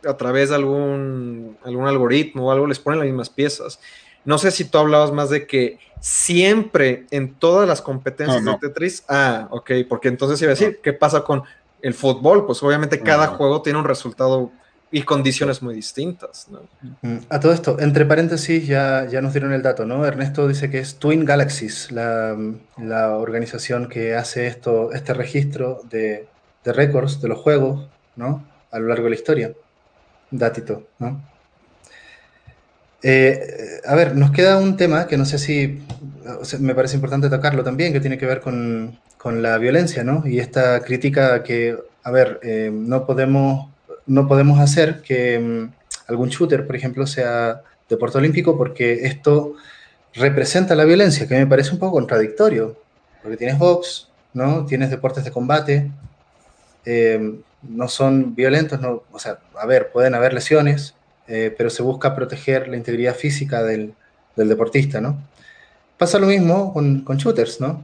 [0.06, 3.80] a través de algún, algún algoritmo o algo les ponen las mismas piezas.
[4.26, 8.58] No sé si tú hablabas más de que siempre en todas las competencias no, no.
[8.58, 10.80] de Tetris, ah, ok, porque entonces iba a decir.
[10.82, 11.44] ¿qué pasa con
[11.82, 12.46] el fútbol?
[12.46, 14.52] Pues obviamente cada juego tiene un resultado
[14.92, 16.48] y condiciones muy distintas.
[16.50, 16.62] ¿no?
[17.02, 20.06] Mm, A todo esto, entre paréntesis, ya, ya nos dieron el dato, ¿no?
[20.06, 22.38] Ernesto dice que es Twin Galaxies, la,
[22.78, 26.28] la organización que hace esto, este registro de,
[26.64, 28.46] de récords de los juegos, ¿no?
[28.72, 29.54] A lo largo de la historia
[30.32, 31.22] datito, ¿no?
[33.04, 35.82] Eh, a ver, nos queda un tema que no sé si
[36.60, 40.24] me parece importante tocarlo también, que tiene que ver con, con la violencia, ¿no?
[40.26, 43.70] Y esta crítica que, a ver, eh, no, podemos,
[44.06, 45.72] no podemos hacer que um,
[46.08, 49.56] algún shooter, por ejemplo, sea deporte olímpico porque esto
[50.14, 52.78] representa la violencia, que me parece un poco contradictorio,
[53.22, 54.66] porque tienes box, ¿no?
[54.66, 55.92] Tienes deportes de combate,
[56.86, 60.96] eh, no son violentos, no, o sea, a ver, pueden haber lesiones,
[61.28, 63.94] eh, pero se busca proteger la integridad física del,
[64.36, 65.18] del deportista, ¿no?
[65.98, 67.84] Pasa lo mismo con, con shooters, ¿no?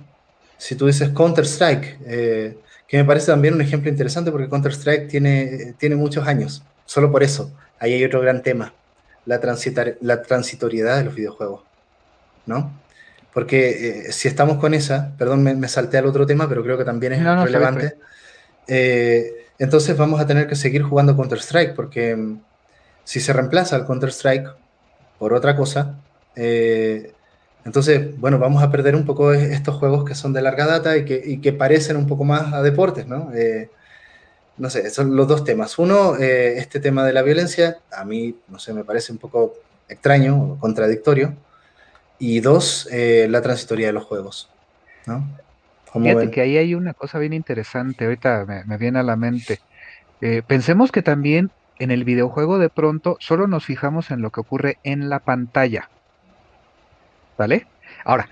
[0.58, 2.58] Si tú dices Counter-Strike, eh,
[2.88, 7.24] que me parece también un ejemplo interesante porque Counter-Strike tiene, tiene muchos años, solo por
[7.24, 8.74] eso, ahí hay otro gran tema,
[9.26, 9.40] la,
[10.02, 11.64] la transitoriedad de los videojuegos,
[12.46, 12.72] ¿no?
[13.34, 16.78] Porque eh, si estamos con esa, perdón, me, me, salté al otro tema, pero creo
[16.78, 17.98] que también es no, no, relevante.
[18.68, 22.40] Eh, entonces vamos a tener que seguir jugando Counter-Strike, porque mm,
[23.04, 24.48] si se reemplaza el Counter-Strike
[25.20, 26.00] por otra cosa,
[26.36, 27.14] eh,
[27.68, 31.04] entonces, bueno, vamos a perder un poco estos juegos que son de larga data y
[31.04, 33.30] que, y que parecen un poco más a deportes, ¿no?
[33.34, 33.70] Eh,
[34.58, 35.78] no sé, son los dos temas.
[35.78, 39.56] Uno, eh, este tema de la violencia, a mí, no sé, me parece un poco
[39.90, 41.34] extraño o contradictorio.
[42.20, 44.50] Y dos, eh, la transitoría de los juegos,
[45.06, 45.28] ¿no?
[45.92, 46.32] Fíjate ven?
[46.32, 49.60] que ahí hay una cosa bien interesante, ahorita me, me viene a la mente.
[50.22, 54.40] Eh, pensemos que también en el videojuego de pronto solo nos fijamos en lo que
[54.40, 55.90] ocurre en la pantalla.
[57.38, 57.68] ¿Vale?
[58.04, 58.30] Ahora,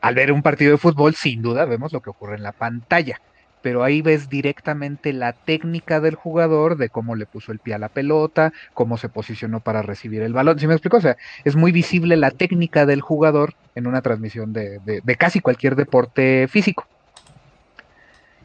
[0.00, 3.20] al ver un partido de fútbol, sin duda vemos lo que ocurre en la pantalla,
[3.62, 7.78] pero ahí ves directamente la técnica del jugador, de cómo le puso el pie a
[7.78, 10.58] la pelota, cómo se posicionó para recibir el balón.
[10.58, 10.96] ¿Sí me explico?
[10.96, 15.16] O sea, es muy visible la técnica del jugador en una transmisión de, de, de
[15.16, 16.88] casi cualquier deporte físico.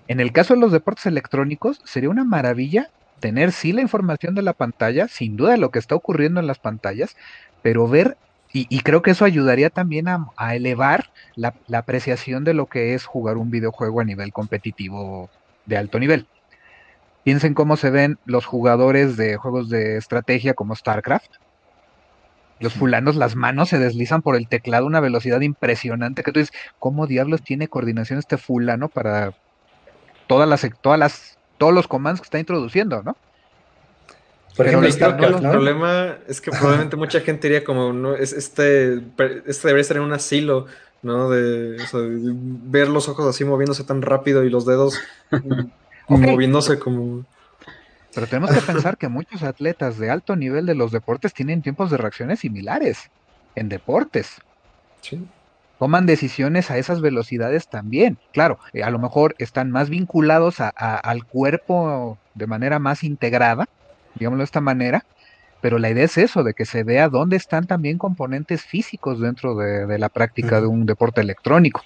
[0.07, 2.89] En el caso de los deportes electrónicos, sería una maravilla
[3.19, 6.59] tener sí la información de la pantalla, sin duda lo que está ocurriendo en las
[6.59, 7.18] pantallas,
[7.64, 8.18] pero ver
[8.53, 12.68] y, y, creo que eso ayudaría también a, a elevar la, la, apreciación de lo
[12.68, 15.30] que es jugar un videojuego a nivel competitivo
[15.65, 16.28] de alto nivel.
[17.24, 21.30] Piensen cómo se ven los jugadores de juegos de estrategia como StarCraft.
[22.60, 26.40] Los fulanos, las manos se deslizan por el teclado a una velocidad impresionante que tú
[26.40, 29.34] dices, ¿cómo diablos tiene coordinación este fulano para
[30.26, 33.15] todas las, todas las, todos los comandos que está introduciendo, ¿no?
[34.56, 35.52] Por ejemplo, creo que el ¿no?
[35.52, 39.02] problema es que probablemente mucha gente diría como, no, es, este,
[39.45, 40.65] este debería estar en un asilo,
[41.03, 41.30] ¿no?
[41.30, 44.99] De, o sea, de, ver los ojos así moviéndose tan rápido y los dedos
[45.32, 46.32] okay.
[46.32, 47.26] moviéndose como...
[48.15, 51.91] Pero tenemos que pensar que muchos atletas de alto nivel de los deportes tienen tiempos
[51.91, 53.11] de reacciones similares
[53.53, 54.38] en deportes.
[55.02, 55.24] Sí.
[55.78, 58.18] Toman decisiones a esas velocidades también.
[58.34, 63.03] Claro, eh, a lo mejor están más vinculados a, a, al cuerpo de manera más
[63.03, 63.69] integrada,
[64.18, 65.06] digámoslo de esta manera,
[65.61, 69.56] pero la idea es eso, de que se vea dónde están también componentes físicos dentro
[69.56, 71.81] de, de la práctica de un deporte electrónico.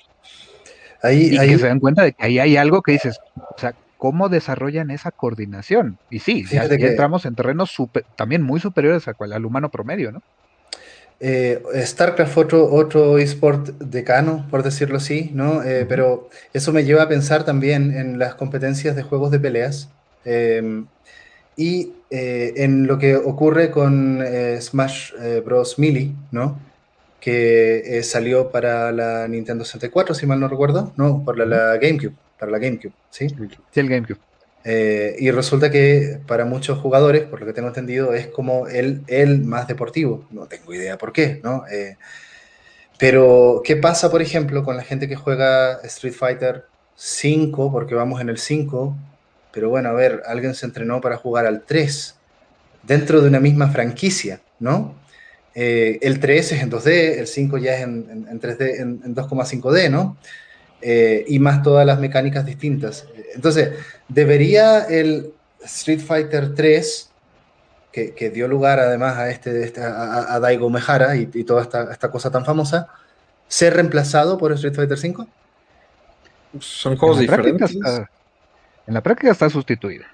[1.01, 1.49] Ahí, y ahí...
[1.49, 4.91] que se dan cuenta de que ahí hay algo que dices, o sea, ¿cómo desarrollan
[4.91, 5.97] esa coordinación?
[6.09, 10.11] Y sí, ya, ya, entramos en terrenos super, también muy superiores al, al humano promedio,
[10.11, 10.21] ¿no?
[11.23, 15.61] Eh, StarCraft otro, otro eSport decano, por decirlo así, ¿no?
[15.61, 15.85] Eh.
[15.87, 19.87] Pero eso me lleva a pensar también en las competencias de juegos de peleas.
[20.25, 20.83] Eh,
[21.55, 25.79] y eh, en lo que ocurre con eh, Smash eh, Bros.
[25.79, 26.59] Melee, ¿no?
[27.19, 32.15] Que salió para la Nintendo 64, si mal no recuerdo, no, para la, la GameCube,
[32.39, 33.29] para la GameCube, ¿sí?
[33.29, 34.19] Sí, el GameCube.
[34.63, 39.03] Eh, y resulta que para muchos jugadores, por lo que tengo entendido, es como el,
[39.07, 40.25] el más deportivo.
[40.31, 41.63] No tengo idea por qué, ¿no?
[41.71, 41.97] Eh,
[42.99, 46.65] pero, ¿qué pasa, por ejemplo, con la gente que juega Street Fighter
[46.95, 48.95] 5, porque vamos en el 5,
[49.51, 52.15] pero bueno, a ver, alguien se entrenó para jugar al 3
[52.83, 54.95] dentro de una misma franquicia, ¿no?
[55.53, 59.01] Eh, el 3 es en 2D, el 5 ya es en, en, en 3D, en,
[59.03, 60.17] en 2,5D, ¿no?
[60.81, 63.05] Eh, y más todas las mecánicas distintas.
[63.35, 63.71] Entonces,
[64.07, 65.33] debería el
[65.63, 67.09] Street Fighter 3,
[67.91, 71.61] que, que dio lugar además a, este, este a, a, Daigo Mejara y, y toda
[71.61, 72.87] esta, esta, cosa tan famosa,
[73.47, 75.27] ser reemplazado por Street Fighter 5?
[76.59, 77.71] Son juegos en diferentes.
[77.71, 78.09] Está,
[78.87, 80.05] en la práctica está sustituido.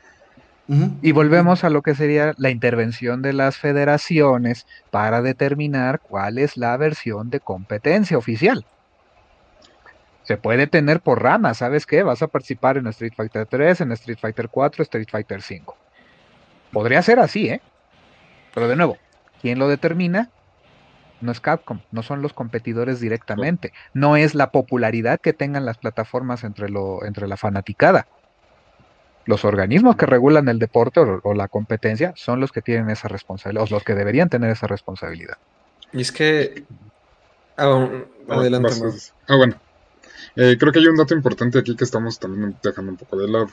[0.67, 0.97] Uh -huh.
[1.01, 6.57] Y volvemos a lo que sería la intervención de las federaciones para determinar cuál es
[6.57, 8.65] la versión de competencia oficial
[10.27, 12.03] se puede tener por ramas, ¿sabes qué?
[12.03, 15.77] Vas a participar en Street Fighter 3, en Street Fighter 4, Street Fighter 5.
[16.73, 17.61] Podría ser así, ¿eh?
[18.53, 18.97] Pero de nuevo,
[19.41, 20.29] ¿quién lo determina?
[21.21, 25.77] No es Capcom, no son los competidores directamente, no es la popularidad que tengan las
[25.77, 28.05] plataformas entre, lo, entre la fanaticada.
[29.27, 33.07] Los organismos que regulan el deporte o, o la competencia son los que tienen esa
[33.07, 35.37] responsabilidad, o los que deberían tener esa responsabilidad.
[35.93, 36.63] Y es que...
[37.55, 37.89] Ah,
[38.29, 38.71] adelante.
[39.27, 39.55] Ah, bueno.
[40.35, 43.27] Eh, creo que hay un dato importante aquí que estamos también dejando un poco de
[43.27, 43.49] lado.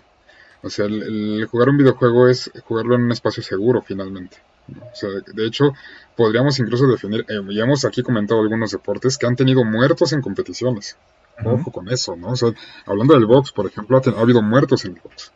[0.63, 4.39] O sea, el, jugar un videojuego es jugarlo en un espacio seguro finalmente.
[4.69, 5.73] O sea, de hecho,
[6.17, 10.23] podríamos incluso definir, eh, ya hemos aquí comentado algunos deportes que han tenido muertos en
[10.23, 10.97] competiciones.
[11.45, 12.29] Ojo con eso, ¿no?
[12.29, 12.51] O sea,
[12.87, 15.33] hablando del box, por ejemplo, ha, habido muertos en el box.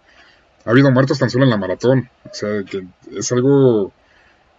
[0.65, 2.09] Ha habido muertos tan solo en la maratón.
[2.25, 3.93] O sea, que es algo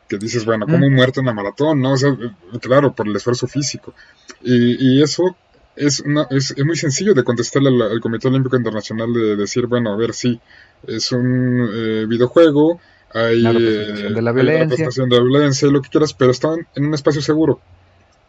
[0.07, 1.81] que dices, bueno, como un muerto en la maratón?
[1.81, 1.93] ¿No?
[1.93, 2.15] O sea,
[2.59, 3.93] claro, por el esfuerzo físico.
[4.41, 5.35] Y, y eso
[5.79, 10.13] es, es, muy sencillo de contestarle al, Comité Olímpico Internacional de decir, bueno, a ver,
[10.13, 10.39] sí,
[10.85, 12.81] es un eh, videojuego,
[13.13, 16.85] hay la representación de la violencia, de la violencia lo que quieras, pero están en
[16.85, 17.61] un espacio seguro.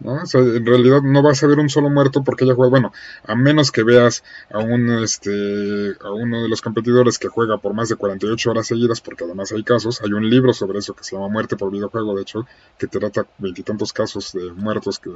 [0.01, 0.23] ¿No?
[0.23, 2.93] O sea, en realidad no vas a ver un solo muerto porque ella juega, bueno,
[3.25, 7.75] a menos que veas a un este a uno de los competidores que juega por
[7.75, 11.05] más de 48 horas seguidas, porque además hay casos, hay un libro sobre eso que
[11.05, 12.47] se llama Muerte por videojuego, de hecho,
[12.79, 15.11] que trata veintitantos casos de muertos que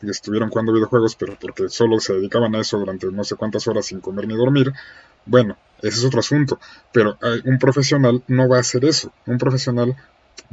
[0.00, 3.66] que estuvieron jugando videojuegos, pero porque solo se dedicaban a eso durante no sé cuántas
[3.66, 4.72] horas sin comer ni dormir,
[5.24, 6.58] bueno, ese es otro asunto.
[6.92, 9.12] Pero eh, un profesional no va a hacer eso.
[9.26, 9.96] Un profesional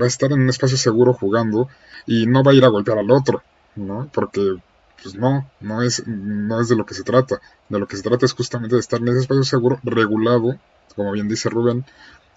[0.02, 1.70] va a estar en un espacio seguro jugando
[2.06, 3.44] y no va a ir a golpear al otro,
[3.76, 4.10] ¿no?
[4.14, 4.58] Porque,
[5.02, 7.42] pues no, no es, no es de lo que se trata.
[7.70, 10.58] De lo que se trata es justamente de estar en ese espacio seguro, regulado,
[10.96, 11.86] como bien dice Rubén,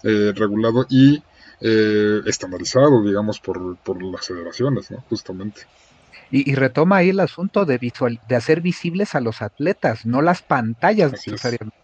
[0.03, 1.23] eh, regulado y
[1.61, 5.03] eh, estandarizado, digamos, por, por las federaciones, ¿no?
[5.09, 5.61] Justamente.
[6.29, 10.41] Y, retoma ahí el asunto de, visual, de hacer visibles a los atletas, no las
[10.41, 11.77] pantallas necesariamente.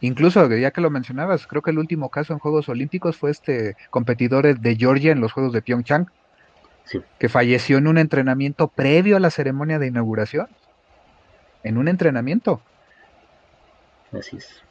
[0.00, 3.76] Incluso, ya que lo mencionabas, creo que el último caso en Juegos Olímpicos fue este
[3.90, 6.08] competidor de Georgia en los Juegos de Pyeongchang,
[7.18, 10.48] que falleció en un entrenamiento previo a la ceremonia de inauguración.
[11.62, 12.62] En un entrenamiento.
[14.12, 14.62] Así es.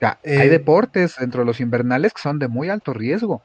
[0.00, 3.42] hay eh, deportes dentro de los invernales que son de muy alto riesgo.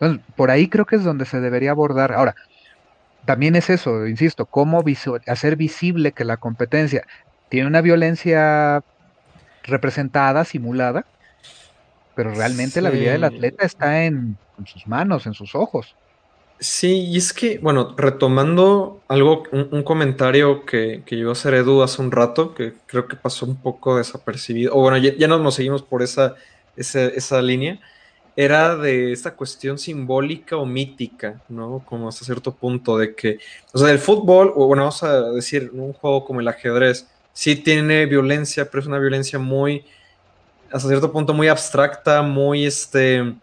[0.00, 2.12] Entonces, por ahí creo que es donde se debería abordar.
[2.12, 2.34] Ahora,
[3.26, 4.82] también es eso, insisto, cómo
[5.26, 7.06] hacer visible que la competencia
[7.50, 8.82] tiene una violencia
[9.62, 11.04] representada, simulada,
[12.14, 15.94] pero realmente la habilidad del atleta está en, sus manos, en sus ojos.
[16.58, 22.02] Sí, y es que, bueno, retomando algo, un, comentario que, que llegó a hacer hace
[22.02, 25.82] un rato, que creo que pasó un poco desapercibido, o bueno, ya, no nos seguimos
[25.82, 26.34] por esa,
[26.76, 27.80] esa, esa línea
[28.36, 31.82] era de esta cuestión simbólica o mítica, ¿no?
[31.84, 33.38] Como hasta cierto punto de que,
[33.72, 37.56] o sea, el fútbol, o bueno, vamos a decir, un juego como el ajedrez, sí
[37.56, 39.84] tiene violencia, pero es una violencia muy,
[40.70, 43.34] hasta cierto punto, muy abstracta, muy, este,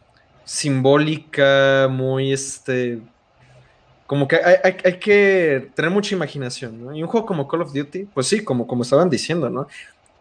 [0.48, 3.00] simbólica, muy, este,
[4.08, 6.96] como que hay, hay, que tener mucha imaginación, ¿no?
[6.96, 9.68] Y un juego como Call of Duty, pues sí, como, como estaban diciendo, ¿no?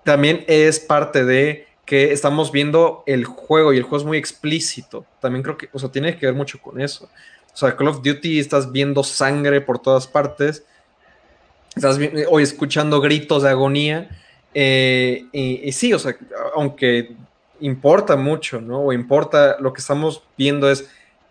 [0.02, 5.06] También es parte de que estamos viendo el juego y el juego es muy explícito.
[5.20, 7.08] También creo que, o sea, tiene que ver mucho con eso.
[7.54, 10.64] O sea, Call of Duty estás viendo sangre por todas partes,
[11.76, 11.98] estás
[12.28, 14.10] hoy escuchando gritos de agonía.
[14.52, 16.16] Eh, y, sí, o sea,
[16.56, 17.14] aunque
[17.60, 18.80] importa mucho, ¿no?
[18.80, 20.88] O importa, lo que estamos viendo es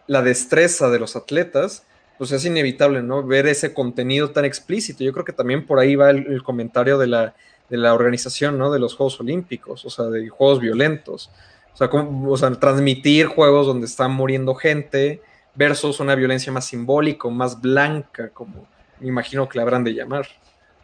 [0.07, 1.85] la destreza de los atletas,
[2.18, 3.23] pues es inevitable, ¿no?
[3.23, 5.03] Ver ese contenido tan explícito.
[5.03, 7.35] Yo creo que también por ahí va el comentario de la,
[7.69, 8.72] de la organización, ¿no?
[8.72, 11.31] De los Juegos Olímpicos, o sea, de juegos violentos.
[11.73, 15.22] O sea, transmitir juegos donde está muriendo gente
[15.56, 18.68] versus una violencia más simbólica, más blanca, como
[18.99, 20.27] me imagino que la habrán de llamar.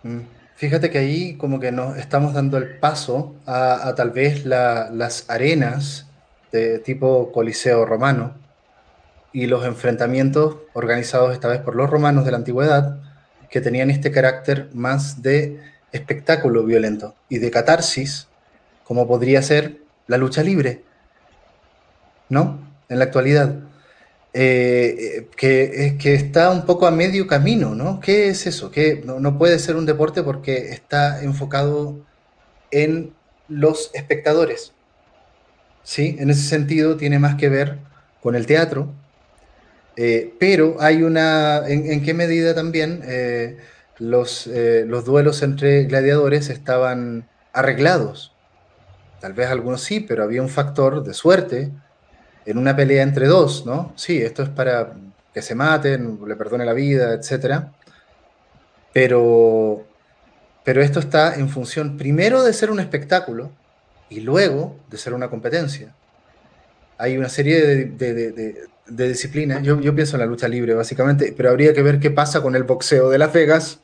[0.03, 0.19] Mm.
[0.61, 6.05] Fíjate que ahí como que nos estamos dando el paso a, tal vez las arenas
[6.51, 8.35] de tipo Coliseo romano
[9.33, 12.99] y los enfrentamientos organizados esta vez por los romanos de la antigüedad
[13.49, 15.59] que tenían este carácter más de
[15.93, 18.27] espectáculo violento y de catarsis,
[18.83, 20.83] como podría ser la lucha libre,
[22.29, 22.59] ¿no?
[22.87, 23.55] En la actualidad.
[24.33, 27.99] Eh, que, que, está un poco a medio camino, ¿no?
[27.99, 28.71] ¿Qué es eso?
[28.71, 31.99] Que no, puede ser un deporte porque está enfocado
[32.71, 33.13] en
[33.49, 34.73] los espectadores.
[35.83, 36.15] ¿Sí?
[36.19, 37.79] En ese sentido tiene más que ver
[38.21, 38.93] con el teatro,
[39.97, 43.01] eh, pero hay una, ¿en, qué medida también?
[43.03, 43.57] Eh,
[43.99, 48.33] eh, los duelos entre gladiadores estaban arreglados.
[49.19, 51.71] Tal vez algunos sí, pero había un factor de suerte
[52.45, 53.93] en una pelea entre dos, ¿no?
[53.95, 54.93] Sí, esto es para
[55.33, 57.65] que se maten, le perdone la vida, etc.
[58.93, 59.85] Pero,
[60.63, 63.51] pero esto está en función primero de ser un espectáculo
[64.09, 65.93] y luego de ser una competencia.
[66.97, 71.73] Hay una serie de, disciplinas, yo, yo pienso en la lucha libre básicamente, pero habría
[71.73, 73.79] que ver qué pasa con el boxeo de Las Vegas,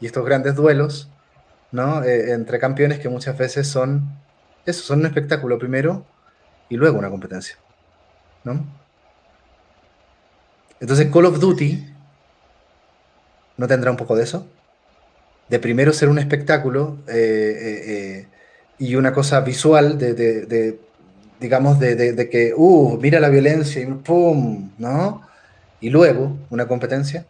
[0.00, 1.08] y estos grandes duelos
[1.72, 2.02] ¿no?
[2.02, 4.18] Eh, entre campeones que muchas veces son
[4.64, 6.04] eso, son un espectáculo primero
[6.68, 7.56] y luego una competencia.
[8.46, 8.64] ¿No?
[10.80, 11.84] Entonces Call of Duty
[13.56, 14.46] no tendrá un poco de eso.
[15.48, 18.28] De primero ser un espectáculo eh, eh, eh,
[18.78, 20.78] y una cosa visual de,
[21.40, 25.22] digamos, de, que, uh, mira la violencia y pum, ¿no?
[25.80, 27.26] Y luego una competencia,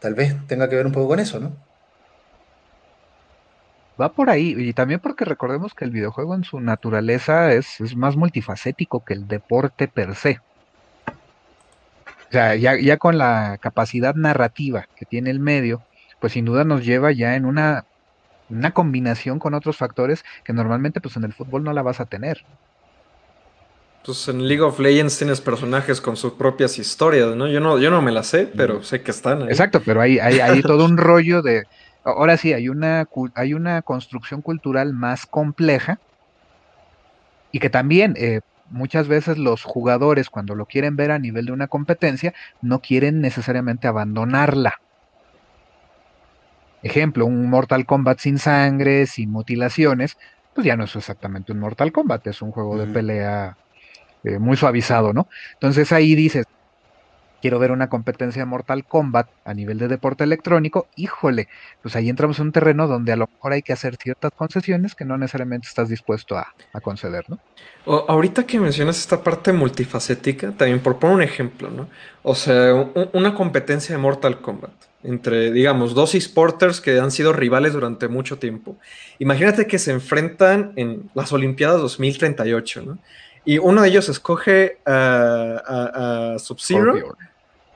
[0.00, 1.52] tal vez tenga que ver un poco con eso, ¿no?
[4.00, 7.96] Va por ahí, y también porque recordemos que el videojuego en su naturaleza es, es
[7.96, 10.40] más multifacético que el deporte per se.
[12.28, 15.82] O sea, ya, ya con la capacidad narrativa que tiene el medio,
[16.20, 17.86] pues sin duda nos lleva ya en una,
[18.50, 22.06] una combinación con otros factores que normalmente pues en el fútbol no la vas a
[22.06, 22.44] tener.
[24.04, 27.48] Pues en League of Legends tienes personajes con sus propias historias, ¿no?
[27.48, 29.48] Yo no, yo no me las sé, pero sé que están ahí.
[29.48, 31.64] Exacto, pero hay, hay, hay todo un rollo de,
[32.06, 35.98] Ahora sí, hay una, hay una construcción cultural más compleja
[37.50, 41.52] y que también eh, muchas veces los jugadores cuando lo quieren ver a nivel de
[41.52, 44.74] una competencia no quieren necesariamente abandonarla.
[46.84, 50.16] Ejemplo, un Mortal Kombat sin sangre, sin mutilaciones,
[50.54, 53.56] pues ya no es exactamente un Mortal Kombat, es un juego de pelea
[54.22, 55.26] eh, muy suavizado, ¿no?
[55.54, 56.46] Entonces ahí dices,
[57.40, 61.48] quiero ver una competencia de Mortal Kombat a nivel de deporte electrónico, híjole,
[61.82, 64.94] pues ahí entramos en un terreno donde a lo mejor hay que hacer ciertas concesiones
[64.94, 67.38] que no necesariamente estás dispuesto a, conceder, ¿no?
[67.86, 71.88] ahorita que mencionas esta parte multifacética, también por poner un ejemplo, ¿no?
[72.22, 72.74] O sea,
[73.12, 74.72] una competencia de Mortal Kombat
[75.06, 78.76] entre, digamos, dos esporters que han sido rivales durante mucho tiempo.
[79.20, 82.98] Imagínate que se enfrentan en las Olimpiadas 2038, ¿no?
[83.46, 87.16] Y uno de ellos escoge a, a Sub-Zero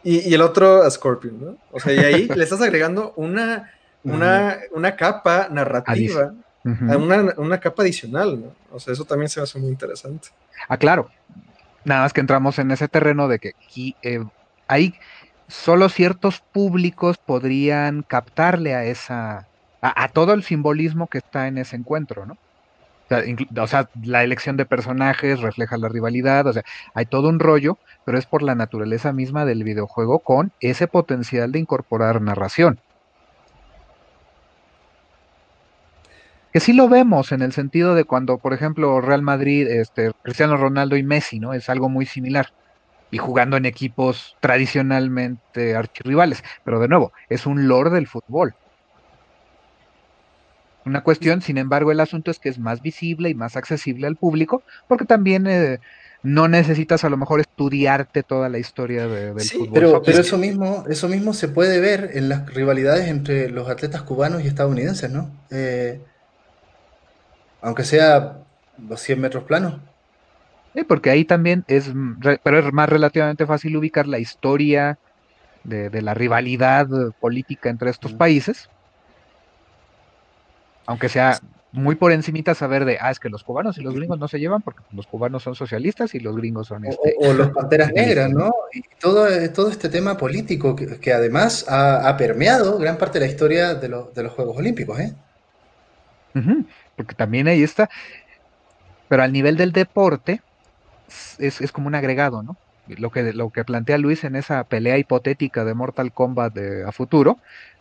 [0.02, 1.56] y, el otro a Scorpion, ¿no?
[1.70, 3.70] O sea, y ahí le estás agregando una,
[4.02, 6.34] una, capa narrativa,
[6.64, 8.52] una, capa adicional, ¿no?
[8.72, 10.28] O sea, eso también se me hace muy interesante.
[10.68, 11.08] Ah, claro.
[11.84, 13.54] Nada más que entramos en ese terreno de que
[14.02, 14.24] eh,
[14.66, 14.94] hay
[15.48, 19.46] solo ciertos públicos podrían captarle a esa,
[19.80, 22.36] a, todo el simbolismo que está en ese encuentro, ¿no?
[23.58, 26.62] O sea, la elección de personajes refleja la rivalidad, o sea,
[26.94, 31.50] hay todo un rollo, pero es por la naturaleza misma del videojuego con ese potencial
[31.50, 32.78] de incorporar narración.
[36.52, 40.56] Que sí lo vemos en el sentido de cuando, por ejemplo, Real Madrid, este, Cristiano
[40.56, 41.52] Ronaldo y Messi, ¿no?
[41.54, 42.48] Es algo muy similar.
[43.12, 46.42] Y jugando en equipos tradicionalmente archirrivales.
[46.64, 48.54] Pero de nuevo, es un lore del fútbol
[50.90, 54.16] una cuestión, sin embargo, el asunto es que es más visible y más accesible al
[54.16, 55.78] público, porque también eh,
[56.22, 59.70] no necesitas a lo mejor estudiarte toda la historia de, del fútbol.
[59.72, 64.02] Pero, pero eso mismo, eso mismo se puede ver en las rivalidades entre los atletas
[64.02, 65.30] cubanos y estadounidenses, ¿no?
[65.50, 66.00] Eh,
[67.62, 68.38] aunque sea
[68.88, 69.80] los 100 metros planos.
[70.74, 71.90] Sí, porque ahí también es,
[72.42, 74.98] pero es más relativamente fácil ubicar la historia
[75.64, 76.88] de, de la rivalidad
[77.20, 78.68] política entre estos países
[80.90, 81.38] aunque sea
[81.70, 84.40] muy por encimita saber de, ah, es que los cubanos y los gringos no se
[84.40, 86.84] llevan porque los cubanos son socialistas y los gringos son...
[86.84, 88.52] Este, o, los panteras negras, ¿no?
[88.72, 93.74] Y todo, todo este tema político que, además ha, permeado gran parte de la historia
[93.74, 95.14] de, de los Juegos Olímpicos, ¿eh?
[96.96, 97.88] porque también ahí está,
[99.06, 100.42] pero al nivel del deporte
[101.38, 102.56] es, es como un agregado, ¿no?
[102.98, 106.90] Lo que, lo que plantea Luis en esa pelea hipotética de Mortal Kombat de, a
[106.90, 107.38] futuro,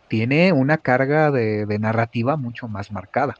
[0.09, 3.37] tiene una carga de, narrativa mucho más marcada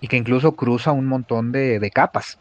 [0.00, 2.38] y que incluso cruza un montón de, capas.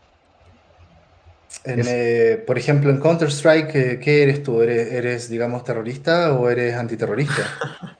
[1.63, 4.61] Eh, por ejemplo, en Counter-Strike, eh, ¿qué eres tú?
[4.61, 7.41] ¿Eres, digamos, terrorista o eres antiterrorista?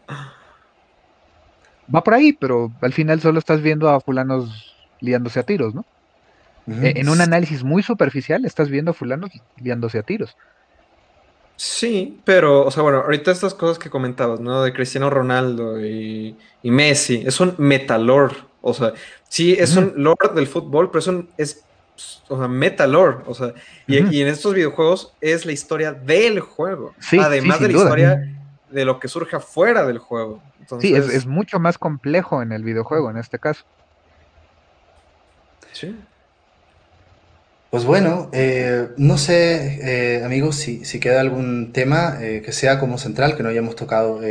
[1.94, 5.86] Va por ahí, pero al final solo estás viendo a fulanos liándose a tiros, ¿no?
[6.68, 10.38] E, en un análisis muy superficial estás viendo a fulanos liándose a tiros.
[11.60, 14.64] Sí, pero, o sea, bueno, ahorita estas cosas que comentabas, ¿no?
[14.64, 18.32] De Cristiano Ronaldo y, Messi, es un metalor,
[18.62, 18.94] o sea,
[19.28, 21.66] sí, es un lore del fútbol, pero es un, es,
[22.30, 23.54] o sea, metalor, o sea,
[23.88, 29.02] y, en estos videojuegos es la historia del juego, además de la historia de lo
[29.02, 30.42] que surge afuera del juego.
[30.80, 33.66] sí, es, es mucho más complejo en el videojuego, en este caso.
[35.74, 35.94] Sí.
[37.70, 42.98] Pues bueno, eh, no sé, eh, amigos, si, queda algún tema eh, que sea como
[42.98, 44.22] central, que no hayamos tocado,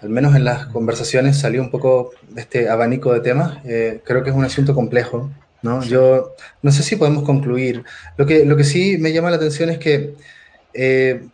[0.00, 3.58] al menos en las conversaciones salió un poco de este abanico de temas.
[3.62, 5.30] creo que es un asunto complejo,
[5.62, 5.82] ¿no?
[5.82, 7.84] Yo no sé si podemos concluir.
[8.16, 10.14] Lo que, lo que sí me llama la atención es que,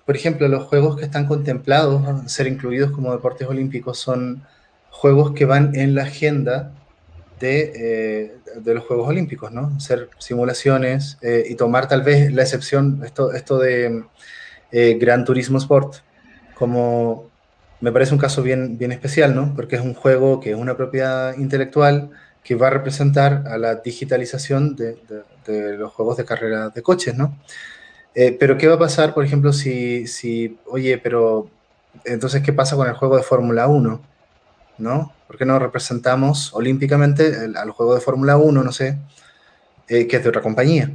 [0.04, 4.42] por ejemplo, los juegos que están contemplados ser incluidos como deportes olímpicos son
[4.90, 6.72] juegos que van en la agenda
[7.40, 9.72] de, de los Juegos Olímpicos, ¿no?
[9.76, 14.04] Hacer simulaciones y tomar tal vez la excepción, esto, esto de
[14.72, 15.96] Gran Turismo Sport,
[16.54, 17.30] como
[17.80, 19.54] me parece un caso bien, bien especial, ¿no?
[19.54, 22.10] Porque es un juego que es una propiedad intelectual
[22.44, 24.98] que va a representar a la digitalización de,
[25.76, 27.36] los juegos de carrera de coches, ¿no?
[28.14, 31.48] Eh, pero ¿qué va a pasar, por ejemplo, si, si, oye, pero
[32.04, 34.00] entonces, ¿qué pasa con el juego de Fórmula 1?
[34.80, 35.12] ¿No?
[35.26, 38.98] ¿Por qué no representamos olímpicamente al juego de Fórmula 1, no sé,
[39.88, 40.90] eh, que es de otra compañía?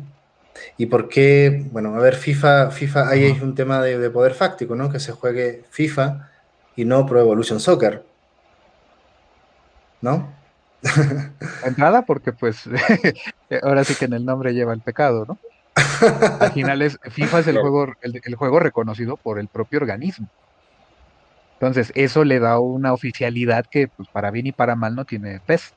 [0.78, 1.66] ¿Y por qué?
[1.72, 4.90] Bueno, a ver, FIFA, FIFA ahí hay un tema de, de, poder fáctico, ¿no?
[4.90, 6.30] Que se juegue FIFA
[6.76, 8.04] y no Pro Evolution Soccer.
[10.02, 10.34] ¿No?
[11.64, 12.70] Entrada porque pues
[13.64, 15.38] ahora sí que en el nombre lleva el pecado, ¿no?
[16.40, 20.30] Al final es, FIFA es el juego, el, juego reconocido por el propio organismo.
[21.56, 25.40] Entonces, eso le da una oficialidad que, pues, para bien y para mal, no tiene
[25.46, 25.74] peso.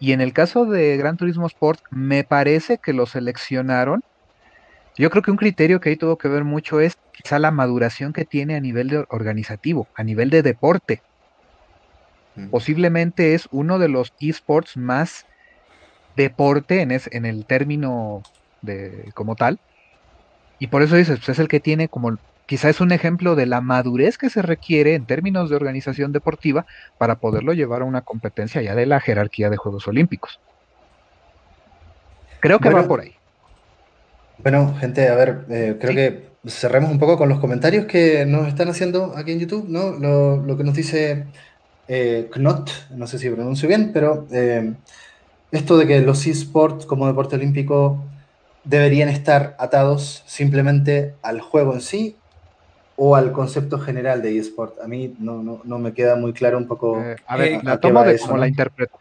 [0.00, 4.00] Y en el caso de Gran Turismo Sport, me parece que lo seleccionaron.
[4.96, 8.12] Yo creo que un criterio que ahí tuvo que ver mucho es quizá la maduración
[8.12, 11.02] que tiene a nivel de organizativo, a nivel de deporte.
[12.50, 15.24] Posiblemente es uno de los esports más
[16.16, 18.22] deporte en, en el término
[18.62, 19.58] de, como tal.
[20.58, 23.46] Y por eso dices, pues es el que tiene como, quizá es un ejemplo de
[23.46, 26.66] la madurez que se requiere en términos de organización deportiva
[26.98, 30.40] para poderlo llevar a una competencia ya de la jerarquía de Juegos Olímpicos.
[32.40, 33.14] Creo que va por ahí.
[34.38, 38.48] Bueno, gente, a ver, eh, creo que cerremos un poco con los comentarios que nos
[38.48, 39.92] están haciendo aquí en YouTube, ¿no?
[39.92, 41.24] Lo, que nos dice
[41.88, 44.74] eh, Knot, no sé si pronuncio bien, pero eh,
[45.52, 48.04] esto de que los esports como deporte olímpico
[48.64, 52.16] deberían estar atados simplemente al juego en sí
[52.96, 54.80] o al concepto general de eSport.
[54.80, 57.00] A mí no, no, me queda muy claro un poco.
[57.00, 58.98] Eh, a ver, la toma de cómo la interpreto.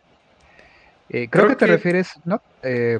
[1.09, 2.41] Eh, creo, que te refieres, ¿no?
[2.63, 2.99] Eh,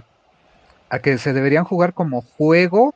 [0.89, 2.93] a que se deberían jugar como juego.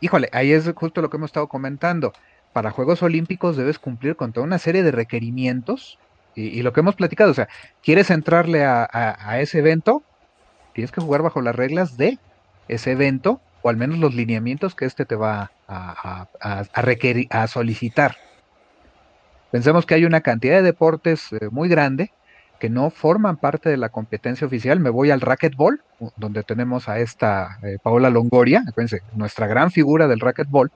[0.00, 2.12] Híjole, ahí es justo lo que hemos estado comentando.
[2.52, 5.98] Para Juegos Olímpicos debes cumplir con toda una serie de requerimientos
[6.34, 7.48] y, lo que hemos platicado, o sea,
[7.82, 10.02] quieres entrarle a ese evento,
[10.74, 12.18] tienes que jugar bajo las reglas de
[12.68, 18.16] ese evento o al menos los lineamientos que este te va a, a solicitar.
[19.50, 22.12] Pensemos que hay una cantidad de deportes eh, muy grande
[22.58, 24.80] que no forman parte de la competencia oficial.
[24.80, 25.82] Me voy al racquetball,
[26.16, 30.70] donde tenemos a esta eh, Paola Longoria, acuérdense, nuestra gran figura del racquetball,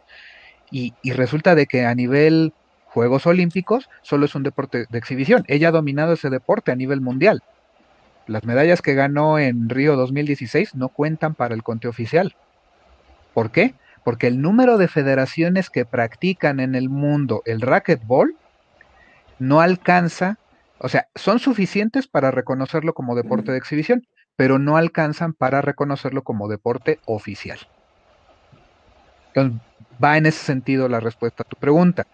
[0.70, 2.52] y, y resulta de que a nivel
[2.86, 5.44] Juegos Olímpicos solo es un deporte de exhibición.
[5.48, 7.42] Ella ha dominado ese deporte a nivel mundial.
[8.26, 12.36] Las medallas que ganó en Río 2016 no cuentan para el conteo oficial.
[13.34, 13.74] ¿Por qué?
[14.05, 18.35] Porque el número de federaciones que practican en el mundo el racquetball
[19.39, 20.39] no alcanza,
[20.78, 24.06] o sea, son suficientes para reconocerlo como deporte de exhibición,
[24.36, 27.59] pero no alcanzan para reconocerlo como deporte oficial.
[29.28, 29.60] Entonces,
[30.02, 32.06] va en ese sentido la respuesta a tu pregunta.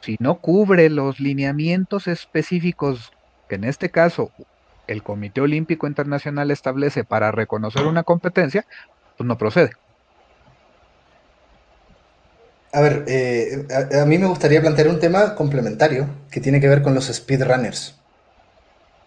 [0.00, 3.10] Si no cubre los lineamientos específicos,
[3.48, 4.32] que en este caso
[4.86, 8.64] el Comité Olímpico Internacional establece para reconocer una competencia,
[9.16, 9.72] pues no procede.
[12.72, 13.66] A ver, eh,
[14.00, 17.96] a, mí me gustaría plantear un tema complementario que tiene que ver con los speedrunners.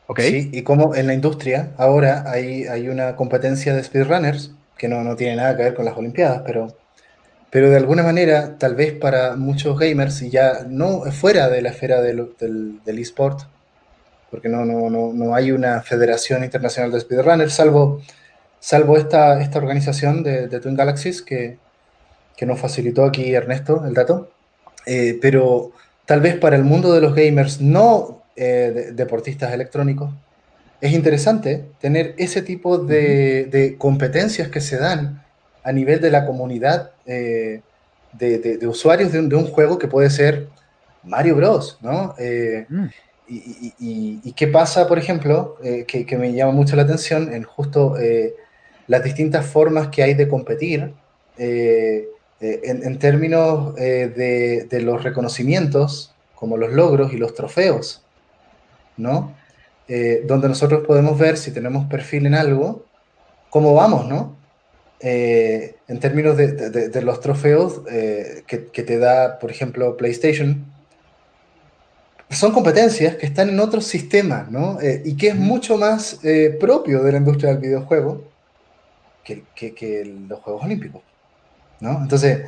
[0.08, 0.20] Ok.
[0.52, 5.16] Y cómo en la industria ahora hay, hay una competencia de speedrunners que no, no,
[5.16, 6.76] tiene nada que ver con las Olimpiadas, pero,
[7.50, 11.70] pero de alguna manera, tal vez para muchos gamers, y ya no fuera de la
[11.70, 13.44] esfera del, del eSport,
[14.34, 18.02] porque no, no, no, no hay una federación internacional de speedrunners, salvo,
[18.60, 21.60] salvo esta, esta organización de, Twin Galaxies que,
[22.36, 24.30] que, nos facilitó aquí Ernesto el dato.
[24.86, 25.72] Eh, pero
[26.06, 30.12] tal vez para el mundo de los gamers no eh, deportistas electrónicos,
[30.82, 35.24] es interesante tener ese tipo de, de, competencias que se dan
[35.64, 37.62] a nivel de la comunidad eh,
[38.12, 40.48] de, de, usuarios de un, juego que puede ser
[41.04, 42.14] Mario Bros, ¿no?
[42.68, 42.88] Mm.
[43.30, 45.58] Y, qué pasa, por ejemplo,
[45.88, 47.96] que, me llama mucho la atención en justo
[48.88, 50.94] las distintas formas que hay de competir
[51.38, 52.08] eh,
[52.44, 58.04] en, términos de, los reconocimientos, como los logros y los trofeos,
[58.98, 59.36] ¿no?
[60.26, 62.86] donde nosotros podemos ver si tenemos perfil en algo,
[63.50, 64.36] cómo vamos, ¿no?
[65.00, 67.82] en términos de, los trofeos
[68.48, 70.66] que, que te da, por ejemplo, PlayStation,
[72.34, 74.80] son competencias que están en otros sistemas, ¿no?
[74.82, 78.24] Eh, y que es mucho más eh, propio de la industria del videojuego
[79.24, 79.44] que,
[80.28, 81.02] los Juegos Olímpicos,
[81.80, 82.02] ¿no?
[82.02, 82.46] Entonces,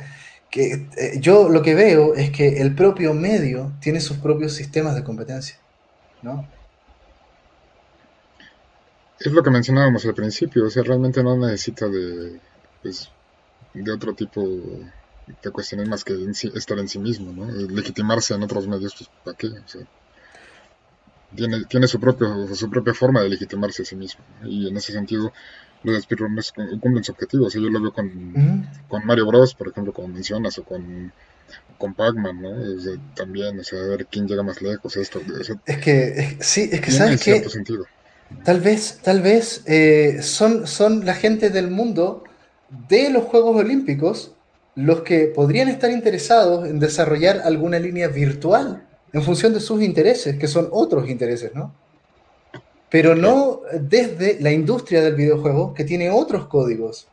[0.50, 4.94] que, eh, yo lo que veo es que el propio medio tiene sus propios sistemas
[4.94, 5.58] de competencia,
[6.22, 6.48] ¿no?
[9.18, 12.40] Es lo que mencionábamos al principio, o sea, realmente no necesita de,
[12.82, 13.10] pues,
[13.72, 14.42] de otro tipo
[15.42, 16.14] de cuestiones más que
[16.54, 17.50] estar en sí mismo, ¿no?
[17.50, 19.48] Legitimarse en otros medios, pues ¿para qué?
[19.48, 19.82] O sea,
[21.36, 24.24] tiene, tiene su, propio, su propia forma de legitimarse a sí mismo.
[24.44, 25.32] Y en ese sentido,
[25.82, 27.46] los speedrunners cumplen su objetivo.
[27.46, 31.12] O sea, yo lo veo con, con Mario Bros, por ejemplo, como mencionas, o con,
[31.78, 32.50] con Pac-Man, ¿no?
[32.50, 34.96] O sea, también, o sea, a ver quién llega más lejos.
[34.96, 35.20] Esto,
[35.66, 37.48] es que, sí, es que sabes que...
[37.48, 37.86] Sentido.
[38.42, 42.24] Tal vez, tal vez eh, son, son la gente del mundo
[42.88, 44.32] de los Juegos Olímpicos
[44.74, 48.85] los que podrían estar interesados en desarrollar alguna línea virtual
[49.16, 51.72] en función de sus intereses, que son otros intereses, ¿no?
[52.90, 57.08] Pero no desde la industria del videojuego, que tiene otros códigos,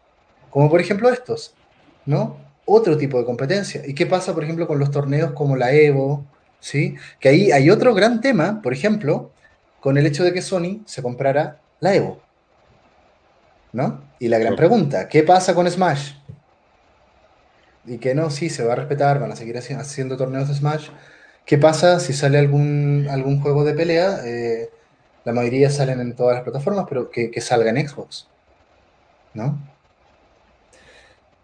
[0.49, 1.53] como por ejemplo estos,
[2.05, 2.35] ¿no?
[2.65, 3.83] Otro tipo de competencia.
[3.87, 6.25] ¿Y qué pasa, por ejemplo, con los torneos como la Evo?
[6.59, 6.95] ¿Sí?
[7.21, 9.31] Que ahí hay otro gran tema, por ejemplo,
[9.79, 12.21] con el hecho de que Sony se comprara la Evo.
[13.71, 14.03] ¿No?
[14.19, 16.15] Y la gran pregunta, ¿qué pasa con Smash?
[17.85, 20.89] Y que no, sí, se va a respetar, van a seguir haciendo torneos de Smash.
[21.45, 24.21] ¿Qué pasa si sale algún, algún juego de pelea?
[24.25, 24.69] Eh,
[25.25, 28.27] la mayoría salen en todas las plataformas, pero que, salga en Xbox.
[29.33, 29.57] ¿No?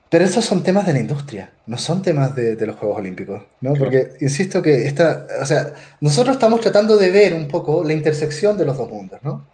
[0.10, 3.74] Pero esos son temas de la industria, no son temas de, los Juegos Olímpicos, ¿no?
[3.74, 8.58] Porque insisto que esta, o sea, nosotros estamos tratando de ver un poco la intersección
[8.58, 9.46] de los dos mundos, ¿no?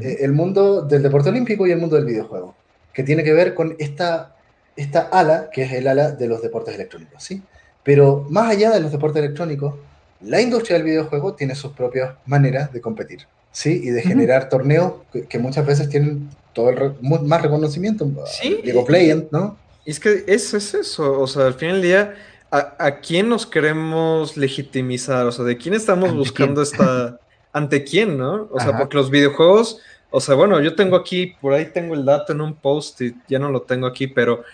[0.00, 2.56] Eh, el mundo del deporte olímpico y el mundo del videojuego,
[2.92, 4.34] que tiene que ver con esta,
[4.74, 7.42] esta ala, que es el ala de los deportes electrónicos, ¿sí?
[7.84, 9.74] Pero más allá de los deportes electrónicos,
[10.22, 13.80] la industria del videojuego tiene sus propias maneras de competir, ¿sí?
[13.82, 14.94] Y de generar torneos
[15.28, 18.10] que, muchas veces tienen todo el más reconocimiento.
[18.26, 18.60] Sí.
[18.64, 19.56] League of Legends, ¿no?
[19.84, 22.14] Es que eso es eso, o sea, al fin del día,
[22.50, 25.26] ¿a, quién nos queremos legitimizar?
[25.26, 27.18] O sea, ¿de quién estamos buscando esta...
[27.52, 28.48] ¿Ante quién, no?
[28.52, 29.80] O sea, porque los videojuegos,
[30.10, 33.12] o sea, bueno, yo tengo aquí, por ahí tengo el dato en un post y
[33.28, 34.44] ya no lo tengo aquí, pero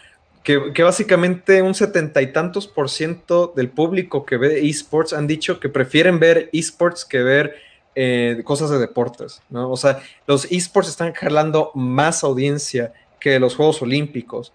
[0.46, 5.58] que, básicamente un setenta y tantos por ciento del público que ve esports han dicho
[5.58, 7.56] que prefieren ver esports que ver
[7.96, 9.68] eh, cosas de deportes, ¿no?
[9.68, 9.98] O sea,
[10.28, 14.52] los esports están jalando más audiencia que los Juegos Olímpicos.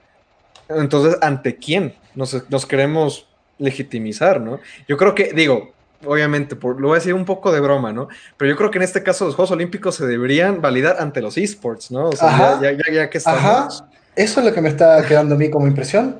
[0.70, 3.28] Entonces, ¿ante quién nos, nos queremos
[3.58, 4.62] legitimizar, no?
[4.88, 5.74] Yo creo que, digo,
[6.06, 8.08] obviamente, por, lo voy a decir un poco de broma, ¿no?
[8.38, 11.38] Pero yo creo que en este caso los Juegos Olímpicos se deberían validar ante los
[11.38, 12.08] esports, ¿no?
[12.08, 13.84] O sea, ya, ya, ya, que estamos...
[14.16, 16.20] Eso es lo que me está quedando a mí como impresión.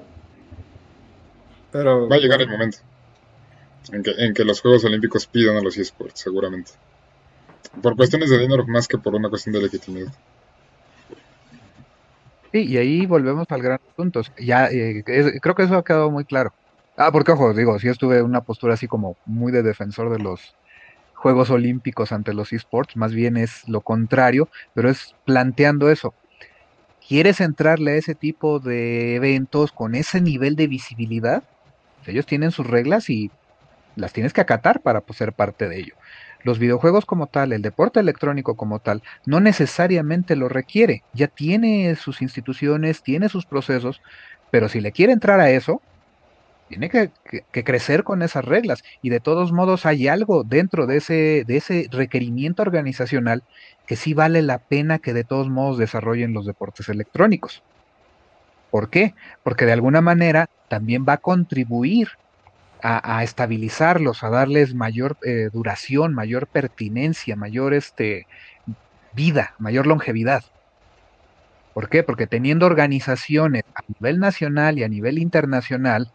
[1.72, 2.08] Pero...
[2.08, 2.80] Va a llegar el momento
[3.92, 6.72] en que, los Juegos Olímpicos pidan a los esports, seguramente.
[7.82, 10.12] Por cuestiones de dinero más que por una cuestión de legitimidad.
[12.52, 14.22] Sí, y ahí volvemos al gran punto.
[14.38, 16.54] Ya, eh, creo que eso ha quedado muy claro.
[16.98, 20.20] Ah, porque ojo, digo, si estuve en una postura así como muy de defensor de
[20.20, 20.56] los
[21.16, 26.14] Juegos Olímpicos ante los esports, más bien es lo contrario, pero es planteando eso
[27.12, 31.44] quieres entrarle a ese tipo de eventos con ese nivel de visibilidad,
[31.98, 33.30] pues, ellos tienen sus reglas y
[33.98, 35.94] las tienes que acatar para pues, ser parte de ello.
[36.46, 41.04] Los videojuegos como tal, el deporte electrónico como tal, no necesariamente lo requiere.
[41.12, 44.02] Ya tiene sus instituciones, tiene sus procesos,
[44.50, 45.82] pero si le quiere entrar a eso,
[46.72, 47.12] tiene que,
[47.64, 48.84] crecer con esas reglas.
[49.02, 53.44] Y de todos modos hay algo dentro de ese, de ese requerimiento organizacional
[53.86, 57.62] que sí vale la pena que de todos modos desarrollen los deportes electrónicos.
[58.70, 59.16] ¿Por qué?
[59.44, 62.08] Porque de alguna manera también va a contribuir
[62.84, 68.26] a, estabilizarlos, a darles mayor eh, duración, mayor pertinencia, mayor este,
[69.14, 70.44] vida, mayor longevidad.
[71.76, 72.02] ¿Por qué?
[72.02, 76.12] Porque teniendo organizaciones a nivel nacional y a nivel internacional,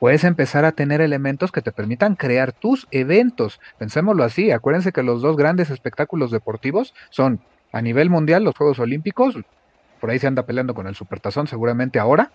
[0.00, 3.60] puedes empezar a tener elementos que te permitan crear tus eventos.
[3.78, 7.40] Pensémoslo así, acuérdense que los dos grandes espectáculos deportivos son
[7.70, 9.36] a nivel mundial los Juegos Olímpicos,
[10.00, 12.32] por ahí se anda peleando con el Supertazón seguramente ahora,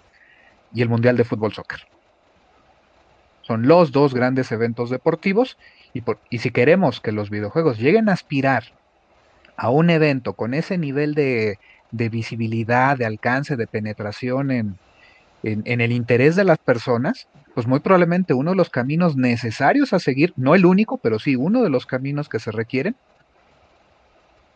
[0.74, 1.80] y el Mundial de Fútbol Soccer.
[3.42, 5.58] Son los dos grandes eventos deportivos
[5.94, 8.64] y, y si queremos que los videojuegos lleguen a aspirar
[9.58, 11.60] a un evento con ese nivel de,
[11.92, 14.78] de visibilidad, de alcance, de penetración en,
[15.44, 20.00] en, el interés de las personas, pues muy probablemente uno de los caminos necesarios a
[20.00, 22.98] seguir, no el único, pero sí uno de los caminos que se requieren,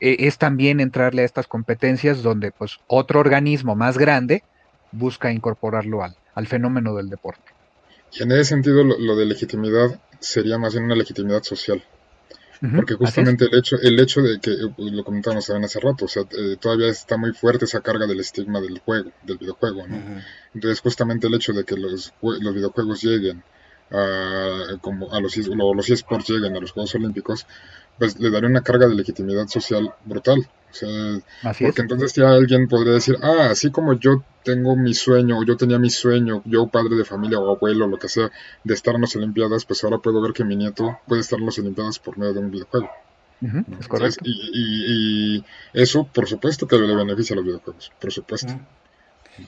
[0.01, 4.43] e, es también entrarle a estas competencias donde pues otro organismo más grande
[4.91, 7.53] busca incorporarlo al, al fenómeno del deporte.
[8.11, 11.81] Y en ese sentido lo de legitimidad sería más bien una legitimidad social.
[12.75, 16.07] Porque justamente el hecho, el hecho de que, eh, lo comentábamos también hace rato, o
[16.07, 20.21] sea, eh, todavía está muy fuerte esa carga del estigma del juego, del videojuego, ¿no?
[20.53, 23.43] Entonces justamente el hecho de que los, los videojuegos lleguen
[23.91, 27.47] a, como a los, los eSports lleguen a los Juegos Olímpicos,
[27.99, 30.47] pues le daría una carga de legitimidad social brutal.
[30.71, 31.19] O sea,
[31.59, 35.57] porque entonces ya alguien podría decir, ah, así como yo tengo mi sueño, o yo
[35.57, 38.31] tenía mi sueño, yo padre de familia o abuelo, lo que sea,
[38.63, 41.47] de estar en las Olimpiadas, pues ahora puedo ver que mi nieto puede estar en
[41.47, 42.89] las Olimpiadas por medio de un videojuego.
[43.79, 44.23] es correcto.
[44.23, 45.43] y,
[45.73, 48.53] eso, por supuesto, que le beneficia a los videojuegos, por supuesto.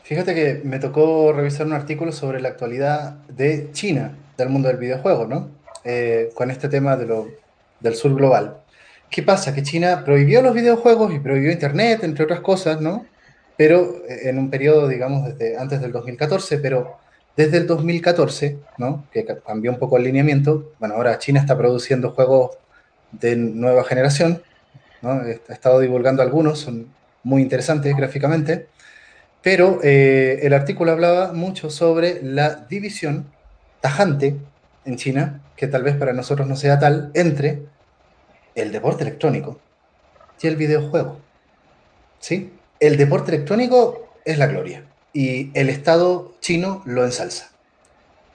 [0.03, 4.77] Fíjate que me tocó revisar un artículo sobre la actualidad de China, del mundo del
[4.77, 5.49] videojuego, ¿no?
[5.83, 7.27] Eh, con este tema de lo,
[7.81, 8.57] del sur global.
[9.09, 9.53] ¿Qué pasa?
[9.53, 13.05] Que China prohibió los videojuegos y prohibió Internet, entre otras cosas, ¿no?
[13.57, 16.97] Pero eh, en un periodo, digamos, desde antes del 2014, pero
[17.35, 19.05] desde el 2014, ¿no?
[19.11, 20.71] Que cambió un poco el lineamiento.
[20.79, 22.57] Bueno, ahora China está produciendo juegos
[23.11, 24.41] de nueva generación,
[25.01, 25.11] ¿no?
[25.11, 26.87] Ha estado divulgando algunos, son
[27.23, 28.67] muy interesantes gráficamente.
[29.41, 33.25] Pero eh, el artículo hablaba mucho sobre la división
[33.81, 34.37] tajante
[34.85, 37.63] en China, que tal vez para nosotros no sea tal, entre
[38.55, 39.59] el deporte electrónico
[40.41, 41.19] y el videojuego.
[42.19, 42.53] ¿Sí?
[42.79, 44.83] El deporte electrónico es la gloria
[45.13, 47.49] y el Estado chino lo ensalza.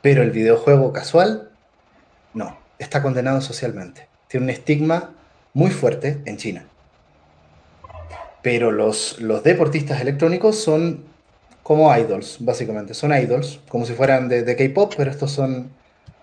[0.02, 1.50] Pero el videojuego casual,
[2.34, 4.08] no, está condenado socialmente.
[4.28, 5.14] Tiene un estigma
[5.52, 6.66] muy fuerte en China.
[8.42, 11.04] Pero los, los deportistas electrónicos son
[11.62, 12.94] como idols, básicamente.
[12.94, 15.70] Son idols, como si fueran de, de K-pop, pero estos son,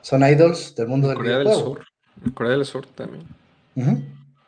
[0.03, 1.75] son idols del mundo del Corea videojuego.
[1.75, 1.87] Del Sur.
[2.25, 3.25] En Corea del Sur también.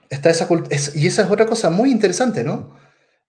[0.10, 0.48] Está esa
[0.94, 2.76] y esa es otra cosa muy interesante, ¿no?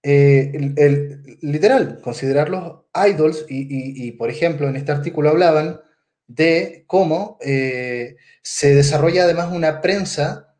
[0.02, 5.80] Eh, el, literal, considerarlos idols y, por ejemplo, en este artículo hablaban
[6.26, 10.54] de cómo eh, se desarrolla además una prensa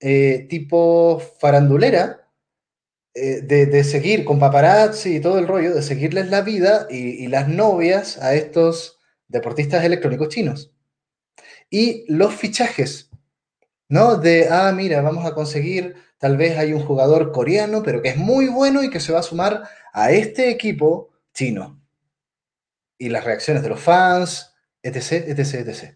[0.00, 2.18] eh, tipo farandulera,
[3.14, 7.46] de, seguir con paparazzi y todo el rollo, de seguirles la vida y, y las
[7.46, 10.71] novias a estos deportistas electrónicos chinos.
[11.72, 13.10] Y los fichajes
[13.92, 14.16] ¿no?
[14.16, 18.16] De, ah, mira, vamos a conseguir, tal vez hay un jugador coreano, pero que es
[18.16, 21.78] muy bueno y que se va a sumar a este equipo chino.
[22.96, 25.94] Y las reacciones de los fans, etc., etc., etc.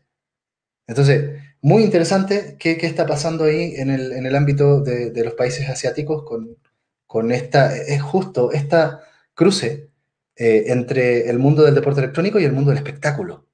[0.86, 6.59] Entonces, muy interesante qué, está pasando ahí en el, ámbito de, los países asiáticos con,
[7.07, 9.01] con esta, es justo esta
[9.32, 9.89] cruce
[10.36, 13.47] eh, entre el mundo del deporte electrónico y el mundo del espectáculo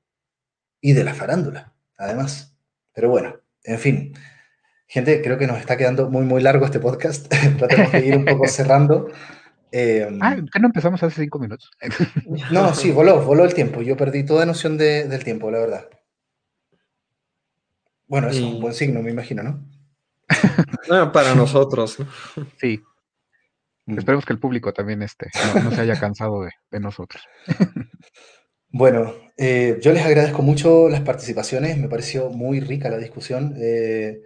[0.80, 1.71] y de la farándula,
[2.02, 2.56] además.
[2.92, 4.14] Pero bueno, en fin,
[4.92, 7.26] Gente, creo que nos está quedando muy, muy largo este podcast.
[7.58, 9.08] Tratemos de ir un poco cerrando.
[9.70, 11.70] Eh, ah, ¿qué no empezamos hace cinco minutos?
[12.50, 13.80] no, sí, voló, voló el tiempo.
[13.80, 15.88] Yo perdí toda noción de, del tiempo, la verdad.
[18.06, 19.66] Bueno, eso es un buen signo, me imagino, ¿no?
[20.90, 21.96] no para nosotros.
[22.60, 22.82] Sí.
[23.86, 23.98] Mm.
[23.98, 25.30] Esperemos que el público también esté,
[25.64, 27.26] no, se haya cansado de, de nosotros.
[28.72, 33.54] Bueno, eh, yo les agradezco mucho las participaciones, me pareció muy rica la discusión.
[33.58, 34.22] Eh,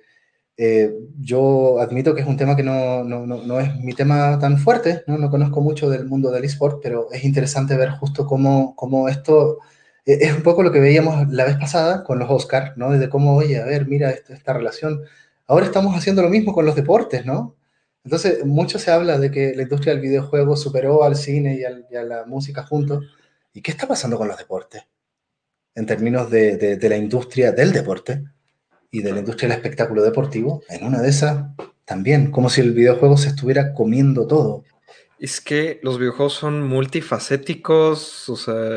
[0.56, 4.58] eh, yo admito que es un tema que no, no, no, es mi tema tan
[4.58, 5.18] fuerte, ¿no?
[5.18, 9.58] no conozco mucho del mundo del eSport, pero es interesante ver justo cómo, cómo esto
[10.06, 12.90] eh, es un poco lo que veíamos la vez pasada con los Oscars, ¿no?
[12.92, 15.02] De cómo, oye, a ver, mira esta, esta relación.
[15.46, 17.56] Ahora estamos haciendo lo mismo con los deportes, ¿no?
[18.04, 21.96] Entonces, mucho se habla de que la industria del videojuego superó al cine y, y
[21.96, 23.04] a la música juntos.
[23.56, 24.82] ¿Y qué está pasando con los deportes?
[25.74, 28.22] En términos de, de, de la industria del deporte
[28.90, 31.42] y de la industria del espectáculo deportivo, en una de esas
[31.86, 34.64] también, como si el videojuego se estuviera comiendo todo.
[35.18, 38.72] Es que los videojuegos son multifacéticos, o sea,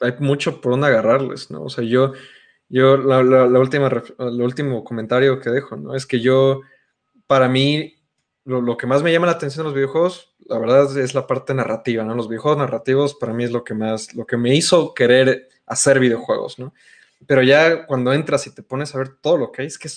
[0.00, 1.62] hay, mucho por donde agarrarles, ¿no?
[1.62, 2.12] O sea, yo,
[2.68, 3.88] yo la, la, última,
[4.18, 5.94] el último comentario que dejo, ¿no?
[5.94, 6.60] Es que yo,
[7.26, 7.94] para mí,
[8.44, 11.26] lo, lo, que más me llama la atención de los videojuegos, la verdad es la
[11.26, 12.14] parte narrativa, ¿no?
[12.14, 16.00] Los videojuegos narrativos para mí es lo que más, lo que me hizo querer hacer
[16.00, 16.72] videojuegos, ¿no?
[17.26, 19.90] Pero ya cuando entras y te pones a ver todo lo que hay, es que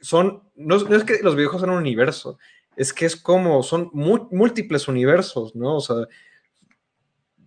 [0.00, 2.38] son, no, es que los videojuegos son un universo,
[2.76, 5.76] es que es como, son múltiples universos, ¿no?
[5.76, 5.96] O sea,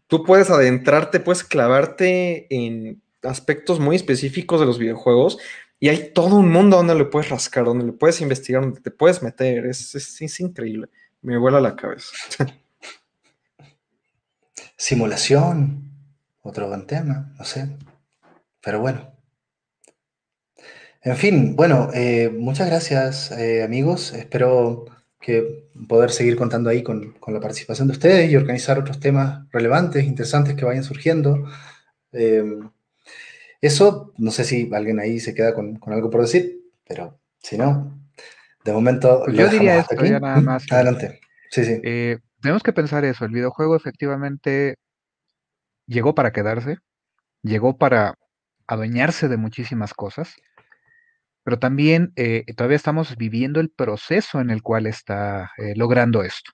[0.07, 5.37] tú puedes adentrarte, puedes clavarte en aspectos muy específicos de los videojuegos
[5.79, 8.91] y hay todo un mundo donde le puedes rascar, donde le puedes investigar, donde te
[8.91, 10.89] puedes meter, es, es, es increíble,
[11.22, 12.11] me vuela la cabeza.
[14.76, 15.91] Simulación,
[16.41, 17.69] otro buen tema, no sé.
[18.61, 19.11] Pero bueno.
[21.03, 24.14] En fin, bueno, eh, muchas gracias eh, amigos.
[24.14, 24.85] Espero
[25.19, 30.06] que poder seguir contando ahí con, la participación de ustedes y organizar otros temas relevantes,
[30.06, 31.48] interesantes que vayan surgiendo.
[32.11, 32.43] Eh,
[33.61, 38.00] eso, no sé si alguien ahí se queda con, algo por decir, pero si no,
[38.63, 39.27] de momento...
[39.31, 40.09] Yo diría esto, aquí.
[40.09, 40.71] nada más.
[40.71, 41.19] Adelante.
[41.49, 41.81] Sí, sí.
[42.41, 44.75] tenemos que pensar eso, el videojuego efectivamente
[45.85, 46.77] llegó para quedarse,
[47.43, 48.15] llegó para
[48.67, 50.35] adueñarse de muchísimas cosas,
[51.43, 56.51] pero también eh, todavía estamos viviendo el proceso en el cual está eh, logrando esto.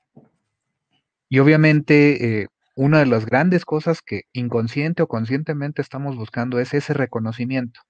[1.29, 6.73] Y obviamente eh, una de las grandes cosas que inconsciente o conscientemente estamos buscando es
[6.73, 7.81] ese reconocimiento,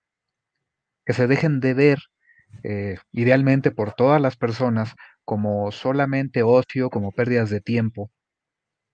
[1.05, 1.99] que se dejen de ver
[3.11, 8.11] idealmente por todas las personas como solamente ocio, como pérdidas de tiempo.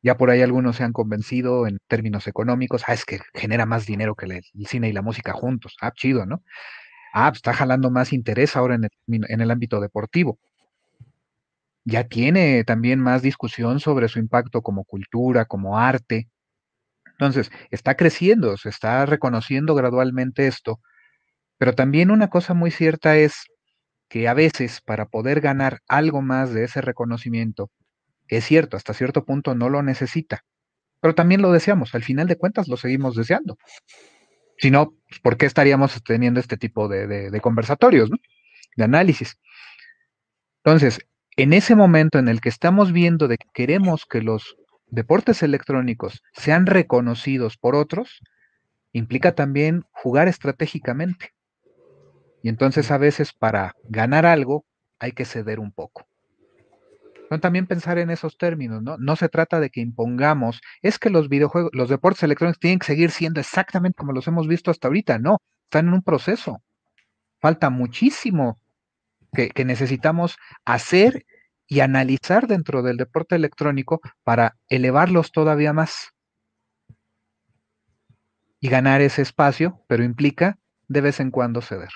[0.04, 3.86] Ya por ahí algunos se han convencido en términos económicos, ah, es que genera más
[3.86, 6.44] dinero que el, cine y la música juntos, ah, chido, ¿no?
[7.14, 10.40] Ah, pues, está jalando más interés ahora en el ámbito deportivo.
[11.86, 16.30] Ya tiene también más discusión sobre su impacto como cultura, como arte.
[17.12, 20.80] Entonces, está creciendo, se está reconociendo gradualmente esto,
[21.64, 23.46] pero también una cosa muy cierta es
[24.10, 27.72] que a veces para poder ganar algo más de ese reconocimiento,
[28.28, 30.44] que es cierto, hasta cierto punto no lo necesita,
[31.00, 33.58] pero también lo deseamos, al final de cuentas lo seguimos deseando.
[34.58, 38.10] Si no, pues, ¿por qué estaríamos teniendo este tipo de, conversatorios,
[38.76, 39.40] de análisis?
[40.66, 41.00] Entonces,
[41.38, 44.58] en ese momento en el que estamos viendo de que queremos que los
[44.88, 48.20] deportes electrónicos sean reconocidos por otros,
[48.92, 51.33] implica también jugar estratégicamente.
[52.44, 54.66] Y entonces a veces para ganar algo
[55.00, 56.06] hay que ceder un poco.
[57.42, 58.96] también pensar en esos términos, ¿no?
[59.00, 62.86] No se trata de que impongamos, es que los videojuegos, los deportes electrónicos tienen que
[62.86, 65.18] seguir siendo exactamente como los hemos visto hasta ahorita.
[65.18, 66.62] No, están en un proceso.
[67.40, 68.60] Falta muchísimo
[69.34, 71.26] que, necesitamos hacer
[71.68, 76.12] y analizar dentro del deporte electrónico para elevarlos todavía más
[78.60, 81.90] y ganar ese espacio, pero implica de vez en cuando ceder.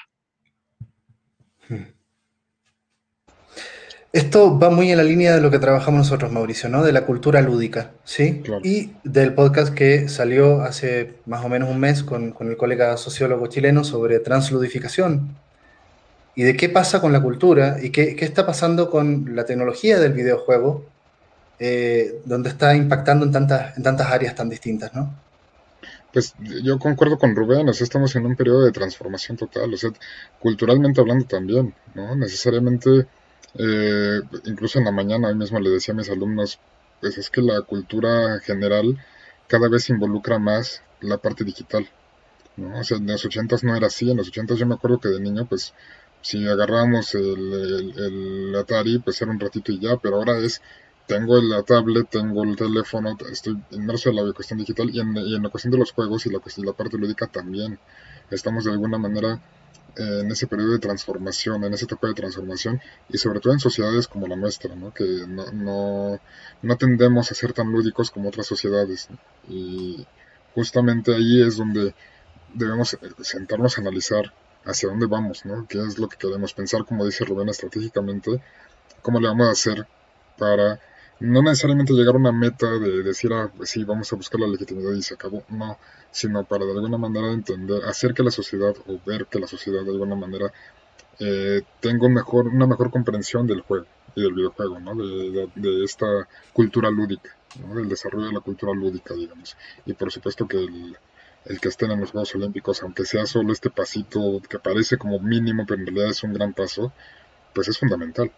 [4.13, 6.81] Esto va muy en la línea de lo que trabajamos nosotros, Mauricio, ¿no?
[6.83, 8.41] De la cultura lúdica, ¿sí?
[8.63, 13.47] Y del podcast que salió hace más o menos un mes con, el colega sociólogo
[13.47, 15.35] chileno sobre transludificación.
[16.35, 20.13] Y de qué pasa con la cultura y qué, está pasando con la tecnología del
[20.13, 20.85] videojuego,
[21.59, 25.13] eh, donde está impactando en tantas, en tantas áreas tan distintas, ¿no?
[26.17, 26.33] Pues
[26.63, 29.91] yo concuerdo con Rubén, o sea, estamos en un periodo de transformación total, o sea,
[30.39, 32.15] culturalmente hablando también, ¿no?
[32.15, 33.05] Necesariamente
[33.53, 36.59] eh, incluso en la mañana, hoy mismo le decía a mis alumnos,
[37.01, 38.97] pues es que la cultura general
[39.45, 41.87] cada vez involucra más la parte digital.
[42.55, 42.79] ¿no?
[42.79, 45.09] O sea, en los ochentas no era así, en los ochentas yo me acuerdo que
[45.09, 45.75] de niño, pues
[46.23, 50.63] si agarrábamos el, el, Atari, pues era un ratito y ya, pero ahora es,
[51.07, 55.39] tengo la tablet, tengo el teléfono, estoy inmerso en la cuestión digital y en, y
[55.39, 57.79] la cuestión de los juegos y la, cuestión, la parte lúdica también.
[58.29, 59.41] Estamos de alguna manera
[59.95, 64.07] en ese periodo de transformación, en esa etapa de transformación, y sobre todo en sociedades
[64.07, 64.93] como la nuestra, ¿no?
[64.93, 66.19] que no, no,
[66.61, 69.07] no tendemos a ser tan lúdicos como otras sociedades.
[69.49, 70.05] Y
[70.53, 71.95] justamente ahí es donde
[72.53, 74.33] debemos sentarnos a analizar
[74.65, 75.65] hacia dónde vamos, ¿no?
[75.67, 78.41] qué es lo que queremos pensar, como dice Rubén, estratégicamente,
[79.01, 79.87] cómo le vamos a hacer
[80.37, 80.79] para
[81.19, 84.47] no necesariamente llegar a una meta de decir, ah, pues sí, vamos a buscar la
[84.47, 85.77] legitimidad y se acabó, no,
[86.11, 89.83] sino para de alguna manera entender, hacer que la sociedad o ver que la sociedad
[89.83, 90.51] de alguna manera
[91.19, 94.95] eh, tenga mejor, una mejor comprensión del juego y del videojuego, ¿no?
[94.95, 97.75] de, esta cultura lúdica, ¿no?
[97.75, 99.57] del desarrollo de la cultura lúdica, digamos.
[99.85, 100.97] Y por supuesto que el,
[101.45, 105.19] el que estén en los Juegos Olímpicos, aunque sea solo este pasito que parece como
[105.19, 106.91] mínimo, pero en realidad es un gran paso,
[107.53, 108.31] pues es fundamental.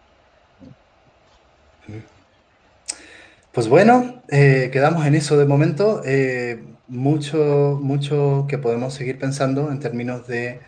[3.51, 6.01] Pues bueno, eh, quedamos en eso de momento.
[6.05, 10.59] Eh, mucho, mucho que podemos seguir pensando en términos de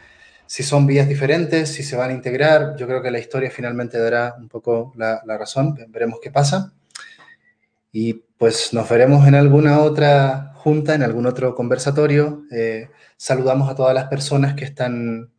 [0.48, 2.76] si son vías diferentes, si se van a integrar.
[2.78, 5.76] Yo creo que la historia finalmente dará un poco la, razón.
[5.90, 6.74] Veremos qué pasa.
[7.92, 12.46] Y pues nos veremos en alguna otra junta, en algún otro conversatorio.
[12.52, 15.32] Eh, saludamos a todas las personas que están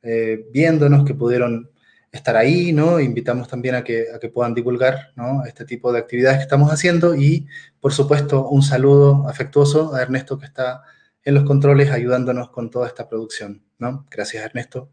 [0.52, 1.71] viéndonos, que pudieron
[2.12, 3.00] estar ahí, ¿no?
[3.00, 5.44] Invitamos también a que, a que puedan divulgar, ¿no?
[5.46, 7.48] Este tipo de actividades que estamos haciendo y,
[7.80, 10.82] por supuesto, un saludo afectuoso a Ernesto que está
[11.24, 14.06] en los controles ayudándonos con toda esta producción, ¿no?
[14.10, 14.90] Gracias, Ernesto.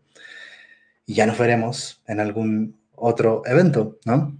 [1.06, 4.38] Y ya nos veremos en algún otro evento, ¿no?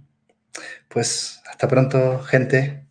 [0.88, 2.86] Pues hasta pronto, gente.